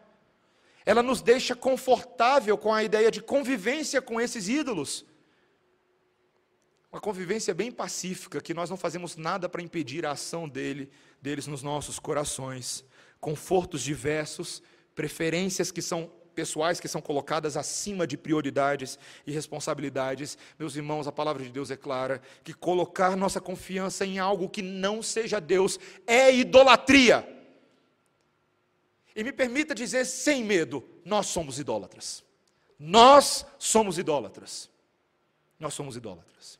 Ela 0.85 1.03
nos 1.03 1.23
deixa 1.23 1.57
confortável 1.57 2.59
com 2.59 2.73
a 2.73 2.85
ideia 2.85 3.11
de 3.11 3.23
convivência 3.23 4.03
com 4.03 4.21
esses 4.21 4.47
ídolos. 4.47 5.07
Uma 6.93 7.01
convivência 7.01 7.55
bem 7.55 7.73
pacífica, 7.73 8.43
que 8.43 8.53
nós 8.53 8.69
não 8.69 8.77
fazemos 8.77 9.17
nada 9.17 9.49
para 9.49 9.63
impedir 9.63 10.05
a 10.05 10.13
ação 10.13 10.47
dele, 10.47 10.91
deles 11.21 11.47
nos 11.47 11.63
nossos 11.63 11.99
corações 11.99 12.85
confortos 13.21 13.83
diversos, 13.83 14.63
preferências 14.95 15.71
que 15.71 15.83
são 15.83 16.11
pessoais 16.39 16.79
que 16.79 16.87
são 16.87 17.01
colocadas 17.01 17.57
acima 17.57 18.07
de 18.07 18.17
prioridades 18.17 18.97
e 19.27 19.33
responsabilidades. 19.33 20.39
Meus 20.57 20.77
irmãos, 20.77 21.09
a 21.09 21.13
palavra 21.13 21.43
de 21.43 21.51
Deus 21.51 21.69
é 21.69 21.77
clara 21.77 22.23
que 22.45 22.55
colocar 22.55 23.17
nossa 23.17 23.41
confiança 23.41 24.07
em 24.07 24.21
algo 24.21 24.49
que 24.49 24.63
não 24.63 25.03
seja 25.03 25.41
Deus 25.41 25.81
é 26.07 26.33
idolatria. 26.33 27.29
E 29.17 29.25
me 29.25 29.33
permita 29.33 29.75
dizer 29.75 30.05
sem 30.05 30.45
medo, 30.45 30.89
nós 31.05 31.27
somos 31.27 31.59
idólatras. 31.59 32.23
Nós 32.79 33.45
somos 33.59 33.99
idólatras. 33.99 34.71
Nós 35.59 35.75
somos 35.75 35.97
idólatras. 35.97 36.57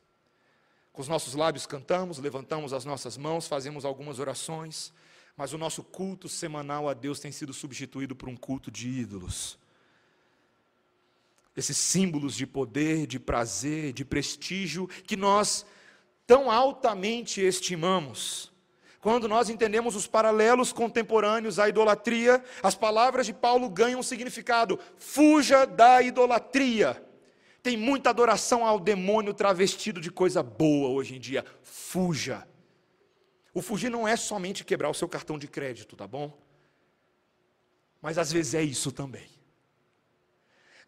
Com 0.93 1.03
os 1.03 1.07
nossos 1.07 1.35
lábios 1.35 1.67
cantamos, 1.67 2.19
levantamos 2.19 2.73
as 2.73 2.85
nossas 2.85 3.17
mãos, 3.17 3.47
fazemos 3.47 3.85
algumas 3.85 4.19
orações, 4.19 4.93
mas 5.39 5.53
o 5.53 5.59
nosso 5.59 5.85
culto 5.85 6.29
semanal 6.29 6.89
a 6.89 6.95
Deus 6.95 7.21
tem 7.21 7.31
sido 7.31 7.53
substituído 7.53 8.17
por 8.17 8.29
um 8.29 8.37
culto 8.37 8.73
de 8.73 8.89
ídolos. 8.89 9.57
Esses 11.57 11.77
símbolos 11.77 12.35
de 12.35 12.45
poder, 12.45 13.07
de 13.07 13.21
prazer, 13.21 13.93
de 13.93 14.05
prestígio 14.05 14.89
que 15.07 15.17
nós 15.17 15.65
tão 16.27 16.51
altamente 16.51 17.41
estimamos. 17.41 18.53
Quando 19.01 19.29
nós 19.29 19.49
entendemos 19.49 19.95
os 19.95 20.09
paralelos 20.09 20.73
contemporâneos 20.73 21.61
à 21.61 21.69
idolatria, 21.69 22.43
as 22.61 22.75
palavras 22.75 23.25
de 23.25 23.33
Paulo 23.33 23.71
ganham 23.71 24.01
um 24.01 24.03
significado: 24.03 24.77
fuja 24.97 25.65
da 25.65 26.03
idolatria. 26.03 27.01
Tem 27.63 27.77
muita 27.77 28.11
adoração 28.11 28.67
ao 28.67 28.81
demônio 28.81 29.33
travestido 29.33 30.01
de 30.01 30.11
coisa 30.11 30.43
boa 30.43 30.89
hoje 30.89 31.15
em 31.15 31.21
dia. 31.21 31.45
Fuja. 31.63 32.45
O 33.59 33.63
fugir 33.63 33.91
não 33.91 34.07
é 34.07 34.15
somente 34.15 34.65
quebrar 34.65 34.89
o 34.89 34.95
seu 34.95 35.09
cartão 35.09 35.37
de 35.37 35.49
crédito, 35.49 35.97
tá 35.97 36.07
bom? 36.07 36.41
Mas 38.01 38.17
às 38.17 38.31
vezes 38.31 38.55
é 38.55 38.63
isso 38.63 38.93
também. 38.93 39.29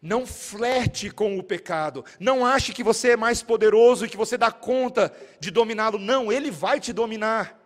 Não 0.01 0.25
flerte 0.25 1.11
com 1.11 1.37
o 1.37 1.43
pecado. 1.43 2.05
Não 2.17 2.45
ache 2.45 2.71
que 2.71 2.81
você 2.81 3.09
é 3.09 3.17
mais 3.17 3.43
poderoso 3.43 4.05
e 4.05 4.09
que 4.09 4.15
você 4.15 4.37
dá 4.37 4.53
conta 4.53 5.13
de 5.37 5.51
dominá-lo. 5.51 5.99
Não, 5.99 6.31
ele 6.31 6.49
vai 6.49 6.79
te 6.79 6.93
dominar. 6.93 7.59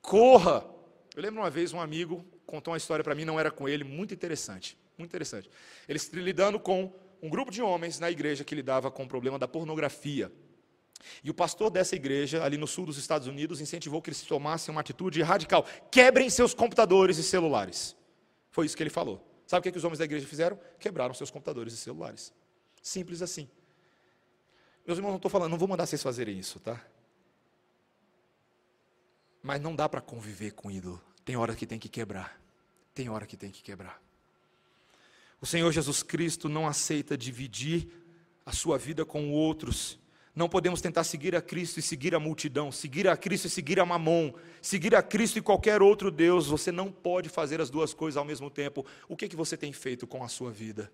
Corra. 0.00 0.64
Eu 1.16 1.20
lembro 1.20 1.40
uma 1.40 1.50
vez 1.50 1.72
um 1.72 1.80
amigo 1.80 2.24
contou 2.46 2.72
uma 2.72 2.78
história 2.78 3.02
para 3.02 3.16
mim, 3.16 3.24
não 3.24 3.40
era 3.40 3.50
com 3.50 3.68
ele, 3.68 3.82
muito 3.82 4.14
interessante. 4.14 4.78
Muito 4.96 5.10
interessante. 5.10 5.50
Ele 5.88 5.98
lidando 6.12 6.60
com 6.60 6.94
um 7.20 7.28
grupo 7.28 7.50
de 7.50 7.60
homens 7.60 7.98
na 7.98 8.08
igreja 8.08 8.44
que 8.44 8.54
lidava 8.54 8.88
com 8.88 9.02
o 9.02 9.08
problema 9.08 9.36
da 9.36 9.48
pornografia. 9.48 10.30
E 11.22 11.30
o 11.30 11.34
pastor 11.34 11.70
dessa 11.70 11.94
igreja, 11.94 12.42
ali 12.42 12.56
no 12.56 12.66
sul 12.66 12.86
dos 12.86 12.98
Estados 12.98 13.26
Unidos, 13.26 13.60
incentivou 13.60 14.02
que 14.02 14.10
eles 14.10 14.22
tomassem 14.22 14.72
uma 14.72 14.80
atitude 14.80 15.22
radical: 15.22 15.64
quebrem 15.90 16.28
seus 16.28 16.54
computadores 16.54 17.18
e 17.18 17.22
celulares. 17.22 17.96
Foi 18.50 18.66
isso 18.66 18.76
que 18.76 18.82
ele 18.82 18.90
falou. 18.90 19.24
Sabe 19.46 19.60
o 19.60 19.62
que, 19.62 19.72
que 19.72 19.78
os 19.78 19.84
homens 19.84 19.98
da 19.98 20.04
igreja 20.04 20.26
fizeram? 20.26 20.58
Quebraram 20.78 21.14
seus 21.14 21.30
computadores 21.30 21.72
e 21.72 21.76
celulares. 21.76 22.32
Simples 22.82 23.22
assim. 23.22 23.48
Meus 24.86 24.98
irmãos, 24.98 25.10
não 25.10 25.16
estou 25.16 25.30
falando, 25.30 25.50
não 25.50 25.58
vou 25.58 25.68
mandar 25.68 25.86
vocês 25.86 26.02
fazerem 26.02 26.38
isso, 26.38 26.58
tá? 26.60 26.82
Mas 29.42 29.60
não 29.60 29.74
dá 29.74 29.88
para 29.88 30.00
conviver 30.00 30.52
com 30.52 30.70
ídolo. 30.70 31.02
Tem 31.24 31.36
hora 31.36 31.54
que 31.54 31.66
tem 31.66 31.78
que 31.78 31.88
quebrar. 31.88 32.40
Tem 32.94 33.08
hora 33.08 33.26
que 33.26 33.36
tem 33.36 33.50
que 33.50 33.62
quebrar. 33.62 34.02
O 35.40 35.46
Senhor 35.46 35.70
Jesus 35.72 36.02
Cristo 36.02 36.48
não 36.48 36.66
aceita 36.66 37.16
dividir 37.16 37.88
a 38.44 38.52
sua 38.52 38.76
vida 38.76 39.04
com 39.04 39.30
outros. 39.30 39.98
Não 40.38 40.48
podemos 40.48 40.80
tentar 40.80 41.02
seguir 41.02 41.34
a 41.34 41.42
Cristo 41.42 41.80
e 41.80 41.82
seguir 41.82 42.14
a 42.14 42.20
multidão, 42.20 42.70
seguir 42.70 43.08
a 43.08 43.16
Cristo 43.16 43.48
e 43.48 43.50
seguir 43.50 43.80
a 43.80 43.84
Mamon, 43.84 44.32
seguir 44.62 44.94
a 44.94 45.02
Cristo 45.02 45.36
e 45.36 45.42
qualquer 45.42 45.82
outro 45.82 46.12
Deus. 46.12 46.46
Você 46.46 46.70
não 46.70 46.92
pode 46.92 47.28
fazer 47.28 47.60
as 47.60 47.68
duas 47.68 47.92
coisas 47.92 48.16
ao 48.16 48.24
mesmo 48.24 48.48
tempo. 48.48 48.86
O 49.08 49.16
que, 49.16 49.26
que 49.26 49.34
você 49.34 49.56
tem 49.56 49.72
feito 49.72 50.06
com 50.06 50.22
a 50.22 50.28
sua 50.28 50.52
vida? 50.52 50.92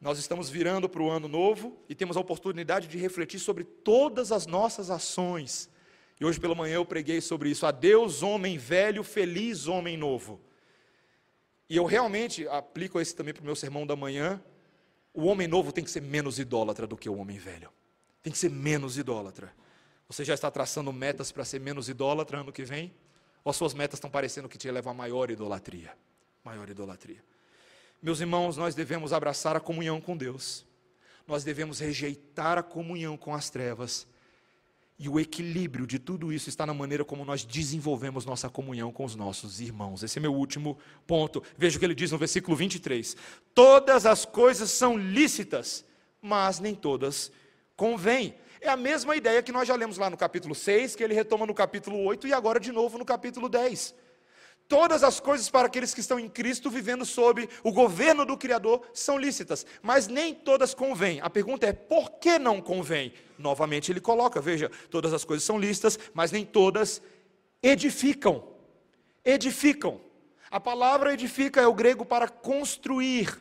Nós 0.00 0.18
estamos 0.18 0.50
virando 0.50 0.88
para 0.88 1.02
o 1.02 1.08
ano 1.08 1.28
novo 1.28 1.78
e 1.88 1.94
temos 1.94 2.16
a 2.16 2.20
oportunidade 2.20 2.88
de 2.88 2.98
refletir 2.98 3.38
sobre 3.38 3.62
todas 3.62 4.32
as 4.32 4.44
nossas 4.44 4.90
ações. 4.90 5.70
E 6.20 6.24
hoje 6.24 6.40
pela 6.40 6.56
manhã 6.56 6.74
eu 6.74 6.84
preguei 6.84 7.20
sobre 7.20 7.48
isso. 7.48 7.64
Adeus, 7.64 8.24
homem 8.24 8.58
velho, 8.58 9.04
feliz 9.04 9.68
homem 9.68 9.96
novo. 9.96 10.40
E 11.70 11.76
eu 11.76 11.84
realmente 11.84 12.44
aplico 12.48 13.00
esse 13.00 13.14
também 13.14 13.32
para 13.32 13.42
o 13.42 13.46
meu 13.46 13.54
sermão 13.54 13.86
da 13.86 13.94
manhã. 13.94 14.42
O 15.14 15.24
homem 15.24 15.46
novo 15.46 15.72
tem 15.72 15.84
que 15.84 15.90
ser 15.90 16.00
menos 16.00 16.38
idólatra 16.38 16.86
do 16.86 16.96
que 16.96 17.08
o 17.08 17.16
homem 17.16 17.38
velho. 17.38 17.70
Tem 18.22 18.32
que 18.32 18.38
ser 18.38 18.50
menos 18.50 18.96
idólatra. 18.96 19.52
Você 20.08 20.24
já 20.24 20.34
está 20.34 20.50
traçando 20.50 20.92
metas 20.92 21.32
para 21.32 21.44
ser 21.44 21.60
menos 21.60 21.88
idólatra 21.88 22.40
ano 22.40 22.52
que 22.52 22.64
vem? 22.64 22.94
Ou 23.44 23.52
suas 23.52 23.74
metas 23.74 23.98
estão 23.98 24.10
parecendo 24.10 24.48
que 24.48 24.56
te 24.56 24.70
levam 24.70 24.92
a 24.92 24.94
maior 24.94 25.30
idolatria? 25.30 25.96
Maior 26.44 26.68
idolatria. 26.68 27.22
Meus 28.00 28.20
irmãos, 28.20 28.56
nós 28.56 28.74
devemos 28.74 29.12
abraçar 29.12 29.56
a 29.56 29.60
comunhão 29.60 30.00
com 30.00 30.16
Deus. 30.16 30.66
Nós 31.26 31.44
devemos 31.44 31.78
rejeitar 31.78 32.58
a 32.58 32.62
comunhão 32.62 33.16
com 33.16 33.34
as 33.34 33.48
trevas. 33.50 34.06
E 35.02 35.08
o 35.08 35.18
equilíbrio 35.18 35.84
de 35.84 35.98
tudo 35.98 36.32
isso 36.32 36.48
está 36.48 36.64
na 36.64 36.72
maneira 36.72 37.04
como 37.04 37.24
nós 37.24 37.44
desenvolvemos 37.44 38.24
nossa 38.24 38.48
comunhão 38.48 38.92
com 38.92 39.04
os 39.04 39.16
nossos 39.16 39.60
irmãos. 39.60 40.04
Esse 40.04 40.20
é 40.20 40.22
meu 40.22 40.32
último 40.32 40.78
ponto. 41.08 41.42
Veja 41.58 41.76
o 41.76 41.80
que 41.80 41.84
ele 41.84 41.92
diz 41.92 42.12
no 42.12 42.18
versículo 42.18 42.56
23. 42.56 43.16
Todas 43.52 44.06
as 44.06 44.24
coisas 44.24 44.70
são 44.70 44.96
lícitas, 44.96 45.84
mas 46.20 46.60
nem 46.60 46.72
todas 46.72 47.32
convêm. 47.74 48.36
É 48.60 48.68
a 48.68 48.76
mesma 48.76 49.16
ideia 49.16 49.42
que 49.42 49.50
nós 49.50 49.66
já 49.66 49.74
lemos 49.74 49.98
lá 49.98 50.08
no 50.08 50.16
capítulo 50.16 50.54
6, 50.54 50.94
que 50.94 51.02
ele 51.02 51.14
retoma 51.14 51.46
no 51.46 51.52
capítulo 51.52 51.98
8 52.04 52.28
e 52.28 52.32
agora 52.32 52.60
de 52.60 52.70
novo 52.70 52.96
no 52.96 53.04
capítulo 53.04 53.48
10. 53.48 53.96
Todas 54.68 55.02
as 55.02 55.20
coisas 55.20 55.50
para 55.50 55.66
aqueles 55.66 55.92
que 55.92 56.00
estão 56.00 56.18
em 56.18 56.28
Cristo, 56.28 56.70
vivendo 56.70 57.04
sob 57.04 57.48
o 57.62 57.72
governo 57.72 58.24
do 58.24 58.38
Criador, 58.38 58.82
são 58.94 59.18
lícitas, 59.18 59.66
mas 59.82 60.08
nem 60.08 60.34
todas 60.34 60.72
convêm. 60.72 61.20
A 61.20 61.28
pergunta 61.28 61.66
é: 61.66 61.72
por 61.72 62.12
que 62.12 62.38
não 62.38 62.60
convém? 62.60 63.12
Novamente 63.38 63.92
ele 63.92 64.00
coloca: 64.00 64.40
veja, 64.40 64.70
todas 64.90 65.12
as 65.12 65.24
coisas 65.24 65.44
são 65.44 65.58
lícitas, 65.58 65.98
mas 66.14 66.32
nem 66.32 66.44
todas 66.44 67.02
edificam. 67.62 68.42
Edificam. 69.24 70.00
A 70.50 70.60
palavra 70.60 71.14
edifica 71.14 71.60
é 71.60 71.66
o 71.66 71.74
grego 71.74 72.04
para 72.04 72.28
construir. 72.28 73.40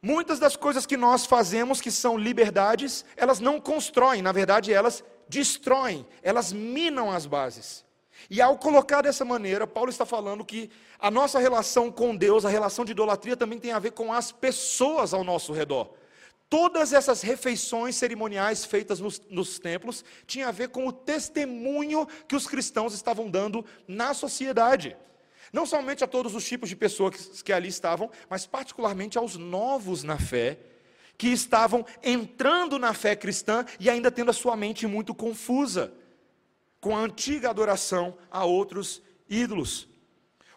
Muitas 0.00 0.38
das 0.38 0.56
coisas 0.56 0.86
que 0.86 0.96
nós 0.96 1.26
fazemos, 1.26 1.80
que 1.80 1.90
são 1.90 2.16
liberdades, 2.16 3.04
elas 3.16 3.40
não 3.40 3.60
constroem, 3.60 4.22
na 4.22 4.30
verdade, 4.30 4.72
elas 4.72 5.02
destroem, 5.28 6.06
elas 6.22 6.52
minam 6.52 7.10
as 7.10 7.26
bases. 7.26 7.84
E 8.30 8.40
ao 8.40 8.58
colocar 8.58 9.02
dessa 9.02 9.24
maneira, 9.24 9.66
Paulo 9.66 9.90
está 9.90 10.04
falando 10.04 10.44
que 10.44 10.70
a 10.98 11.10
nossa 11.10 11.38
relação 11.38 11.90
com 11.90 12.14
Deus, 12.14 12.44
a 12.44 12.48
relação 12.48 12.84
de 12.84 12.92
idolatria, 12.92 13.36
também 13.36 13.58
tem 13.58 13.72
a 13.72 13.78
ver 13.78 13.92
com 13.92 14.12
as 14.12 14.32
pessoas 14.32 15.14
ao 15.14 15.24
nosso 15.24 15.52
redor. 15.52 15.94
Todas 16.50 16.92
essas 16.94 17.20
refeições 17.20 17.94
cerimoniais 17.96 18.64
feitas 18.64 19.00
nos, 19.00 19.20
nos 19.28 19.58
templos 19.58 20.04
tinham 20.26 20.48
a 20.48 20.52
ver 20.52 20.68
com 20.68 20.86
o 20.86 20.92
testemunho 20.92 22.06
que 22.26 22.34
os 22.34 22.46
cristãos 22.46 22.94
estavam 22.94 23.30
dando 23.30 23.64
na 23.86 24.14
sociedade. 24.14 24.96
Não 25.52 25.66
somente 25.66 26.02
a 26.02 26.06
todos 26.06 26.34
os 26.34 26.44
tipos 26.46 26.68
de 26.68 26.76
pessoas 26.76 27.14
que, 27.14 27.44
que 27.44 27.52
ali 27.52 27.68
estavam, 27.68 28.10
mas 28.28 28.46
particularmente 28.46 29.18
aos 29.18 29.36
novos 29.36 30.02
na 30.02 30.18
fé, 30.18 30.58
que 31.16 31.28
estavam 31.28 31.84
entrando 32.02 32.78
na 32.78 32.94
fé 32.94 33.14
cristã 33.14 33.64
e 33.78 33.90
ainda 33.90 34.10
tendo 34.10 34.30
a 34.30 34.34
sua 34.34 34.56
mente 34.56 34.86
muito 34.86 35.14
confusa 35.14 35.92
com 36.80 36.96
a 36.96 37.00
antiga 37.00 37.50
adoração 37.50 38.16
a 38.30 38.44
outros 38.44 39.02
ídolos. 39.28 39.88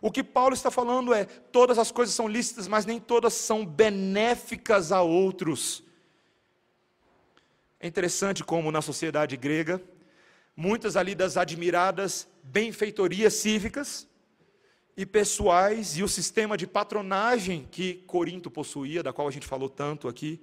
O 0.01 0.11
que 0.11 0.24
Paulo 0.24 0.53
está 0.53 0.72
falando 0.72 1.13
é: 1.13 1.26
todas 1.26 1.78
as 1.78 1.91
coisas 1.91 2.15
são 2.15 2.28
lícitas, 2.28 2.67
mas 2.67 2.86
nem 2.86 2.99
todas 2.99 3.34
são 3.34 3.65
benéficas 3.65 4.91
a 4.91 5.01
outros. 5.01 5.84
É 7.80 7.88
interessante 7.88 8.43
como 8.43 8.72
na 8.72 8.82
sociedade 8.82 9.36
grega, 9.36 9.82
muitas 10.55 10.95
ali 10.95 11.15
das 11.15 11.38
admiradas 11.38 12.28
benfeitorias 12.43 13.34
cívicas 13.34 14.07
e 14.95 15.05
pessoais 15.05 15.97
e 15.97 16.03
o 16.03 16.07
sistema 16.07 16.57
de 16.57 16.67
patronagem 16.67 17.67
que 17.72 17.95
Corinto 18.05 18.51
possuía, 18.51 19.01
da 19.01 19.13
qual 19.13 19.28
a 19.28 19.32
gente 19.32 19.47
falou 19.47 19.69
tanto 19.69 20.07
aqui, 20.07 20.39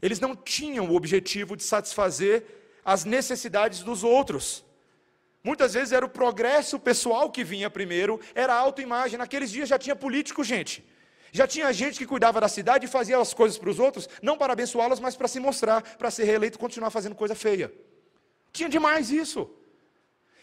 eles 0.00 0.20
não 0.20 0.34
tinham 0.34 0.88
o 0.88 0.94
objetivo 0.94 1.56
de 1.56 1.62
satisfazer 1.62 2.44
as 2.84 3.04
necessidades 3.04 3.80
dos 3.80 4.04
outros. 4.04 4.64
Muitas 5.42 5.74
vezes 5.74 5.92
era 5.92 6.04
o 6.04 6.08
progresso 6.08 6.78
pessoal 6.78 7.30
que 7.30 7.44
vinha 7.44 7.70
primeiro, 7.70 8.20
era 8.34 8.52
a 8.54 8.58
autoimagem. 8.58 9.18
Naqueles 9.18 9.50
dias 9.50 9.68
já 9.68 9.78
tinha 9.78 9.94
político, 9.94 10.42
gente. 10.42 10.84
Já 11.30 11.46
tinha 11.46 11.72
gente 11.72 11.98
que 11.98 12.06
cuidava 12.06 12.40
da 12.40 12.48
cidade 12.48 12.86
e 12.86 12.88
fazia 12.88 13.18
as 13.18 13.34
coisas 13.34 13.58
para 13.58 13.70
os 13.70 13.78
outros, 13.78 14.08
não 14.22 14.36
para 14.36 14.52
abençoá-los, 14.52 14.98
mas 14.98 15.14
para 15.14 15.28
se 15.28 15.38
mostrar, 15.38 15.82
para 15.96 16.10
ser 16.10 16.24
reeleito 16.24 16.56
e 16.56 16.60
continuar 16.60 16.90
fazendo 16.90 17.14
coisa 17.14 17.34
feia. 17.34 17.72
Tinha 18.52 18.68
demais 18.68 19.10
isso. 19.10 19.50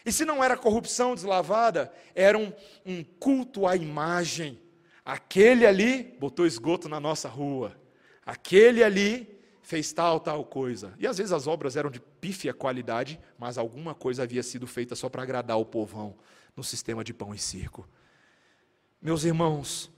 E 0.04 0.12
se 0.12 0.24
não 0.24 0.42
era 0.42 0.56
corrupção 0.56 1.14
deslavada, 1.14 1.92
era 2.14 2.38
um, 2.38 2.52
um 2.84 3.02
culto 3.02 3.66
à 3.66 3.74
imagem. 3.74 4.60
Aquele 5.04 5.66
ali 5.66 6.16
botou 6.18 6.46
esgoto 6.46 6.88
na 6.88 7.00
nossa 7.00 7.28
rua. 7.28 7.76
Aquele 8.24 8.84
ali 8.84 9.35
fez 9.66 9.92
tal, 9.92 10.20
tal 10.20 10.44
coisa. 10.44 10.94
E 10.96 11.08
às 11.08 11.18
vezes 11.18 11.32
as 11.32 11.48
obras 11.48 11.74
eram 11.74 11.90
de 11.90 11.98
pífia 11.98 12.54
qualidade, 12.54 13.18
mas 13.36 13.58
alguma 13.58 13.96
coisa 13.96 14.22
havia 14.22 14.40
sido 14.40 14.64
feita 14.64 14.94
só 14.94 15.08
para 15.08 15.24
agradar 15.24 15.58
o 15.58 15.66
povão 15.66 16.16
no 16.54 16.62
sistema 16.62 17.02
de 17.02 17.12
pão 17.12 17.34
e 17.34 17.38
circo. 17.38 17.86
Meus 19.02 19.24
irmãos, 19.24 19.90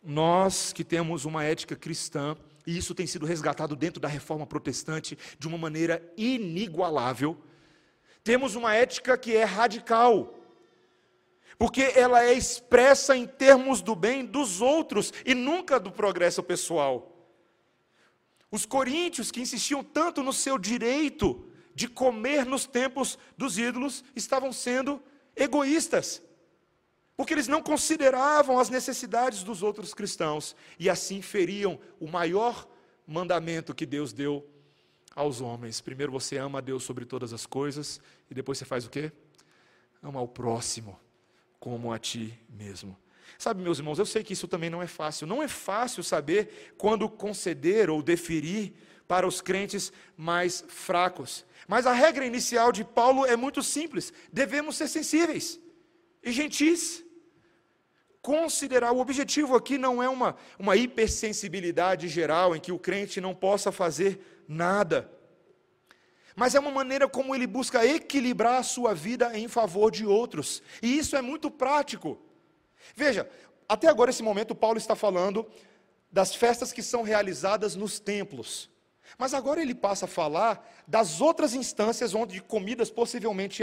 nós 0.00 0.72
que 0.72 0.84
temos 0.84 1.24
uma 1.24 1.42
ética 1.42 1.74
cristã, 1.74 2.36
e 2.64 2.78
isso 2.78 2.94
tem 2.94 3.04
sido 3.04 3.26
resgatado 3.26 3.74
dentro 3.74 4.00
da 4.00 4.06
reforma 4.06 4.46
protestante 4.46 5.18
de 5.36 5.48
uma 5.48 5.58
maneira 5.58 6.00
inigualável, 6.16 7.36
temos 8.22 8.54
uma 8.54 8.76
ética 8.76 9.18
que 9.18 9.34
é 9.34 9.42
radical. 9.42 10.38
Porque 11.58 11.82
ela 11.96 12.22
é 12.22 12.32
expressa 12.32 13.16
em 13.16 13.26
termos 13.26 13.82
do 13.82 13.96
bem 13.96 14.24
dos 14.24 14.60
outros 14.60 15.12
e 15.24 15.34
nunca 15.34 15.80
do 15.80 15.90
progresso 15.90 16.44
pessoal. 16.44 17.15
Os 18.50 18.64
coríntios, 18.64 19.30
que 19.30 19.40
insistiam 19.40 19.82
tanto 19.82 20.22
no 20.22 20.32
seu 20.32 20.58
direito 20.58 21.48
de 21.74 21.88
comer 21.88 22.46
nos 22.46 22.66
templos 22.66 23.18
dos 23.36 23.58
ídolos, 23.58 24.04
estavam 24.14 24.52
sendo 24.52 25.02
egoístas, 25.34 26.22
porque 27.16 27.34
eles 27.34 27.48
não 27.48 27.62
consideravam 27.62 28.58
as 28.58 28.70
necessidades 28.70 29.42
dos 29.42 29.62
outros 29.62 29.92
cristãos 29.92 30.56
e 30.78 30.88
assim 30.88 31.20
feriam 31.20 31.78
o 32.00 32.06
maior 32.06 32.66
mandamento 33.06 33.74
que 33.74 33.84
Deus 33.84 34.12
deu 34.12 34.46
aos 35.14 35.40
homens. 35.40 35.80
Primeiro 35.80 36.12
você 36.12 36.36
ama 36.36 36.58
a 36.58 36.62
Deus 36.62 36.84
sobre 36.84 37.04
todas 37.04 37.32
as 37.32 37.46
coisas 37.46 38.00
e 38.30 38.34
depois 38.34 38.58
você 38.58 38.64
faz 38.64 38.84
o 38.86 38.90
quê? 38.90 39.12
Ama 40.02 40.20
ao 40.20 40.28
próximo 40.28 40.98
como 41.58 41.92
a 41.92 41.98
ti 41.98 42.38
mesmo. 42.48 42.96
Sabe, 43.38 43.62
meus 43.62 43.78
irmãos, 43.78 43.98
eu 43.98 44.06
sei 44.06 44.22
que 44.24 44.32
isso 44.32 44.48
também 44.48 44.70
não 44.70 44.82
é 44.82 44.86
fácil. 44.86 45.26
Não 45.26 45.42
é 45.42 45.48
fácil 45.48 46.02
saber 46.02 46.74
quando 46.78 47.08
conceder 47.08 47.90
ou 47.90 48.02
deferir 48.02 48.72
para 49.06 49.26
os 49.26 49.40
crentes 49.40 49.92
mais 50.16 50.64
fracos. 50.68 51.44
Mas 51.68 51.86
a 51.86 51.92
regra 51.92 52.26
inicial 52.26 52.72
de 52.72 52.84
Paulo 52.84 53.24
é 53.24 53.36
muito 53.36 53.62
simples: 53.62 54.12
devemos 54.32 54.76
ser 54.76 54.88
sensíveis 54.88 55.60
e 56.22 56.32
gentis. 56.32 57.04
Considerar, 58.20 58.90
o 58.90 58.98
objetivo 58.98 59.54
aqui 59.54 59.78
não 59.78 60.02
é 60.02 60.08
uma, 60.08 60.34
uma 60.58 60.74
hipersensibilidade 60.74 62.08
geral 62.08 62.56
em 62.56 62.60
que 62.60 62.72
o 62.72 62.78
crente 62.78 63.20
não 63.20 63.32
possa 63.32 63.70
fazer 63.70 64.42
nada, 64.48 65.08
mas 66.34 66.56
é 66.56 66.58
uma 66.58 66.72
maneira 66.72 67.06
como 67.08 67.36
ele 67.36 67.46
busca 67.46 67.86
equilibrar 67.86 68.58
a 68.58 68.64
sua 68.64 68.92
vida 68.94 69.38
em 69.38 69.46
favor 69.46 69.92
de 69.92 70.04
outros, 70.04 70.60
e 70.82 70.98
isso 70.98 71.14
é 71.14 71.22
muito 71.22 71.52
prático. 71.52 72.18
Veja, 72.94 73.28
até 73.68 73.88
agora, 73.88 74.10
esse 74.10 74.22
momento, 74.22 74.54
Paulo 74.54 74.78
está 74.78 74.94
falando 74.94 75.46
das 76.10 76.34
festas 76.34 76.72
que 76.72 76.82
são 76.82 77.02
realizadas 77.02 77.74
nos 77.74 77.98
templos. 77.98 78.70
Mas 79.18 79.34
agora 79.34 79.62
ele 79.62 79.74
passa 79.74 80.04
a 80.04 80.08
falar 80.08 80.68
das 80.86 81.20
outras 81.20 81.54
instâncias 81.54 82.14
onde 82.14 82.40
comidas 82.40 82.90
possivelmente 82.90 83.62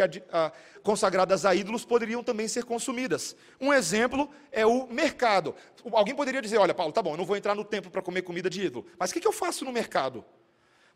consagradas 0.82 1.46
a 1.46 1.54
ídolos 1.54 1.86
poderiam 1.86 2.24
também 2.24 2.48
ser 2.48 2.64
consumidas. 2.64 3.36
Um 3.60 3.74
exemplo 3.74 4.30
é 4.52 4.66
o 4.66 4.88
mercado. 4.88 5.54
Alguém 5.92 6.16
poderia 6.16 6.42
dizer: 6.42 6.58
Olha, 6.58 6.74
Paulo, 6.74 6.94
tá 6.94 7.02
bom, 7.02 7.12
eu 7.14 7.18
não 7.18 7.26
vou 7.26 7.36
entrar 7.36 7.56
no 7.56 7.66
templo 7.66 7.92
para 7.92 8.02
comer 8.02 8.22
comida 8.22 8.50
de 8.50 8.64
ídolo. 8.64 8.86
Mas 8.98 9.12
o 9.12 9.14
que 9.14 9.28
eu 9.28 9.34
faço 9.34 9.66
no 9.66 9.72
mercado? 9.72 10.24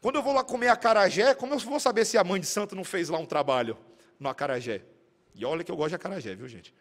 Quando 0.02 0.16
eu 0.16 0.24
vou 0.24 0.34
lá 0.34 0.44
comer 0.44 0.70
acarajé, 0.70 1.34
como 1.34 1.54
eu 1.54 1.60
vou 1.60 1.80
saber 1.80 2.06
se 2.06 2.18
a 2.18 2.24
mãe 2.24 2.40
de 2.40 2.48
santo 2.48 2.76
não 2.76 2.84
fez 2.84 3.10
lá 3.10 3.18
um 3.18 3.26
trabalho 3.26 3.78
no 4.20 4.30
acarajé? 4.30 4.84
E 5.36 5.44
olha 5.44 5.64
que 5.64 5.72
eu 5.72 5.76
gosto 5.76 5.90
de 5.90 5.96
acarajé, 5.96 6.36
viu, 6.36 6.48
gente? 6.48 6.74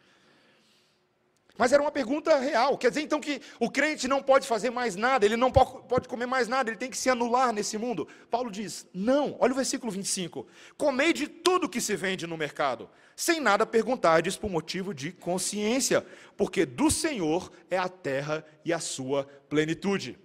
Mas 1.59 1.73
era 1.73 1.83
uma 1.83 1.91
pergunta 1.91 2.37
real. 2.39 2.77
Quer 2.77 2.91
dizer 2.91 3.03
então 3.03 3.21
que 3.21 3.41
o 3.59 3.71
crente 3.71 4.07
não 4.07 4.23
pode 4.23 4.47
fazer 4.47 4.71
mais 4.71 4.95
nada, 4.95 5.25
ele 5.25 5.37
não 5.37 5.51
pode 5.51 6.09
comer 6.09 6.27
mais 6.27 6.49
nada, 6.49 6.71
ele 6.71 6.77
tem 6.77 6.91
que 6.91 6.97
se 6.97 7.09
anular 7.09 7.53
nesse 7.53 7.79
mundo. 7.79 8.07
Paulo 8.31 8.51
diz: 8.51 8.87
não, 8.93 9.37
olha 9.39 9.53
o 9.53 9.57
versículo 9.57 9.91
25: 9.91 10.47
comei 10.77 11.13
de 11.13 11.27
tudo 11.27 11.69
que 11.69 11.81
se 11.81 11.97
vende 11.97 12.27
no 12.27 12.37
mercado, 12.37 12.91
sem 13.15 13.41
nada 13.41 13.65
perguntardes 13.65 14.37
por 14.37 14.51
motivo 14.51 14.93
de 14.93 15.13
consciência, 15.13 16.05
porque 16.37 16.67
do 16.67 16.91
Senhor 16.91 17.51
é 17.71 17.79
a 17.79 17.89
terra 17.89 18.45
e 18.65 18.73
a 18.73 18.79
sua 18.79 19.25
plenitude. 19.49 20.19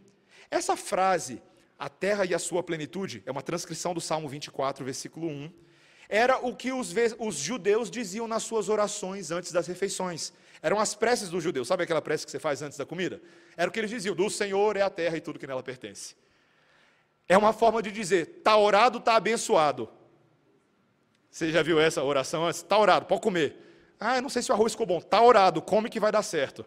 Essa 0.49 0.75
frase, 0.75 1.41
a 1.79 1.87
terra 1.87 2.25
e 2.25 2.35
a 2.35 2.39
sua 2.39 2.61
plenitude, 2.61 3.23
é 3.25 3.31
uma 3.31 3.41
transcrição 3.41 3.93
do 3.93 4.01
Salmo 4.01 4.27
24, 4.27 4.83
versículo 4.83 5.27
1. 5.27 5.51
Era 6.09 6.45
o 6.45 6.53
que 6.53 6.73
os, 6.73 6.93
os 7.17 7.35
judeus 7.35 7.89
diziam 7.89 8.27
nas 8.27 8.43
suas 8.43 8.67
orações 8.67 9.31
antes 9.31 9.53
das 9.53 9.65
refeições. 9.65 10.33
Eram 10.61 10.79
as 10.79 10.93
preces 10.93 11.29
dos 11.29 11.43
judeus. 11.43 11.67
Sabe 11.67 11.83
aquela 11.83 12.01
prece 12.01 12.25
que 12.25 12.31
você 12.31 12.39
faz 12.39 12.61
antes 12.61 12.77
da 12.77 12.85
comida? 12.85 13.21
Era 13.57 13.69
o 13.69 13.73
que 13.73 13.79
eles 13.79 13.89
diziam: 13.89 14.15
do 14.15 14.29
Senhor 14.29 14.77
é 14.77 14.81
a 14.81 14.89
terra 14.89 15.17
e 15.17 15.21
tudo 15.21 15.39
que 15.39 15.47
nela 15.47 15.63
pertence. 15.63 16.15
É 17.27 17.37
uma 17.37 17.53
forma 17.53 17.81
de 17.81 17.91
dizer: 17.91 18.27
está 18.37 18.57
orado, 18.57 18.99
está 18.99 19.15
abençoado. 19.15 19.89
Você 21.29 21.51
já 21.51 21.63
viu 21.63 21.79
essa 21.79 22.03
oração 22.03 22.45
antes? 22.45 22.61
Está 22.61 22.77
orado, 22.77 23.05
pode 23.05 23.21
comer. 23.21 23.55
Ah, 23.99 24.17
eu 24.17 24.21
não 24.21 24.29
sei 24.29 24.41
se 24.41 24.51
o 24.51 24.53
arroz 24.53 24.73
ficou 24.73 24.85
bom. 24.85 24.97
Está 24.97 25.21
orado, 25.21 25.61
come 25.61 25.89
que 25.89 25.99
vai 25.99 26.11
dar 26.11 26.23
certo. 26.23 26.65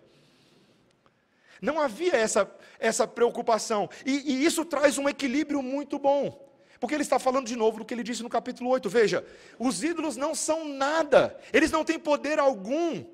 Não 1.60 1.80
havia 1.80 2.16
essa, 2.16 2.50
essa 2.78 3.06
preocupação. 3.06 3.88
E, 4.04 4.32
e 4.32 4.44
isso 4.44 4.64
traz 4.64 4.98
um 4.98 5.08
equilíbrio 5.08 5.62
muito 5.62 5.98
bom. 5.98 6.44
Porque 6.80 6.94
ele 6.94 7.02
está 7.02 7.18
falando 7.18 7.46
de 7.46 7.56
novo 7.56 7.78
do 7.78 7.84
que 7.84 7.94
ele 7.94 8.02
disse 8.02 8.22
no 8.22 8.28
capítulo 8.28 8.70
8. 8.70 8.88
Veja, 8.88 9.24
os 9.58 9.82
ídolos 9.82 10.16
não 10.16 10.34
são 10.34 10.68
nada, 10.68 11.38
eles 11.52 11.70
não 11.70 11.84
têm 11.84 11.98
poder 11.98 12.38
algum. 12.38 13.04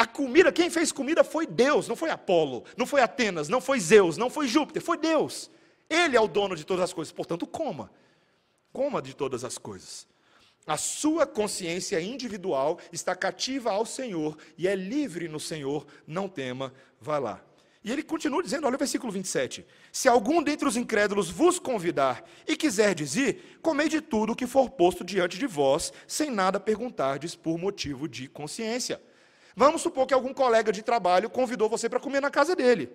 A 0.00 0.06
comida, 0.06 0.50
quem 0.50 0.70
fez 0.70 0.90
comida 0.90 1.22
foi 1.22 1.46
Deus, 1.46 1.86
não 1.86 1.94
foi 1.94 2.08
Apolo, 2.08 2.64
não 2.74 2.86
foi 2.86 3.02
Atenas, 3.02 3.50
não 3.50 3.60
foi 3.60 3.78
Zeus, 3.78 4.16
não 4.16 4.30
foi 4.30 4.48
Júpiter, 4.48 4.80
foi 4.80 4.96
Deus. 4.96 5.50
Ele 5.90 6.16
é 6.16 6.20
o 6.20 6.26
dono 6.26 6.56
de 6.56 6.64
todas 6.64 6.84
as 6.84 6.92
coisas, 6.94 7.12
portanto, 7.12 7.46
coma. 7.46 7.92
Coma 8.72 9.02
de 9.02 9.14
todas 9.14 9.44
as 9.44 9.58
coisas. 9.58 10.06
A 10.66 10.78
sua 10.78 11.26
consciência 11.26 12.00
individual 12.00 12.78
está 12.90 13.14
cativa 13.14 13.72
ao 13.72 13.84
Senhor 13.84 14.38
e 14.56 14.66
é 14.66 14.74
livre 14.74 15.28
no 15.28 15.38
Senhor, 15.38 15.86
não 16.06 16.30
tema, 16.30 16.72
vá 16.98 17.18
lá. 17.18 17.44
E 17.84 17.92
ele 17.92 18.02
continua 18.02 18.42
dizendo, 18.42 18.66
olha 18.66 18.76
o 18.76 18.78
versículo 18.78 19.12
27. 19.12 19.66
Se 19.92 20.08
algum 20.08 20.42
dentre 20.42 20.66
os 20.66 20.78
incrédulos 20.78 21.28
vos 21.28 21.58
convidar 21.58 22.24
e 22.48 22.56
quiser 22.56 22.94
dizer, 22.94 23.58
comei 23.60 23.86
de 23.86 24.00
tudo 24.00 24.32
o 24.32 24.36
que 24.36 24.46
for 24.46 24.70
posto 24.70 25.04
diante 25.04 25.38
de 25.38 25.46
vós, 25.46 25.92
sem 26.06 26.30
nada 26.30 26.58
perguntardes 26.58 27.36
por 27.36 27.58
motivo 27.58 28.08
de 28.08 28.28
consciência. 28.28 28.98
Vamos 29.60 29.82
supor 29.82 30.06
que 30.06 30.14
algum 30.14 30.32
colega 30.32 30.72
de 30.72 30.80
trabalho 30.80 31.28
convidou 31.28 31.68
você 31.68 31.86
para 31.86 32.00
comer 32.00 32.22
na 32.22 32.30
casa 32.30 32.56
dele. 32.56 32.90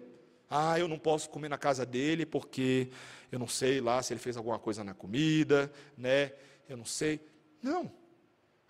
Ah, 0.49 0.80
eu 0.80 0.88
não 0.88 0.97
posso 0.97 1.30
comer 1.30 1.47
na 1.47 1.59
casa 1.59 1.86
dele 1.86 2.26
porque 2.26 2.89
eu 3.32 3.38
não 3.38 3.47
sei 3.47 3.80
lá 3.80 4.01
se 4.01 4.13
ele 4.13 4.20
fez 4.20 4.36
alguma 4.36 4.57
coisa 4.57 4.84
na 4.84 4.91
comida, 4.91 5.72
né? 5.95 6.32
Eu 6.68 6.76
não 6.76 6.84
sei. 6.84 7.22
Não. 7.61 7.91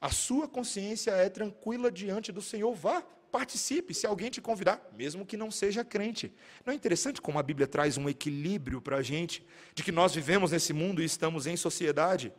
A 0.02 0.10
sua 0.10 0.46
consciência 0.46 1.12
é 1.12 1.30
tranquila 1.30 1.90
diante 1.90 2.34
do 2.34 2.42
Senhor. 2.42 2.76
Vá, 2.76 3.02
participe 3.32 3.94
se 3.94 4.06
alguém 4.06 4.30
te 4.30 4.42
convidar, 4.42 4.92
mesmo 4.98 5.26
que 5.26 5.38
não 5.38 5.50
seja 5.50 5.82
crente. 5.86 6.34
Não 6.66 6.74
é 6.74 6.76
interessante 6.76 7.22
como 7.22 7.40
a 7.40 7.44
Bíblia 7.44 7.66
traz 7.66 7.98
um 7.98 8.10
equilíbrio 8.10 8.82
para 8.82 8.98
a 8.98 9.02
gente, 9.02 9.42
de 9.74 9.84
que 9.84 9.94
nós 9.94 10.14
vivemos 10.14 10.52
nesse 10.52 10.74
mundo 10.74 11.02
e 11.02 11.06
estamos 11.06 11.48
em 11.48 11.56
sociedade? 11.56 12.34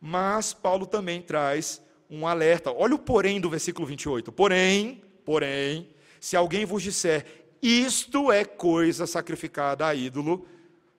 Mas 0.00 0.52
Paulo 0.52 0.88
também 0.88 1.22
traz 1.22 1.85
um 2.10 2.26
alerta. 2.26 2.72
Olha 2.72 2.94
o 2.94 2.98
porém 2.98 3.40
do 3.40 3.50
versículo 3.50 3.86
28. 3.86 4.32
Porém, 4.32 5.02
porém, 5.24 5.88
se 6.20 6.36
alguém 6.36 6.64
vos 6.64 6.82
disser, 6.82 7.24
isto 7.62 8.30
é 8.30 8.44
coisa 8.44 9.06
sacrificada 9.06 9.86
a 9.86 9.94
ídolo, 9.94 10.46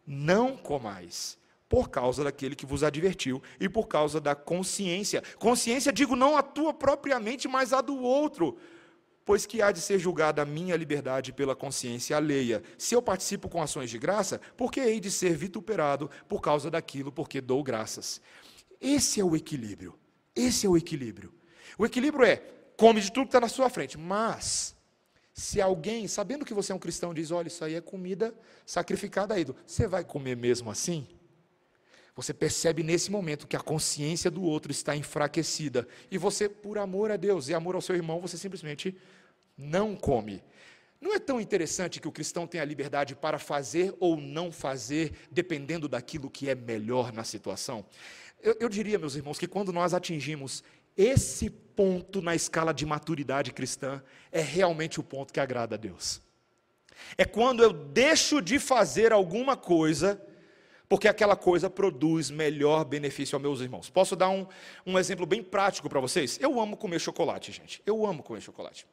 não 0.05 0.55
comais, 0.55 1.37
por 1.69 1.89
causa 1.89 2.23
daquele 2.23 2.55
que 2.55 2.65
vos 2.65 2.83
advertiu 2.83 3.41
e 3.59 3.67
por 3.67 3.87
causa 3.87 4.19
da 4.19 4.35
consciência. 4.35 5.21
Consciência, 5.37 5.91
digo, 5.91 6.15
não 6.15 6.37
a 6.37 6.41
tua 6.41 6.73
propriamente, 6.73 7.47
mas 7.47 7.73
a 7.73 7.81
do 7.81 7.97
outro. 7.97 8.57
Pois 9.25 9.45
que 9.45 9.61
há 9.61 9.73
de 9.73 9.81
ser 9.81 9.99
julgada 9.99 10.41
a 10.41 10.45
minha 10.45 10.75
liberdade 10.77 11.33
pela 11.33 11.53
consciência 11.53 12.15
alheia. 12.15 12.63
Se 12.77 12.95
eu 12.95 13.01
participo 13.01 13.49
com 13.49 13.61
ações 13.61 13.89
de 13.89 13.99
graça, 13.99 14.39
porque 14.55 14.79
hei 14.79 15.01
de 15.01 15.11
ser 15.11 15.35
vituperado 15.35 16.09
por 16.29 16.39
causa 16.41 16.71
daquilo, 16.71 17.11
porque 17.11 17.41
dou 17.41 17.61
graças. 17.61 18.21
Esse 18.79 19.19
é 19.19 19.25
o 19.25 19.35
equilíbrio. 19.35 19.93
Esse 20.37 20.67
é 20.67 20.69
o 20.69 20.77
equilíbrio. 20.77 21.33
O 21.77 21.85
equilíbrio 21.85 22.23
é: 22.23 22.37
come 22.77 23.01
de 23.01 23.11
tudo 23.11 23.23
que 23.23 23.29
está 23.29 23.41
na 23.41 23.49
sua 23.49 23.69
frente, 23.69 23.97
mas 23.97 24.75
se 25.33 25.59
alguém, 25.59 26.07
sabendo 26.07 26.45
que 26.45 26.53
você 26.53 26.71
é 26.71 26.75
um 26.75 26.79
cristão, 26.79 27.13
diz: 27.13 27.31
olha, 27.31 27.47
isso 27.47 27.65
aí 27.65 27.75
é 27.75 27.81
comida 27.81 28.33
sacrificada 28.65 29.33
a 29.33 29.39
ídolo, 29.39 29.57
você 29.65 29.87
vai 29.87 30.03
comer 30.03 30.37
mesmo 30.37 30.69
assim? 30.69 31.07
Você 32.15 32.33
percebe 32.33 32.81
nesse 32.81 33.11
momento 33.11 33.45
que 33.45 33.55
a 33.55 33.59
consciência 33.59 34.31
do 34.31 34.41
outro 34.41 34.71
está 34.71 34.95
enfraquecida. 34.95 35.87
E 36.09 36.17
você, 36.17 36.49
por 36.49 36.79
amor 36.79 37.11
a 37.11 37.15
Deus 37.15 37.47
e 37.47 37.53
amor 37.53 37.75
ao 37.75 37.81
seu 37.81 37.95
irmão, 37.95 38.19
você 38.19 38.37
simplesmente 38.37 38.97
não 39.55 39.95
come. 39.95 40.43
Não 40.99 41.13
é 41.13 41.19
tão 41.19 41.39
interessante 41.39 41.99
que 41.99 42.07
o 42.07 42.11
cristão 42.11 42.47
tenha 42.47 42.65
liberdade 42.65 43.15
para 43.15 43.37
fazer 43.37 43.93
ou 43.99 44.17
não 44.17 44.51
fazer, 44.51 45.13
dependendo 45.29 45.87
daquilo 45.87 46.27
que 46.27 46.49
é 46.49 46.55
melhor 46.55 47.13
na 47.13 47.23
situação? 47.23 47.85
Eu, 48.41 48.55
eu 48.59 48.69
diria, 48.69 48.99
meus 48.99 49.15
irmãos, 49.15 49.37
que 49.37 49.47
quando 49.47 49.73
nós 49.73 49.93
atingimos 49.93 50.63
esse 50.95 51.49
ponto 51.49 52.21
na 52.21 52.35
escala 52.35 52.73
de 52.73 52.85
maturidade 52.85 53.51
cristã, 53.51 54.01
é 54.31 54.41
realmente 54.41 54.99
o 54.99 55.03
ponto 55.03 55.31
que 55.31 55.39
agrada 55.39 55.75
a 55.75 55.77
Deus. 55.77 56.21
É 57.17 57.25
quando 57.25 57.61
eu 57.61 57.71
deixo 57.71 58.41
de 58.41 58.57
fazer 58.57 59.13
alguma 59.13 59.55
coisa, 59.55 60.21
porque 60.89 61.07
aquela 61.07 61.35
coisa 61.35 61.69
produz 61.69 62.31
melhor 62.31 62.83
benefício 62.85 63.35
aos 63.35 63.41
meus 63.41 63.61
irmãos. 63.61 63.89
Posso 63.89 64.15
dar 64.15 64.29
um, 64.29 64.47
um 64.85 64.97
exemplo 64.97 65.25
bem 65.25 65.43
prático 65.43 65.89
para 65.89 65.99
vocês? 65.99 66.39
Eu 66.41 66.59
amo 66.59 66.75
comer 66.75 66.99
chocolate, 66.99 67.51
gente. 67.51 67.81
Eu 67.85 68.05
amo 68.05 68.23
comer 68.23 68.41
chocolate. 68.41 68.87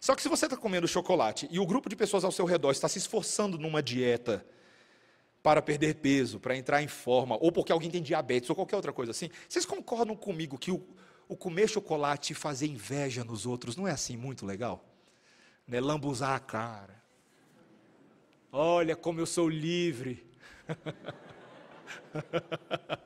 Só 0.00 0.14
que 0.14 0.22
se 0.22 0.28
você 0.28 0.46
está 0.46 0.56
comendo 0.56 0.86
chocolate 0.86 1.48
e 1.50 1.58
o 1.58 1.66
grupo 1.66 1.88
de 1.88 1.96
pessoas 1.96 2.24
ao 2.24 2.32
seu 2.32 2.44
redor 2.44 2.70
está 2.70 2.88
se 2.88 2.98
esforçando 2.98 3.58
numa 3.58 3.82
dieta, 3.82 4.44
para 5.42 5.60
perder 5.60 5.96
peso, 5.96 6.38
para 6.38 6.56
entrar 6.56 6.82
em 6.82 6.88
forma, 6.88 7.36
ou 7.40 7.50
porque 7.50 7.72
alguém 7.72 7.90
tem 7.90 8.02
diabetes, 8.02 8.48
ou 8.48 8.56
qualquer 8.56 8.76
outra 8.76 8.92
coisa 8.92 9.10
assim. 9.10 9.28
Vocês 9.48 9.66
concordam 9.66 10.14
comigo 10.14 10.56
que 10.56 10.70
o, 10.70 10.86
o 11.28 11.36
comer 11.36 11.68
chocolate 11.68 12.32
e 12.32 12.36
fazer 12.36 12.66
inveja 12.66 13.24
nos 13.24 13.44
outros 13.44 13.76
não 13.76 13.88
é 13.88 13.90
assim 13.90 14.16
muito 14.16 14.46
legal? 14.46 14.84
Né? 15.66 15.80
Lambuzar 15.80 16.34
a 16.34 16.40
cara. 16.40 17.02
Olha 18.52 18.94
como 18.94 19.18
eu 19.18 19.26
sou 19.26 19.48
livre. 19.48 20.24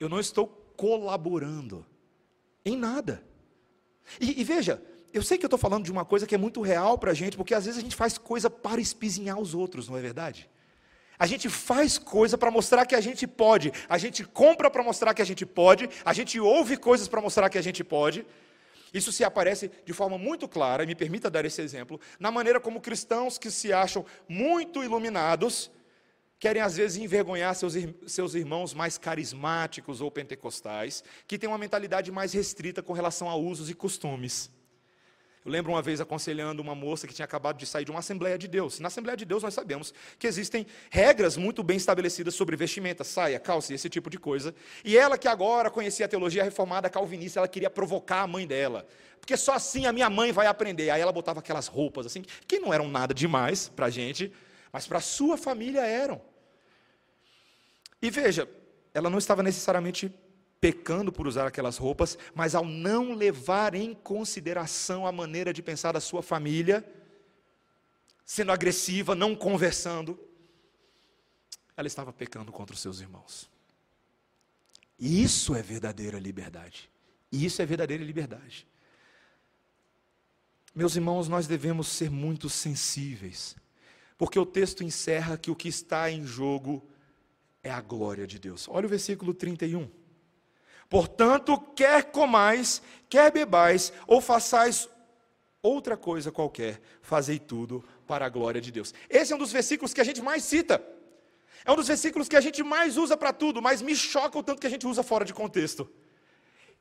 eu 0.00 0.08
não 0.08 0.20
estou 0.20 0.46
colaborando 0.76 1.84
em 2.64 2.76
nada. 2.76 3.22
E, 4.20 4.40
e 4.40 4.44
veja, 4.44 4.80
eu 5.12 5.22
sei 5.22 5.38
que 5.38 5.44
eu 5.44 5.48
estou 5.48 5.58
falando 5.58 5.84
de 5.84 5.92
uma 5.92 6.04
coisa 6.04 6.26
que 6.26 6.34
é 6.34 6.38
muito 6.38 6.60
real 6.60 6.98
para 6.98 7.12
a 7.12 7.14
gente, 7.14 7.36
porque 7.36 7.54
às 7.54 7.64
vezes 7.64 7.78
a 7.78 7.82
gente 7.82 7.96
faz 7.96 8.18
coisa 8.18 8.50
para 8.50 8.80
espizinhar 8.80 9.38
os 9.38 9.54
outros, 9.54 9.88
não 9.88 9.96
é 9.96 10.00
verdade? 10.00 10.48
A 11.18 11.26
gente 11.26 11.48
faz 11.48 11.98
coisa 11.98 12.38
para 12.38 12.50
mostrar 12.50 12.86
que 12.86 12.94
a 12.94 13.00
gente 13.00 13.26
pode, 13.26 13.72
a 13.88 13.98
gente 13.98 14.22
compra 14.24 14.70
para 14.70 14.82
mostrar 14.84 15.12
que 15.14 15.22
a 15.22 15.24
gente 15.24 15.44
pode, 15.44 15.88
a 16.04 16.12
gente 16.12 16.38
ouve 16.38 16.76
coisas 16.76 17.08
para 17.08 17.20
mostrar 17.20 17.48
que 17.48 17.58
a 17.58 17.62
gente 17.62 17.82
pode. 17.82 18.24
Isso 18.94 19.10
se 19.10 19.24
aparece 19.24 19.70
de 19.84 19.92
forma 19.92 20.16
muito 20.16 20.46
clara, 20.46 20.84
e 20.84 20.86
me 20.86 20.94
permita 20.94 21.28
dar 21.28 21.44
esse 21.44 21.60
exemplo, 21.60 22.00
na 22.20 22.30
maneira 22.30 22.60
como 22.60 22.80
cristãos 22.80 23.36
que 23.36 23.50
se 23.50 23.72
acham 23.72 24.04
muito 24.28 24.82
iluminados 24.82 25.70
querem 26.38 26.62
às 26.62 26.76
vezes 26.76 26.98
envergonhar 26.98 27.54
seus, 27.54 27.74
seus 28.06 28.34
irmãos 28.34 28.72
mais 28.72 28.96
carismáticos 28.96 30.00
ou 30.00 30.10
pentecostais, 30.10 31.02
que 31.26 31.36
têm 31.36 31.48
uma 31.48 31.58
mentalidade 31.58 32.12
mais 32.12 32.32
restrita 32.32 32.82
com 32.82 32.92
relação 32.92 33.28
a 33.28 33.34
usos 33.34 33.68
e 33.68 33.74
costumes. 33.74 34.50
Eu 35.48 35.52
lembro 35.52 35.72
uma 35.72 35.80
vez 35.80 35.98
aconselhando 35.98 36.60
uma 36.60 36.74
moça 36.74 37.06
que 37.06 37.14
tinha 37.14 37.24
acabado 37.24 37.56
de 37.56 37.64
sair 37.64 37.82
de 37.82 37.90
uma 37.90 38.00
Assembleia 38.00 38.36
de 38.36 38.46
Deus. 38.46 38.78
Na 38.80 38.88
Assembleia 38.88 39.16
de 39.16 39.24
Deus 39.24 39.42
nós 39.42 39.54
sabemos 39.54 39.94
que 40.18 40.26
existem 40.26 40.66
regras 40.90 41.38
muito 41.38 41.62
bem 41.62 41.78
estabelecidas 41.78 42.34
sobre 42.34 42.54
vestimenta, 42.54 43.02
saia, 43.02 43.40
calça 43.40 43.72
e 43.72 43.74
esse 43.74 43.88
tipo 43.88 44.10
de 44.10 44.18
coisa. 44.18 44.54
E 44.84 44.94
ela 44.94 45.16
que 45.16 45.26
agora 45.26 45.70
conhecia 45.70 46.04
a 46.04 46.08
teologia 46.08 46.44
reformada 46.44 46.90
calvinista, 46.90 47.40
ela 47.40 47.48
queria 47.48 47.70
provocar 47.70 48.20
a 48.20 48.26
mãe 48.26 48.46
dela. 48.46 48.86
Porque 49.18 49.38
só 49.38 49.54
assim 49.54 49.86
a 49.86 49.92
minha 49.92 50.10
mãe 50.10 50.32
vai 50.32 50.46
aprender. 50.46 50.90
Aí 50.90 51.00
ela 51.00 51.12
botava 51.12 51.40
aquelas 51.40 51.66
roupas 51.66 52.04
assim, 52.04 52.22
que 52.46 52.58
não 52.58 52.74
eram 52.74 52.86
nada 52.86 53.14
demais 53.14 53.70
para 53.70 53.86
a 53.86 53.90
gente, 53.90 54.30
mas 54.70 54.86
para 54.86 54.98
a 54.98 55.00
sua 55.00 55.38
família 55.38 55.80
eram. 55.80 56.20
E 58.02 58.10
veja, 58.10 58.46
ela 58.92 59.08
não 59.08 59.16
estava 59.16 59.42
necessariamente 59.42 60.12
pecando 60.60 61.12
por 61.12 61.26
usar 61.26 61.46
aquelas 61.46 61.76
roupas, 61.76 62.18
mas 62.34 62.54
ao 62.54 62.64
não 62.64 63.14
levar 63.14 63.74
em 63.74 63.94
consideração 63.94 65.06
a 65.06 65.12
maneira 65.12 65.52
de 65.52 65.62
pensar 65.62 65.92
da 65.92 66.00
sua 66.00 66.22
família, 66.22 66.84
sendo 68.24 68.52
agressiva, 68.52 69.14
não 69.14 69.34
conversando, 69.34 70.18
ela 71.76 71.86
estava 71.86 72.12
pecando 72.12 72.50
contra 72.50 72.74
os 72.74 72.80
seus 72.80 73.00
irmãos. 73.00 73.48
Isso 74.98 75.54
é 75.54 75.62
verdadeira 75.62 76.18
liberdade. 76.18 76.90
Isso 77.30 77.62
é 77.62 77.66
verdadeira 77.66 78.02
liberdade. 78.02 78.66
Meus 80.74 80.96
irmãos, 80.96 81.28
nós 81.28 81.46
devemos 81.46 81.88
ser 81.88 82.10
muito 82.10 82.48
sensíveis, 82.48 83.56
porque 84.16 84.38
o 84.38 84.46
texto 84.46 84.82
encerra 84.82 85.38
que 85.38 85.50
o 85.50 85.56
que 85.56 85.68
está 85.68 86.10
em 86.10 86.26
jogo 86.26 86.86
é 87.62 87.70
a 87.70 87.80
glória 87.80 88.26
de 88.26 88.38
Deus. 88.38 88.66
Olha 88.68 88.86
o 88.86 88.88
versículo 88.88 89.32
31. 89.32 89.88
Portanto, 90.88 91.58
quer 91.76 92.04
comais, 92.04 92.80
quer 93.08 93.30
bebais, 93.30 93.92
ou 94.06 94.20
façais 94.20 94.88
outra 95.62 95.96
coisa 95.96 96.32
qualquer, 96.32 96.80
fazei 97.02 97.38
tudo 97.38 97.84
para 98.06 98.24
a 98.24 98.28
glória 98.28 98.60
de 98.60 98.72
Deus. 98.72 98.94
Esse 99.10 99.32
é 99.32 99.36
um 99.36 99.38
dos 99.38 99.52
versículos 99.52 99.92
que 99.92 100.00
a 100.00 100.04
gente 100.04 100.22
mais 100.22 100.42
cita. 100.44 100.82
É 101.64 101.70
um 101.70 101.76
dos 101.76 101.88
versículos 101.88 102.28
que 102.28 102.36
a 102.36 102.40
gente 102.40 102.62
mais 102.62 102.96
usa 102.96 103.16
para 103.16 103.32
tudo, 103.32 103.60
mas 103.60 103.82
me 103.82 103.94
choca 103.94 104.38
o 104.38 104.42
tanto 104.42 104.60
que 104.60 104.66
a 104.66 104.70
gente 104.70 104.86
usa 104.86 105.02
fora 105.02 105.24
de 105.24 105.34
contexto. 105.34 105.90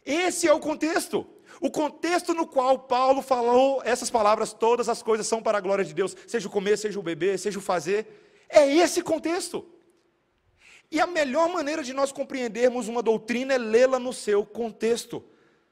Esse 0.05 0.47
é 0.47 0.53
o 0.53 0.59
contexto. 0.59 1.27
O 1.59 1.69
contexto 1.69 2.33
no 2.33 2.47
qual 2.47 2.79
Paulo 2.79 3.21
falou 3.21 3.81
essas 3.83 4.09
palavras, 4.09 4.53
todas 4.53 4.87
as 4.87 5.03
coisas 5.03 5.27
são 5.27 5.41
para 5.41 5.57
a 5.57 5.61
glória 5.61 5.83
de 5.83 5.93
Deus, 5.93 6.15
seja 6.25 6.47
o 6.47 6.51
comer, 6.51 6.77
seja 6.77 6.97
o 6.99 7.03
beber, 7.03 7.37
seja 7.37 7.59
o 7.59 7.61
fazer. 7.61 8.07
É 8.47 8.65
esse 8.73 9.01
contexto. 9.01 9.67
E 10.91 10.99
a 10.99 11.07
melhor 11.07 11.49
maneira 11.49 11.83
de 11.83 11.93
nós 11.93 12.11
compreendermos 12.11 12.87
uma 12.87 13.03
doutrina 13.03 13.53
é 13.53 13.57
lê-la 13.57 13.99
no 13.99 14.13
seu 14.13 14.45
contexto. 14.45 15.23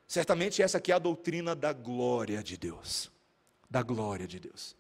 Certamente 0.07 0.61
essa 0.61 0.78
aqui 0.78 0.91
é 0.91 0.95
a 0.95 0.99
doutrina 0.99 1.55
da 1.55 1.72
glória 1.72 2.43
de 2.43 2.57
Deus. 2.57 3.11
Da 3.70 3.82
glória 3.82 4.28
de 4.28 4.39
Deus. 4.39 4.76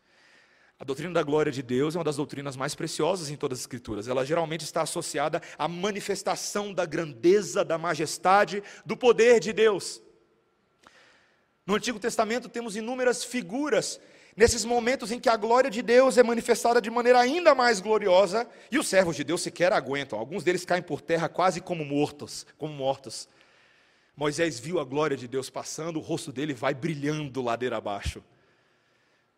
A 0.77 0.83
doutrina 0.83 1.13
da 1.13 1.23
glória 1.23 1.51
de 1.51 1.63
Deus 1.63 1.95
é 1.95 1.97
uma 1.97 2.03
das 2.03 2.17
doutrinas 2.17 2.57
mais 2.57 2.75
preciosas 2.75 3.29
em 3.29 3.37
todas 3.37 3.59
as 3.59 3.63
Escrituras. 3.63 4.09
Ela 4.09 4.25
geralmente 4.25 4.65
está 4.65 4.81
associada 4.81 5.41
à 5.57 5.69
manifestação 5.69 6.73
da 6.73 6.85
grandeza, 6.85 7.63
da 7.63 7.77
majestade, 7.77 8.61
do 8.85 8.97
poder 8.97 9.39
de 9.39 9.53
Deus. 9.53 10.01
No 11.65 11.75
Antigo 11.75 11.97
Testamento 11.97 12.49
temos 12.49 12.75
inúmeras 12.75 13.23
figuras 13.23 14.01
nesses 14.35 14.65
momentos 14.65 15.11
em 15.11 15.19
que 15.19 15.29
a 15.29 15.37
glória 15.37 15.69
de 15.69 15.81
Deus 15.81 16.17
é 16.17 16.23
manifestada 16.23 16.81
de 16.81 16.91
maneira 16.91 17.19
ainda 17.19 17.55
mais 17.55 17.79
gloriosa, 17.79 18.47
e 18.69 18.77
os 18.77 18.87
servos 18.87 19.15
de 19.15 19.23
Deus 19.23 19.41
sequer 19.41 19.71
aguentam. 19.71 20.19
Alguns 20.19 20.43
deles 20.43 20.65
caem 20.65 20.83
por 20.83 21.01
terra 21.01 21.29
quase 21.29 21.61
como 21.61 21.85
mortos, 21.85 22.45
como 22.57 22.73
mortos. 22.73 23.29
Moisés 24.15 24.59
viu 24.59 24.79
a 24.79 24.83
glória 24.83 25.15
de 25.15 25.27
Deus 25.27 25.49
passando, 25.49 25.97
o 25.97 26.01
rosto 26.01 26.31
dele 26.31 26.53
vai 26.53 26.73
brilhando 26.73 27.41
ladeira 27.41 27.77
abaixo. 27.77 28.23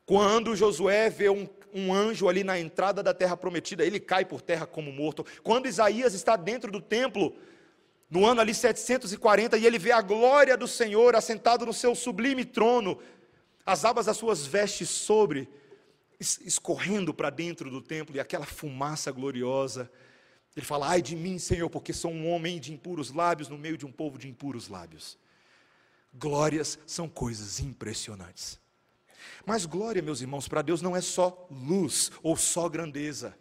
Quando 0.06 0.56
Josué 0.56 1.10
vê 1.10 1.30
um, 1.30 1.48
um, 1.74 1.94
anjo 1.94 2.30
ali 2.30 2.44
na 2.44 2.58
entrada 2.58 3.04
da 3.04 3.14
terra 3.14 3.36
prometida, 3.36 3.86
ele 3.86 4.00
cai 4.00 4.24
por 4.24 4.42
terra 4.42 4.66
como 4.66 4.92
morto. 4.92 5.26
Quando 5.44 5.68
Isaías 5.68 6.14
está 6.14 6.36
dentro 6.36 6.72
do 6.72 6.80
templo, 6.80 7.36
no 8.10 8.26
ano 8.26 8.40
ali 8.40 8.54
740, 8.54 9.58
e 9.58 9.66
ele 9.66 9.78
vê 9.78 9.92
a 9.92 10.02
glória 10.02 10.56
do 10.56 10.68
Senhor 10.68 11.16
assentado 11.16 11.66
no 11.66 11.74
seu 11.74 11.94
sublime 11.94 12.46
trono, 12.46 13.00
as 13.68 13.84
abas 13.84 14.06
das 14.06 14.16
suas 14.16 14.46
vestes 14.46 14.88
sobre, 14.88 15.50
escorrendo 16.18 17.14
para 17.14 17.30
dentro 17.30 17.70
do 17.70 17.82
templo, 17.82 18.16
e 18.16 18.20
aquela 18.20 18.46
fumaça 18.46 19.12
gloriosa. 19.12 19.92
Ele 20.56 20.66
fala: 20.66 20.88
Ai 20.88 21.02
de 21.02 21.18
mim, 21.18 21.38
Senhor, 21.38 21.70
porque 21.70 21.92
sou 21.92 22.10
um 22.10 22.30
homem 22.32 22.62
de 22.62 22.72
impuros 22.72 23.12
lábios 23.12 23.50
no 23.50 23.58
meio 23.58 23.78
de 23.78 23.86
um 23.86 23.92
povo 23.92 24.18
de 24.18 24.30
impuros 24.30 24.70
lábios. 24.70 25.18
Glórias 26.14 26.80
são 26.88 27.10
coisas 27.10 27.60
impressionantes. 27.60 28.58
Mas 29.46 29.66
glória, 29.66 30.02
meus 30.02 30.22
irmãos, 30.22 30.48
para 30.48 30.62
Deus 30.62 30.82
não 30.82 30.96
é 30.96 31.02
só 31.02 31.46
luz 31.52 32.10
ou 32.24 32.38
só 32.38 32.70
grandeza. 32.70 33.38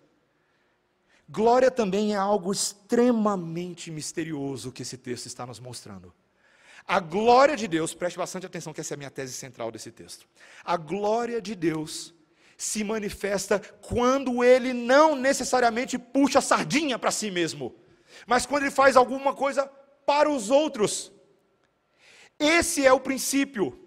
Glória 1.28 1.70
também 1.70 2.14
é 2.14 2.16
algo 2.16 2.52
extremamente 2.52 3.92
misterioso 3.92 4.72
que 4.72 4.82
esse 4.82 4.96
texto 4.96 5.26
está 5.26 5.46
nos 5.46 5.60
mostrando. 5.60 6.12
A 6.86 7.00
glória 7.00 7.56
de 7.56 7.66
Deus, 7.66 7.92
preste 7.92 8.16
bastante 8.16 8.46
atenção, 8.46 8.72
que 8.72 8.80
essa 8.80 8.94
é 8.94 8.96
a 8.96 8.98
minha 8.98 9.10
tese 9.10 9.32
central 9.32 9.72
desse 9.72 9.90
texto. 9.90 10.26
A 10.64 10.76
glória 10.76 11.42
de 11.42 11.54
Deus 11.54 12.14
se 12.56 12.84
manifesta 12.84 13.58
quando 13.58 14.44
ele 14.44 14.72
não 14.72 15.16
necessariamente 15.16 15.98
puxa 15.98 16.38
a 16.38 16.42
sardinha 16.42 16.98
para 16.98 17.10
si 17.10 17.30
mesmo, 17.30 17.74
mas 18.26 18.46
quando 18.46 18.62
ele 18.62 18.70
faz 18.70 18.96
alguma 18.96 19.34
coisa 19.34 19.66
para 20.06 20.30
os 20.30 20.48
outros. 20.48 21.12
Esse 22.38 22.86
é 22.86 22.92
o 22.92 23.00
princípio. 23.00 23.78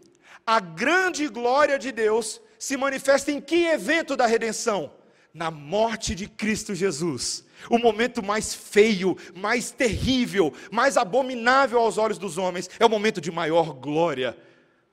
A 0.45 0.60
grande 0.60 1.28
glória 1.30 1.80
de 1.80 1.91
Deus 1.91 2.41
se 2.58 2.76
manifesta 2.76 3.32
em 3.32 3.39
que 3.39 3.68
evento 3.68 4.18
da 4.18 4.26
redenção? 4.26 4.93
Na 5.34 5.50
morte 5.50 6.14
de 6.14 6.28
Cristo 6.28 6.76
Jesus 6.76 7.45
o 7.70 7.78
momento 7.78 8.22
mais 8.24 8.53
feio, 8.53 9.18
mais 9.36 9.72
terrível, 9.72 10.53
mais 10.72 10.97
abominável 10.97 11.80
aos 11.80 11.97
olhos 11.97 12.18
dos 12.18 12.38
homens, 12.38 12.70
é 12.80 12.86
o 12.86 12.89
momento 12.89 13.20
de 13.20 13.32
maior 13.32 13.74
glória, 13.74 14.38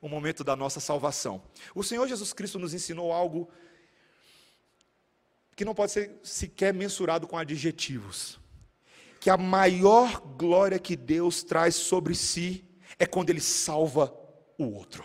o 0.01 0.09
momento 0.09 0.43
da 0.43 0.57
nossa 0.57 0.81
salvação. 0.81 1.43
O 1.75 1.83
Senhor 1.83 2.07
Jesus 2.09 2.33
Cristo 2.33 2.59
nos 2.59 2.73
ensinou 2.73 3.13
algo 3.13 3.49
que 5.55 5.65
não 5.65 5.75
pode 5.75 5.93
ser 5.93 6.21
sequer 6.23 6.75
mensurado 6.75 7.27
com 7.27 7.39
adjetivos. 7.39 8.39
Que 9.19 9.31
a 9.31 9.37
maior 9.37 10.21
glória 10.21 10.79
que 10.79 10.95
Deus 10.95 11.43
traz 11.43 11.75
sobre 11.75 12.15
si 12.15 12.65
é 12.99 13.07
quando 13.07 13.31
Ele 13.31 13.41
salva 13.41 14.15
o 14.59 14.65
outro. 14.65 15.05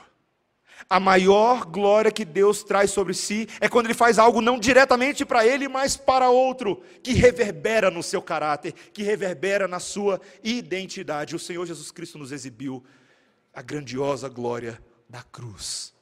A 0.90 1.00
maior 1.00 1.66
glória 1.66 2.12
que 2.12 2.26
Deus 2.26 2.64
traz 2.64 2.92
sobre 2.92 3.14
si 3.14 3.48
é 3.60 3.70
quando 3.70 3.86
Ele 3.88 3.94
faz 3.94 4.20
algo 4.20 4.42
não 4.42 4.60
diretamente 4.60 5.26
para 5.26 5.46
Ele, 5.46 5.68
mas 5.68 5.96
para 5.96 6.30
outro, 6.30 6.82
que 7.04 7.14
reverbera 7.14 7.90
no 7.90 8.04
seu 8.04 8.22
caráter, 8.22 8.74
que 8.94 9.04
reverbera 9.04 9.68
na 9.68 9.80
sua 9.80 10.20
identidade. 10.44 11.36
O 11.36 11.40
Senhor 11.40 11.66
Jesus 11.66 11.92
Cristo 11.92 12.18
nos 12.18 12.32
exibiu 12.32 12.84
a 13.54 13.62
grandiosa 13.62 14.30
glória 14.30 14.82
da 15.10 15.24
cruz. 15.24 15.94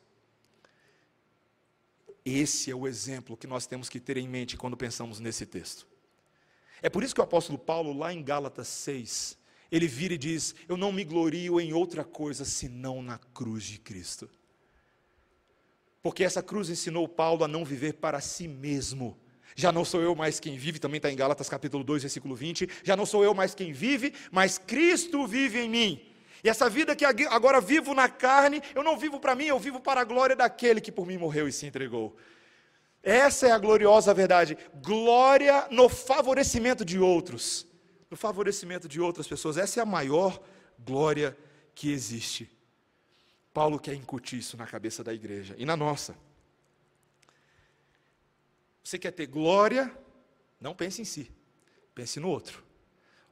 Esse 2.23 2.69
é 2.69 2.75
o 2.75 2.87
exemplo 2.87 3.37
que 3.37 3.47
nós 3.47 3.65
temos 3.65 3.89
que 3.89 3.99
ter 3.99 4.17
em 4.17 4.27
mente 4.27 4.57
quando 4.57 4.77
pensamos 4.77 5.19
nesse 5.19 5.45
texto. 5.45 5.87
É 6.81 6.89
por 6.89 7.03
isso 7.03 7.13
que 7.13 7.21
o 7.21 7.23
apóstolo 7.23 7.57
Paulo, 7.57 7.97
lá 7.97 8.13
em 8.13 8.23
Gálatas 8.23 8.67
6, 8.67 9.37
ele 9.71 9.87
vira 9.87 10.13
e 10.13 10.17
diz: 10.17 10.55
Eu 10.67 10.77
não 10.77 10.91
me 10.91 11.03
glorio 11.03 11.59
em 11.59 11.73
outra 11.73 12.03
coisa 12.03 12.45
senão 12.45 13.01
na 13.01 13.17
cruz 13.17 13.63
de 13.63 13.79
Cristo. 13.79 14.29
Porque 16.01 16.23
essa 16.23 16.41
cruz 16.41 16.69
ensinou 16.69 17.07
Paulo 17.07 17.43
a 17.43 17.47
não 17.47 17.65
viver 17.65 17.93
para 17.93 18.21
si 18.21 18.47
mesmo. 18.47 19.17
Já 19.55 19.71
não 19.71 19.83
sou 19.83 20.01
eu 20.01 20.15
mais 20.15 20.39
quem 20.39 20.57
vive, 20.57 20.79
também 20.79 20.97
está 20.97 21.11
em 21.11 21.15
Gálatas 21.15 21.49
capítulo 21.49 21.83
2, 21.83 22.03
versículo 22.03 22.35
20. 22.35 22.69
Já 22.83 22.95
não 22.95 23.05
sou 23.05 23.23
eu 23.23 23.33
mais 23.33 23.53
quem 23.53 23.73
vive, 23.73 24.13
mas 24.31 24.57
Cristo 24.57 25.27
vive 25.27 25.59
em 25.59 25.69
mim. 25.69 26.05
E 26.41 26.47
essa 26.47 26.69
vida 26.69 26.95
que 26.95 27.03
agora 27.03 27.59
vivo 27.59 27.93
na 27.93 28.07
carne, 28.07 28.61
eu 28.73 28.83
não 28.83 28.97
vivo 28.97 29.19
para 29.19 29.35
mim, 29.35 29.45
eu 29.45 29.59
vivo 29.59 29.81
para 29.81 30.01
a 30.01 30.05
glória 30.05 30.35
daquele 30.35 30.79
que 30.79 30.91
por 30.91 31.05
mim 31.05 31.17
morreu 31.17 31.47
e 31.47 31.51
se 31.51 31.65
entregou. 31.65 32.15
Essa 33.03 33.47
é 33.47 33.51
a 33.51 33.57
gloriosa 33.57 34.13
verdade. 34.13 34.57
Glória 34.81 35.67
no 35.69 35.89
favorecimento 35.89 36.85
de 36.85 36.99
outros. 36.99 37.67
No 38.09 38.15
favorecimento 38.15 38.87
de 38.87 39.01
outras 39.01 39.27
pessoas. 39.27 39.57
Essa 39.57 39.81
é 39.81 39.83
a 39.83 39.85
maior 39.85 40.41
glória 40.77 41.37
que 41.75 41.91
existe. 41.91 42.49
Paulo 43.59 43.77
quer 43.77 43.93
incutir 43.93 44.39
isso 44.39 44.55
na 44.55 44.65
cabeça 44.65 45.03
da 45.03 45.13
igreja 45.13 45.53
e 45.57 45.65
na 45.65 45.75
nossa. 45.75 46.15
Você 48.81 48.97
quer 48.97 49.11
ter 49.11 49.25
glória? 49.25 49.93
Não 50.61 50.73
pense 50.73 51.01
em 51.01 51.03
si, 51.03 51.29
pense 51.93 52.21
no 52.21 52.29
outro. 52.29 52.63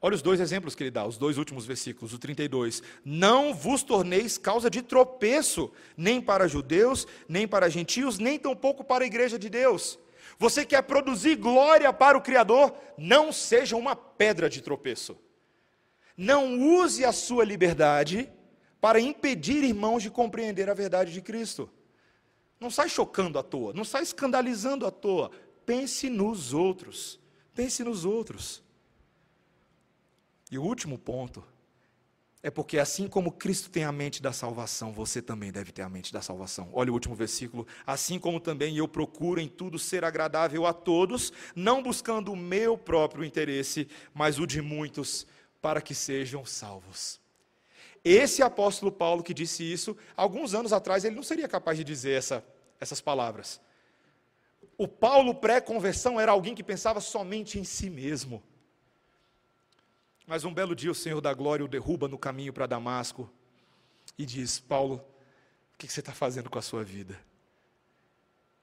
Olha 0.02 0.16
os 0.16 0.22
dois 0.22 0.42
exemplos 0.42 0.76
que 0.76 0.84
ele 0.84 0.92
dá, 0.92 1.06
os 1.06 1.18
dois 1.18 1.38
últimos 1.38 1.66
versículos, 1.66 2.14
o 2.14 2.20
32. 2.20 2.84
Não 3.06 3.54
vos 3.54 3.84
torneis 3.84 4.38
causa 4.38 4.70
de 4.70 4.82
tropeço, 4.82 5.72
nem 5.96 6.20
para 6.20 6.46
judeus, 6.46 7.08
nem 7.30 7.48
para 7.48 7.70
gentios, 7.70 8.20
nem 8.20 8.38
tampouco 8.38 8.84
para 8.84 9.06
a 9.06 9.08
igreja 9.08 9.40
de 9.40 9.50
Deus. 9.50 9.98
Você 10.38 10.66
quer 10.66 10.82
produzir 10.82 11.38
glória 11.38 11.94
para 11.94 12.18
o 12.18 12.22
Criador? 12.22 12.76
Não 12.98 13.32
seja 13.32 13.78
uma 13.78 13.96
pedra 13.96 14.50
de 14.50 14.62
tropeço. 14.62 15.18
Não 16.18 16.60
use 16.60 17.06
a 17.06 17.14
sua 17.14 17.46
liberdade 17.46 18.30
para 18.80 19.00
impedir 19.00 19.64
irmãos 19.64 20.04
de 20.04 20.10
compreender 20.10 20.70
a 20.70 20.74
verdade 20.74 21.12
de 21.12 21.22
Cristo. 21.22 21.70
Não 22.60 22.70
sai 22.70 22.90
chocando 22.90 23.38
à 23.38 23.44
toa, 23.44 23.74
não 23.74 23.84
sai 23.84 24.04
escandalizando 24.04 24.86
à 24.86 24.92
toa. 24.92 25.32
Pense 25.66 26.10
nos 26.10 26.54
outros. 26.54 27.20
Pense 27.54 27.84
nos 27.84 28.06
outros. 28.06 28.64
E 30.50 30.58
o 30.58 30.64
último 30.64 30.98
ponto 30.98 31.44
é 32.42 32.50
porque 32.50 32.80
assim 32.80 33.08
como 33.08 33.32
Cristo 33.32 33.70
tem 33.70 33.84
a 33.84 33.92
mente 33.92 34.22
da 34.22 34.32
salvação, 34.32 34.94
você 34.94 35.22
também 35.22 35.52
deve 35.52 35.72
ter 35.72 35.82
a 35.82 35.90
mente 35.90 36.14
da 36.14 36.22
salvação. 36.22 36.70
Olha 36.72 36.92
o 36.92 36.94
último 36.94 37.16
versículo. 37.16 37.68
Assim 37.86 38.18
como 38.18 38.40
também 38.40 38.78
eu 38.78 38.88
procuro 38.88 39.42
em 39.42 39.50
tudo 39.50 39.78
ser 39.78 40.06
agradável 40.06 40.66
a 40.66 40.74
todos, 40.74 41.34
não 41.56 41.84
buscando 41.84 42.32
o 42.32 42.38
meu 42.38 42.78
próprio 42.78 43.26
interesse, 43.26 43.88
mas 44.14 44.40
o 44.40 44.48
de 44.48 44.62
muitos, 44.62 45.28
para 45.62 45.82
que 45.82 45.94
sejam 45.94 46.46
salvos. 46.46 47.20
Esse 48.04 48.42
apóstolo 48.42 48.92
Paulo 48.92 49.24
que 49.24 49.34
disse 49.34 49.64
isso, 49.64 49.98
alguns 50.16 50.54
anos 50.54 50.72
atrás 50.72 51.04
ele 51.04 51.16
não 51.16 51.24
seria 51.24 51.48
capaz 51.48 51.78
de 51.78 51.84
dizer 51.84 52.12
essa, 52.12 52.46
essas 52.80 53.02
palavras. 53.02 53.60
O 54.78 54.88
Paulo 54.88 55.34
pré-conversão 55.34 56.20
era 56.20 56.32
alguém 56.32 56.54
que 56.54 56.64
pensava 56.64 57.02
somente 57.02 57.60
em 57.60 57.64
si 57.64 57.90
mesmo. 57.90 58.44
Mas 60.26 60.44
um 60.44 60.54
belo 60.54 60.76
dia 60.76 60.92
o 60.92 60.96
Senhor 60.96 61.22
da 61.22 61.34
Glória 61.34 61.66
o 61.66 61.68
derruba 61.68 62.08
no 62.08 62.18
caminho 62.18 62.54
para 62.54 62.68
Damasco 62.68 63.30
e 64.18 64.26
diz: 64.26 64.60
Paulo, 64.60 65.04
o 65.74 65.78
que 65.78 65.88
você 65.88 66.00
está 66.00 66.14
fazendo 66.14 66.50
com 66.50 66.60
a 66.60 66.62
sua 66.62 66.84
vida? 66.84 67.18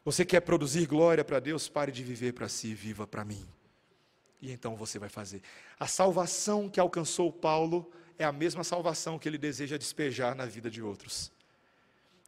Você 0.05 0.25
quer 0.25 0.41
produzir 0.41 0.87
glória 0.87 1.25
para 1.25 1.41
Deus? 1.41 1.69
Pare 1.69 1.91
de 1.91 2.05
viver 2.05 2.33
para 2.33 2.49
si, 2.49 2.75
viva 2.75 3.07
para 3.07 3.25
mim. 3.25 3.45
E 4.43 4.53
então 4.53 4.77
você 4.77 4.99
vai 4.99 5.09
fazer. 5.09 5.43
A 5.81 5.87
salvação 5.87 6.69
que 6.69 6.79
alcançou 6.79 7.33
Paulo 7.33 7.91
é 8.19 8.25
a 8.25 8.33
mesma 8.33 8.65
salvação 8.65 9.19
que 9.19 9.29
ele 9.29 9.39
deseja 9.39 9.77
despejar 9.77 10.35
na 10.35 10.47
vida 10.47 10.71
de 10.71 10.83
outros. 10.83 11.33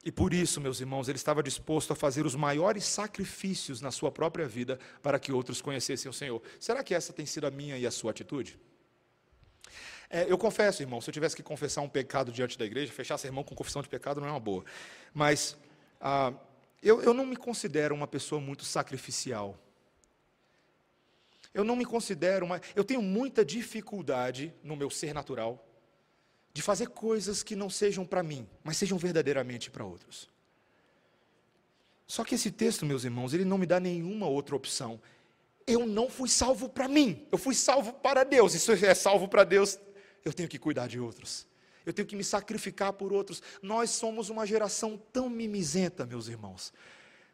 E 0.05 0.12
por 0.12 0.32
isso, 0.32 0.61
meus 0.61 0.80
irmãos, 0.80 1.09
ele 1.09 1.16
estava 1.16 1.43
disposto 1.43 1.93
a 1.93 1.97
fazer 1.97 2.24
os 2.24 2.37
maiores 2.37 2.84
sacrifícios 2.84 3.80
na 3.80 3.91
sua 3.91 4.12
própria 4.12 4.47
vida 4.47 4.78
para 5.03 5.18
que 5.18 5.32
outros 5.32 5.61
conhecessem 5.61 6.09
o 6.09 6.12
Senhor. 6.12 6.41
Será 6.61 6.84
que 6.84 6.95
essa 6.95 7.12
tem 7.12 7.26
sido 7.26 7.45
a 7.45 7.51
minha 7.51 7.76
e 7.76 7.84
a 7.84 7.91
sua 7.91 8.12
atitude? 8.12 8.57
É, 10.09 10.30
eu 10.30 10.39
confesso, 10.39 10.80
irmão, 10.80 11.01
se 11.01 11.11
eu 11.11 11.12
tivesse 11.12 11.34
que 11.34 11.43
confessar 11.43 11.80
um 11.80 11.89
pecado 11.89 12.30
diante 12.30 12.57
da 12.57 12.64
igreja, 12.64 12.93
fechar 12.93 13.18
sermão 13.18 13.43
com 13.43 13.57
confissão 13.57 13.82
de 13.82 13.89
pecado 13.89 14.20
não 14.20 14.28
é 14.28 14.30
uma 14.30 14.39
boa. 14.39 14.64
Mas 15.12 15.57
ah, 16.01 16.32
eu, 16.80 17.03
eu 17.03 17.12
não 17.12 17.26
me 17.26 17.37
considero 17.37 17.93
uma 17.93 18.07
pessoa 18.07 18.41
muito 18.41 18.64
sacrificial. 18.64 19.59
Eu 21.53 21.64
não 21.64 21.74
me 21.74 21.84
considero 21.84 22.47
uma. 22.47 22.61
Eu 22.76 22.84
tenho 22.84 23.03
muita 23.03 23.45
dificuldade 23.45 24.55
no 24.62 24.76
meu 24.76 24.89
ser 24.89 25.12
natural 25.12 25.66
de 26.57 26.63
fazer 26.63 26.89
coisas 26.89 27.43
que 27.43 27.55
não 27.55 27.69
sejam 27.69 28.07
para 28.07 28.23
mim, 28.23 28.49
mas 28.65 28.79
sejam 28.79 28.97
verdadeiramente 28.97 29.71
para 29.71 29.85
outros. 29.85 30.27
Só 32.07 32.25
que 32.25 32.35
esse 32.35 32.51
texto, 32.51 32.87
meus 32.87 33.05
irmãos, 33.05 33.35
ele 33.35 33.45
não 33.45 33.59
me 33.59 33.67
dá 33.67 33.79
nenhuma 33.79 34.27
outra 34.27 34.57
opção. 34.57 34.99
Eu 35.67 35.87
não 35.87 36.09
fui 36.09 36.31
salvo 36.31 36.67
para 36.67 36.89
mim, 36.89 37.27
eu 37.31 37.37
fui 37.37 37.55
salvo 37.55 37.93
para 37.93 38.25
Deus. 38.25 38.55
E 38.55 38.59
se 38.59 38.87
é 38.87 38.95
salvo 38.95 39.29
para 39.29 39.45
Deus, 39.45 39.79
eu 40.25 40.33
tenho 40.33 40.49
que 40.49 40.59
cuidar 40.59 40.87
de 40.87 40.99
outros. 40.99 41.47
Eu 41.85 41.93
tenho 41.93 42.09
que 42.09 42.17
me 42.17 42.25
sacrificar 42.25 42.95
por 42.95 43.13
outros. 43.13 43.43
Nós 43.61 43.91
somos 43.91 44.31
uma 44.31 44.47
geração 44.47 44.99
tão 45.13 45.29
mimizenta, 45.29 46.07
meus 46.07 46.27
irmãos. 46.27 46.73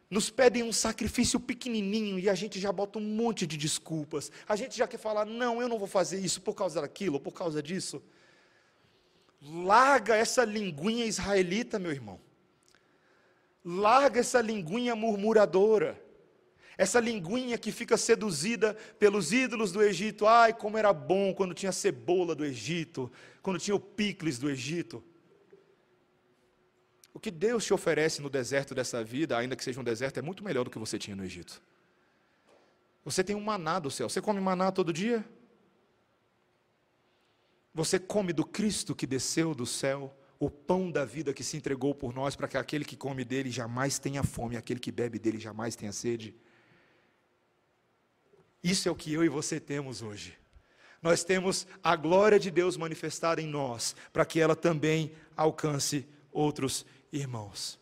Nos 0.09 0.29
pedem 0.29 0.63
um 0.63 0.73
sacrifício 0.73 1.39
pequenininho 1.39 2.19
e 2.19 2.27
a 2.29 2.35
gente 2.35 2.59
já 2.59 2.73
bota 2.73 2.99
um 2.99 3.01
monte 3.01 3.47
de 3.47 3.55
desculpas. 3.55 4.29
A 4.45 4.57
gente 4.57 4.77
já 4.77 4.85
quer 4.85 4.97
falar: 4.97 5.23
não, 5.23 5.61
eu 5.61 5.69
não 5.69 5.79
vou 5.79 5.87
fazer 5.87 6.19
isso 6.19 6.41
por 6.41 6.55
causa 6.55 6.81
daquilo, 6.81 7.21
por 7.21 7.31
causa 7.31 7.63
disso. 7.63 8.03
Larga 9.45 10.15
essa 10.15 10.45
linguinha 10.45 11.05
israelita, 11.05 11.77
meu 11.77 11.91
irmão. 11.91 12.19
Larga 13.63 14.21
essa 14.21 14.39
linguinha 14.41 14.95
murmuradora. 14.95 16.01
Essa 16.77 16.99
linguinha 16.99 17.57
que 17.57 17.71
fica 17.71 17.97
seduzida 17.97 18.73
pelos 18.97 19.31
ídolos 19.33 19.71
do 19.71 19.83
Egito. 19.83 20.25
Ai, 20.25 20.53
como 20.53 20.77
era 20.77 20.93
bom 20.93 21.33
quando 21.33 21.53
tinha 21.53 21.71
cebola 21.71 22.33
do 22.33 22.45
Egito, 22.45 23.11
quando 23.41 23.59
tinha 23.59 23.75
o 23.75 23.79
picles 23.79 24.39
do 24.39 24.49
Egito. 24.49 25.03
O 27.13 27.19
que 27.19 27.29
Deus 27.29 27.63
te 27.63 27.73
oferece 27.73 28.21
no 28.21 28.29
deserto 28.29 28.73
dessa 28.73 29.03
vida, 29.03 29.37
ainda 29.37 29.55
que 29.55 29.63
seja 29.63 29.79
um 29.79 29.83
deserto, 29.83 30.17
é 30.17 30.21
muito 30.21 30.43
melhor 30.43 30.63
do 30.63 30.71
que 30.71 30.79
você 30.79 30.97
tinha 30.97 31.15
no 31.15 31.23
Egito. 31.23 31.61
Você 33.05 33.23
tem 33.23 33.35
um 33.35 33.41
maná 33.41 33.77
do 33.77 33.91
céu. 33.91 34.09
Você 34.09 34.21
come 34.21 34.39
maná 34.39 34.71
todo 34.71 34.93
dia? 34.93 35.23
Você 37.73 37.97
come 37.97 38.31
do 38.33 38.45
Cristo 38.45 38.93
que 38.93 39.07
desceu 39.07 39.55
do 39.55 39.65
céu, 39.65 40.15
o 40.39 40.49
pão 40.49 40.91
da 40.91 41.05
vida 41.05 41.33
que 41.33 41.43
se 41.43 41.57
entregou 41.57 41.95
por 41.95 42.13
nós, 42.13 42.35
para 42.35 42.47
que 42.47 42.57
aquele 42.57 42.85
que 42.85 42.95
come 42.95 43.25
dele 43.25 43.49
jamais 43.49 43.97
tenha 43.97 44.23
fome, 44.23 44.57
aquele 44.57 44.79
que 44.79 44.91
bebe 44.91 45.17
dele 45.17 45.39
jamais 45.39 45.75
tenha 45.75 45.91
sede. 45.91 46.35
Isso 48.63 48.87
é 48.87 48.91
o 48.91 48.95
que 48.95 49.11
eu 49.11 49.23
e 49.23 49.29
você 49.29 49.59
temos 49.59 50.01
hoje. 50.01 50.37
Nós 51.01 51.23
temos 51.23 51.67
a 51.83 51.95
glória 51.95 52.39
de 52.39 52.49
Deus 52.49 52.77
manifestada 52.77 53.41
em 53.41 53.47
nós, 53.47 53.95
para 54.13 54.25
que 54.25 54.39
ela 54.39 54.55
também 54.55 55.11
alcance 55.35 56.07
outros 56.31 56.85
irmãos. 57.11 57.79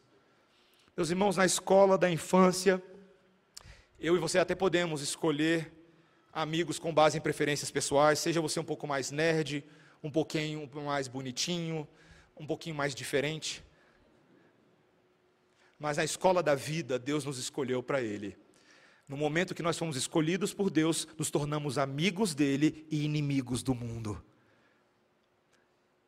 Meus 0.95 1.09
irmãos, 1.09 1.37
na 1.37 1.45
escola 1.45 1.97
da 1.97 2.09
infância, 2.09 2.81
eu 3.99 4.15
e 4.15 4.19
você 4.19 4.39
até 4.39 4.55
podemos 4.55 5.01
escolher 5.01 5.71
amigos 6.33 6.79
com 6.79 6.93
base 6.93 7.17
em 7.17 7.21
preferências 7.21 7.69
pessoais, 7.69 8.19
seja 8.19 8.41
você 8.41 8.59
um 8.59 8.63
pouco 8.63 8.87
mais 8.87 9.11
nerd, 9.11 9.63
um 10.03 10.09
pouquinho 10.09 10.69
mais 10.73 11.07
bonitinho, 11.07 11.87
um 12.37 12.45
pouquinho 12.45 12.75
mais 12.75 12.95
diferente. 12.95 13.63
Mas 15.79 15.97
na 15.97 16.03
escola 16.03 16.41
da 16.41 16.55
vida, 16.55 16.97
Deus 16.97 17.25
nos 17.25 17.37
escolheu 17.37 17.81
para 17.83 18.01
Ele. 18.01 18.37
No 19.07 19.17
momento 19.17 19.53
que 19.53 19.63
nós 19.63 19.77
fomos 19.77 19.95
escolhidos 19.95 20.53
por 20.53 20.69
Deus, 20.69 21.07
nos 21.17 21.29
tornamos 21.29 21.77
amigos 21.77 22.33
dele 22.33 22.85
e 22.89 23.03
inimigos 23.03 23.61
do 23.61 23.75
mundo. 23.75 24.23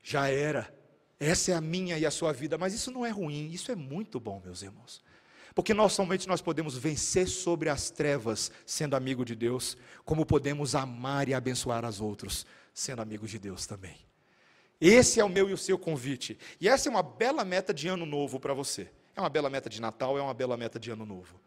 Já 0.01 0.29
era. 0.29 0.73
Essa 1.19 1.51
é 1.51 1.55
a 1.55 1.61
minha 1.61 1.97
e 1.97 2.05
a 2.05 2.11
sua 2.11 2.33
vida, 2.33 2.57
mas 2.57 2.73
isso 2.73 2.91
não 2.91 3.05
é 3.05 3.09
ruim, 3.09 3.49
isso 3.51 3.71
é 3.71 3.75
muito 3.75 4.19
bom, 4.19 4.41
meus 4.43 4.61
irmãos. 4.61 5.01
Porque 5.55 5.73
nós 5.73 5.93
somente 5.93 6.27
nós 6.27 6.41
podemos 6.41 6.77
vencer 6.77 7.27
sobre 7.27 7.69
as 7.69 7.89
trevas 7.89 8.51
sendo 8.65 8.95
amigo 8.95 9.23
de 9.23 9.35
Deus, 9.35 9.77
como 10.03 10.25
podemos 10.25 10.73
amar 10.73 11.29
e 11.29 11.33
abençoar 11.33 11.85
as 11.85 12.01
outros 12.01 12.45
sendo 12.73 13.01
amigos 13.01 13.29
de 13.29 13.39
Deus 13.39 13.65
também. 13.65 13.97
Esse 14.81 15.19
é 15.19 15.23
o 15.23 15.29
meu 15.29 15.49
e 15.49 15.53
o 15.53 15.57
seu 15.57 15.77
convite. 15.77 16.37
E 16.59 16.67
essa 16.67 16.89
é 16.89 16.91
uma 16.91 17.03
bela 17.03 17.45
meta 17.45 17.73
de 17.73 17.87
ano 17.87 18.05
novo 18.05 18.39
para 18.39 18.53
você. 18.53 18.89
É 19.15 19.21
uma 19.21 19.29
bela 19.29 19.49
meta 19.49 19.69
de 19.69 19.79
Natal, 19.79 20.17
é 20.17 20.21
uma 20.21 20.33
bela 20.33 20.57
meta 20.57 20.79
de 20.79 20.89
ano 20.91 21.05
novo 21.05 21.39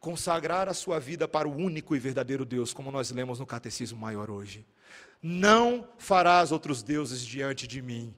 consagrar 0.00 0.68
a 0.68 0.74
sua 0.74 0.98
vida 0.98 1.26
para 1.26 1.48
o 1.48 1.54
único 1.54 1.94
e 1.96 1.98
verdadeiro 1.98 2.44
Deus, 2.44 2.72
como 2.72 2.90
nós 2.90 3.10
lemos 3.10 3.38
no 3.38 3.46
Catecismo 3.46 3.98
Maior 3.98 4.30
hoje. 4.30 4.64
Não 5.20 5.88
farás 5.98 6.52
outros 6.52 6.82
deuses 6.82 7.24
diante 7.24 7.66
de 7.66 7.82
mim. 7.82 8.14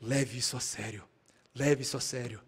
Leve 0.00 0.38
isso 0.38 0.56
a 0.56 0.60
sério. 0.60 1.04
Leve 1.54 1.82
isso 1.82 1.96
a 1.96 2.00
sério. 2.00 2.40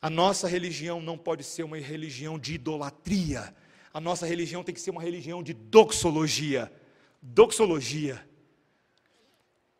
A 0.00 0.10
nossa 0.10 0.48
religião 0.48 1.00
não 1.00 1.16
pode 1.16 1.44
ser 1.44 1.62
uma 1.62 1.78
religião 1.78 2.38
de 2.38 2.54
idolatria. 2.54 3.54
A 3.94 4.00
nossa 4.00 4.26
religião 4.26 4.62
tem 4.62 4.74
que 4.74 4.80
ser 4.80 4.90
uma 4.90 5.02
religião 5.02 5.42
de 5.42 5.54
doxologia. 5.54 6.70
Doxologia. 7.22 8.28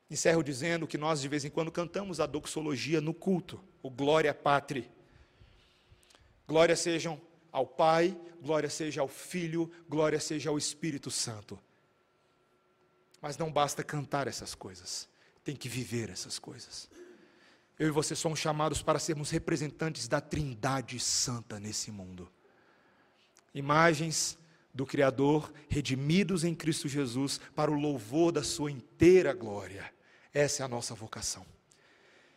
Encerro 0.09 0.45
dizendo 0.45 0.87
que 0.87 0.97
nós 0.97 1.21
de 1.21 1.27
vez 1.29 1.45
em 1.45 1.51
quando 1.51 1.73
cantamos 1.73 2.21
a 2.21 2.27
doxologia 2.27 3.01
no 3.01 3.13
culto, 3.13 3.63
o 3.83 3.91
Glória 3.91 4.33
Pátria. 4.33 4.89
Glória 6.47 6.77
sejam 6.77 7.21
ao 7.51 7.67
Pai, 7.67 8.17
glória 8.41 8.71
seja 8.71 9.01
ao 9.01 9.09
Filho, 9.09 9.71
glória 9.89 10.21
seja 10.21 10.51
ao 10.51 10.59
Espírito 10.59 11.11
Santo. 11.11 11.59
Mas 13.21 13.37
não 13.37 13.51
basta 13.51 13.83
cantar 13.83 14.29
essas 14.29 14.55
coisas, 14.55 15.09
tem 15.43 15.57
que 15.57 15.69
viver 15.69 16.11
essas 16.11 16.39
coisas. 16.39 16.89
Eu 17.79 17.89
e 17.89 17.91
você 17.91 18.15
somos 18.15 18.39
chamados 18.39 18.83
para 18.83 18.99
sermos 18.99 19.31
representantes 19.31 20.07
da 20.07 20.21
Trindade 20.21 21.01
Santa 21.01 21.59
nesse 21.59 21.91
mundo. 21.91 22.31
Imagens 23.55 24.39
do 24.75 24.87
Criador, 24.87 25.53
redimidos 25.69 26.45
em 26.45 26.55
Cristo 26.55 26.89
Jesus, 26.89 27.41
para 27.55 27.71
o 27.71 27.79
louvor 27.79 28.33
da 28.33 28.43
Sua 28.43 28.71
inteira 28.71 29.33
glória. 29.33 29.85
Essa 30.33 30.63
é 30.63 30.65
a 30.65 30.69
nossa 30.69 30.95
vocação. 30.95 31.45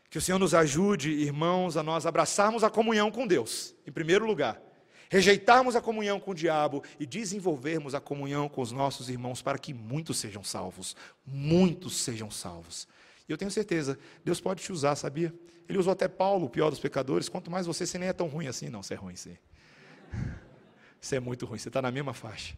Que 0.09 0.17
o 0.17 0.21
Senhor 0.21 0.39
nos 0.39 0.53
ajude, 0.53 1.11
irmãos, 1.11 1.77
a 1.77 1.83
nós 1.83 2.05
abraçarmos 2.05 2.63
a 2.63 2.69
comunhão 2.69 3.11
com 3.11 3.25
Deus, 3.25 3.75
em 3.85 3.91
primeiro 3.91 4.25
lugar 4.25 4.61
rejeitarmos 5.09 5.75
a 5.75 5.81
comunhão 5.81 6.19
com 6.19 6.31
o 6.31 6.35
diabo 6.35 6.83
e 6.99 7.05
desenvolvermos 7.05 7.95
a 7.95 8.01
comunhão 8.01 8.49
com 8.49 8.61
os 8.61 8.71
nossos 8.71 9.09
irmãos 9.09 9.41
para 9.41 9.57
que 9.57 9.73
muitos 9.73 10.17
sejam 10.17 10.43
salvos. 10.43 10.95
Muitos 11.25 11.97
sejam 11.97 12.29
salvos. 12.31 12.87
E 13.27 13.31
eu 13.31 13.37
tenho 13.37 13.51
certeza, 13.51 13.97
Deus 14.23 14.39
pode 14.39 14.61
te 14.61 14.71
usar, 14.71 14.95
sabia? 14.95 15.33
Ele 15.67 15.77
usou 15.77 15.93
até 15.93 16.07
Paulo, 16.07 16.45
o 16.45 16.49
pior 16.49 16.69
dos 16.69 16.79
pecadores. 16.79 17.27
Quanto 17.27 17.49
mais 17.49 17.65
você, 17.65 17.85
você 17.85 17.97
nem 17.97 18.09
é 18.09 18.13
tão 18.13 18.27
ruim 18.27 18.47
assim. 18.47 18.69
Não, 18.69 18.83
você 18.83 18.93
é 18.93 18.97
ruim, 18.97 19.15
sim. 19.15 19.35
Você 21.05 21.17
é 21.17 21.19
muito 21.19 21.45
ruim, 21.45 21.59
você 21.59 21.69
está 21.69 21.83
na 21.83 21.91
mesma 21.91 22.15
faixa. 22.15 22.57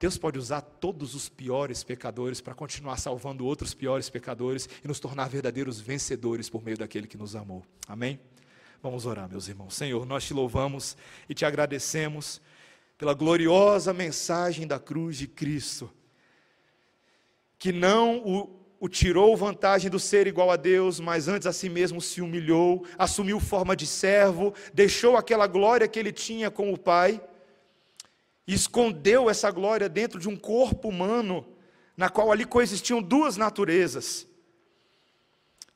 Deus 0.00 0.16
pode 0.16 0.38
usar 0.38 0.62
todos 0.62 1.14
os 1.14 1.28
piores 1.28 1.84
pecadores 1.84 2.40
para 2.40 2.54
continuar 2.54 2.96
salvando 2.96 3.44
outros 3.44 3.74
piores 3.74 4.08
pecadores 4.08 4.66
e 4.82 4.88
nos 4.88 4.98
tornar 4.98 5.28
verdadeiros 5.28 5.78
vencedores 5.78 6.48
por 6.48 6.64
meio 6.64 6.78
daquele 6.78 7.06
que 7.06 7.18
nos 7.18 7.36
amou. 7.36 7.66
Amém? 7.86 8.18
Vamos 8.82 9.04
orar, 9.04 9.28
meus 9.28 9.46
irmãos. 9.46 9.74
Senhor, 9.74 10.06
nós 10.06 10.24
te 10.24 10.32
louvamos 10.32 10.96
e 11.28 11.34
te 11.34 11.44
agradecemos 11.44 12.40
pela 12.96 13.12
gloriosa 13.12 13.92
mensagem 13.92 14.66
da 14.66 14.78
cruz 14.78 15.18
de 15.18 15.26
Cristo, 15.26 15.92
que 17.58 17.72
não 17.72 18.26
o 18.26 18.59
o 18.80 18.88
tirou 18.88 19.36
vantagem 19.36 19.90
do 19.90 19.98
ser 19.98 20.26
igual 20.26 20.50
a 20.50 20.56
Deus, 20.56 20.98
mas 20.98 21.28
antes 21.28 21.46
a 21.46 21.52
si 21.52 21.68
mesmo 21.68 22.00
se 22.00 22.22
humilhou, 22.22 22.86
assumiu 22.96 23.38
forma 23.38 23.76
de 23.76 23.86
servo, 23.86 24.54
deixou 24.72 25.18
aquela 25.18 25.46
glória 25.46 25.86
que 25.86 25.98
ele 25.98 26.10
tinha 26.10 26.50
com 26.50 26.72
o 26.72 26.78
Pai, 26.78 27.20
escondeu 28.46 29.28
essa 29.28 29.50
glória 29.50 29.86
dentro 29.86 30.18
de 30.18 30.30
um 30.30 30.36
corpo 30.36 30.88
humano, 30.88 31.46
na 31.94 32.08
qual 32.08 32.32
ali 32.32 32.46
coexistiam 32.46 33.02
duas 33.02 33.36
naturezas. 33.36 34.26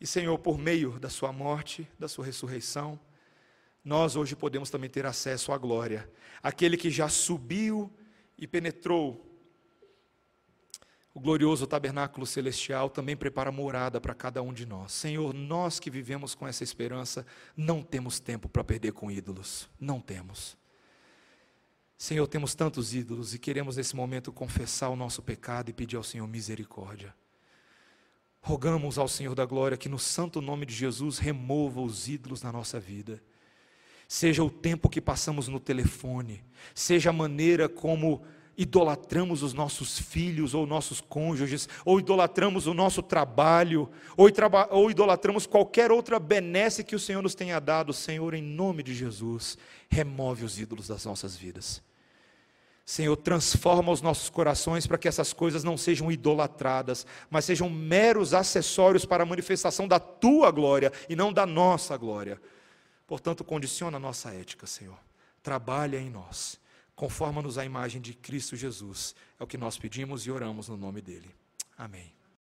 E 0.01 0.07
Senhor, 0.07 0.39
por 0.39 0.59
meio 0.59 0.99
da 0.99 1.11
Sua 1.11 1.31
morte, 1.31 1.87
da 1.99 2.09
Sua 2.09 2.25
ressurreição, 2.25 2.99
nós 3.85 4.17
hoje 4.17 4.35
podemos 4.35 4.71
também 4.71 4.89
ter 4.89 5.05
acesso 5.05 5.53
à 5.53 5.59
glória. 5.59 6.11
Aquele 6.43 6.79
que 6.79 6.91
já 6.91 7.11
subiu 7.11 7.93
e 8.39 8.47
penetrou 8.47 9.34
o 11.15 11.21
glorioso 11.21 11.65
tabernáculo 11.65 12.27
celestial 12.27 12.91
também 12.91 13.17
prepara 13.17 13.53
morada 13.53 14.01
para 14.01 14.13
cada 14.13 14.43
um 14.43 14.53
de 14.53 14.67
nós. 14.67 14.93
Senhor, 14.93 15.33
nós 15.33 15.79
que 15.79 15.89
vivemos 15.89 16.35
com 16.35 16.47
essa 16.47 16.65
esperança, 16.65 17.25
não 17.57 17.83
temos 17.83 18.19
tempo 18.19 18.49
para 18.49 18.65
perder 18.65 18.93
com 18.93 19.09
ídolos. 19.09 19.71
Não 19.79 20.01
temos. 20.01 20.59
Senhor, 21.97 22.27
temos 22.27 22.57
tantos 22.57 22.93
ídolos 22.93 23.33
e 23.33 23.39
queremos 23.39 23.77
nesse 23.77 23.95
momento 23.95 24.33
confessar 24.33 24.89
o 24.89 24.97
nosso 24.97 25.23
pecado 25.23 25.71
e 25.71 25.73
pedir 25.73 25.95
ao 25.95 26.03
Senhor 26.03 26.27
misericórdia. 26.27 27.15
Rogamos 28.41 28.99
ao 28.99 29.07
Senhor 29.07 29.37
da 29.37 29.45
glória 29.45 29.77
que 29.77 29.89
no 29.89 30.01
santo 30.01 30.41
nome 30.41 30.67
de 30.67 30.75
Jesus 30.75 31.19
remova 31.19 31.81
os 31.81 32.09
ídolos 32.09 32.43
na 32.43 32.51
nossa 32.51 32.81
vida. 32.81 33.23
Seja 34.09 34.43
o 34.43 34.51
tempo 34.51 34.91
que 34.91 35.01
passamos 35.01 35.47
no 35.47 35.61
telefone, 35.61 36.45
seja 36.75 37.11
a 37.11 37.13
maneira 37.13 37.69
como 37.69 38.23
idolatramos 38.57 39.43
os 39.43 39.53
nossos 39.53 39.99
filhos 39.99 40.55
ou 40.55 40.67
nossos 40.67 41.01
cônjuges, 41.01 41.69
ou 41.85 41.99
idolatramos 41.99 42.67
o 42.67 42.75
nosso 42.75 43.03
trabalho, 43.03 43.89
ou, 44.17 44.29
ou 44.71 44.91
idolatramos 44.91 45.47
qualquer 45.47 45.91
outra 45.91 46.19
benesse 46.19 46.85
que 46.85 46.97
o 46.97 47.01
Senhor 47.01 47.23
nos 47.23 47.35
tenha 47.35 47.61
dado, 47.61 47.93
Senhor, 47.93 48.35
em 48.35 48.43
nome 48.43 48.83
de 48.83 48.95
Jesus, 48.95 49.59
remove 49.89 50.45
os 50.45 50.59
ídolos 50.59 50.89
das 50.89 51.05
nossas 51.05 51.37
vidas. 51.37 51.83
Senhor, 52.87 53.17
transforma 53.17 53.91
os 53.91 54.03
nossos 54.03 54.29
corações 54.29 54.87
para 54.87 54.99
que 54.99 55.09
essas 55.09 55.33
coisas 55.33 55.65
não 55.65 55.77
sejam 55.77 56.13
idolatradas, 56.13 57.07
mas 57.31 57.47
sejam 57.47 57.71
meros 57.71 58.35
acessórios 58.35 59.07
para 59.07 59.23
a 59.23 59.27
manifestação 59.27 59.89
da 59.89 59.99
tua 59.99 60.51
glória 60.51 60.93
e 61.09 61.17
não 61.17 61.33
da 61.33 61.47
nossa 61.47 61.97
glória. 61.97 62.41
Portanto, 63.07 63.43
condiciona 63.43 63.97
a 63.97 64.01
nossa 64.01 64.35
ética, 64.35 64.67
Senhor. 64.67 64.99
Trabalha 65.43 65.99
em 65.99 66.11
nós 66.11 66.63
Conforma-nos 66.95 67.59
à 67.59 67.65
imagem 67.65 68.01
de 68.01 68.15
Cristo 68.15 68.57
Jesus. 68.57 69.15
É 69.39 69.45
o 69.45 69.47
que 69.47 69.59
nós 69.59 69.77
pedimos 69.77 70.27
e 70.27 70.31
oramos 70.31 70.69
no 70.69 70.77
nome 70.77 71.01
dele. 71.01 71.29
Amém. 71.77 72.13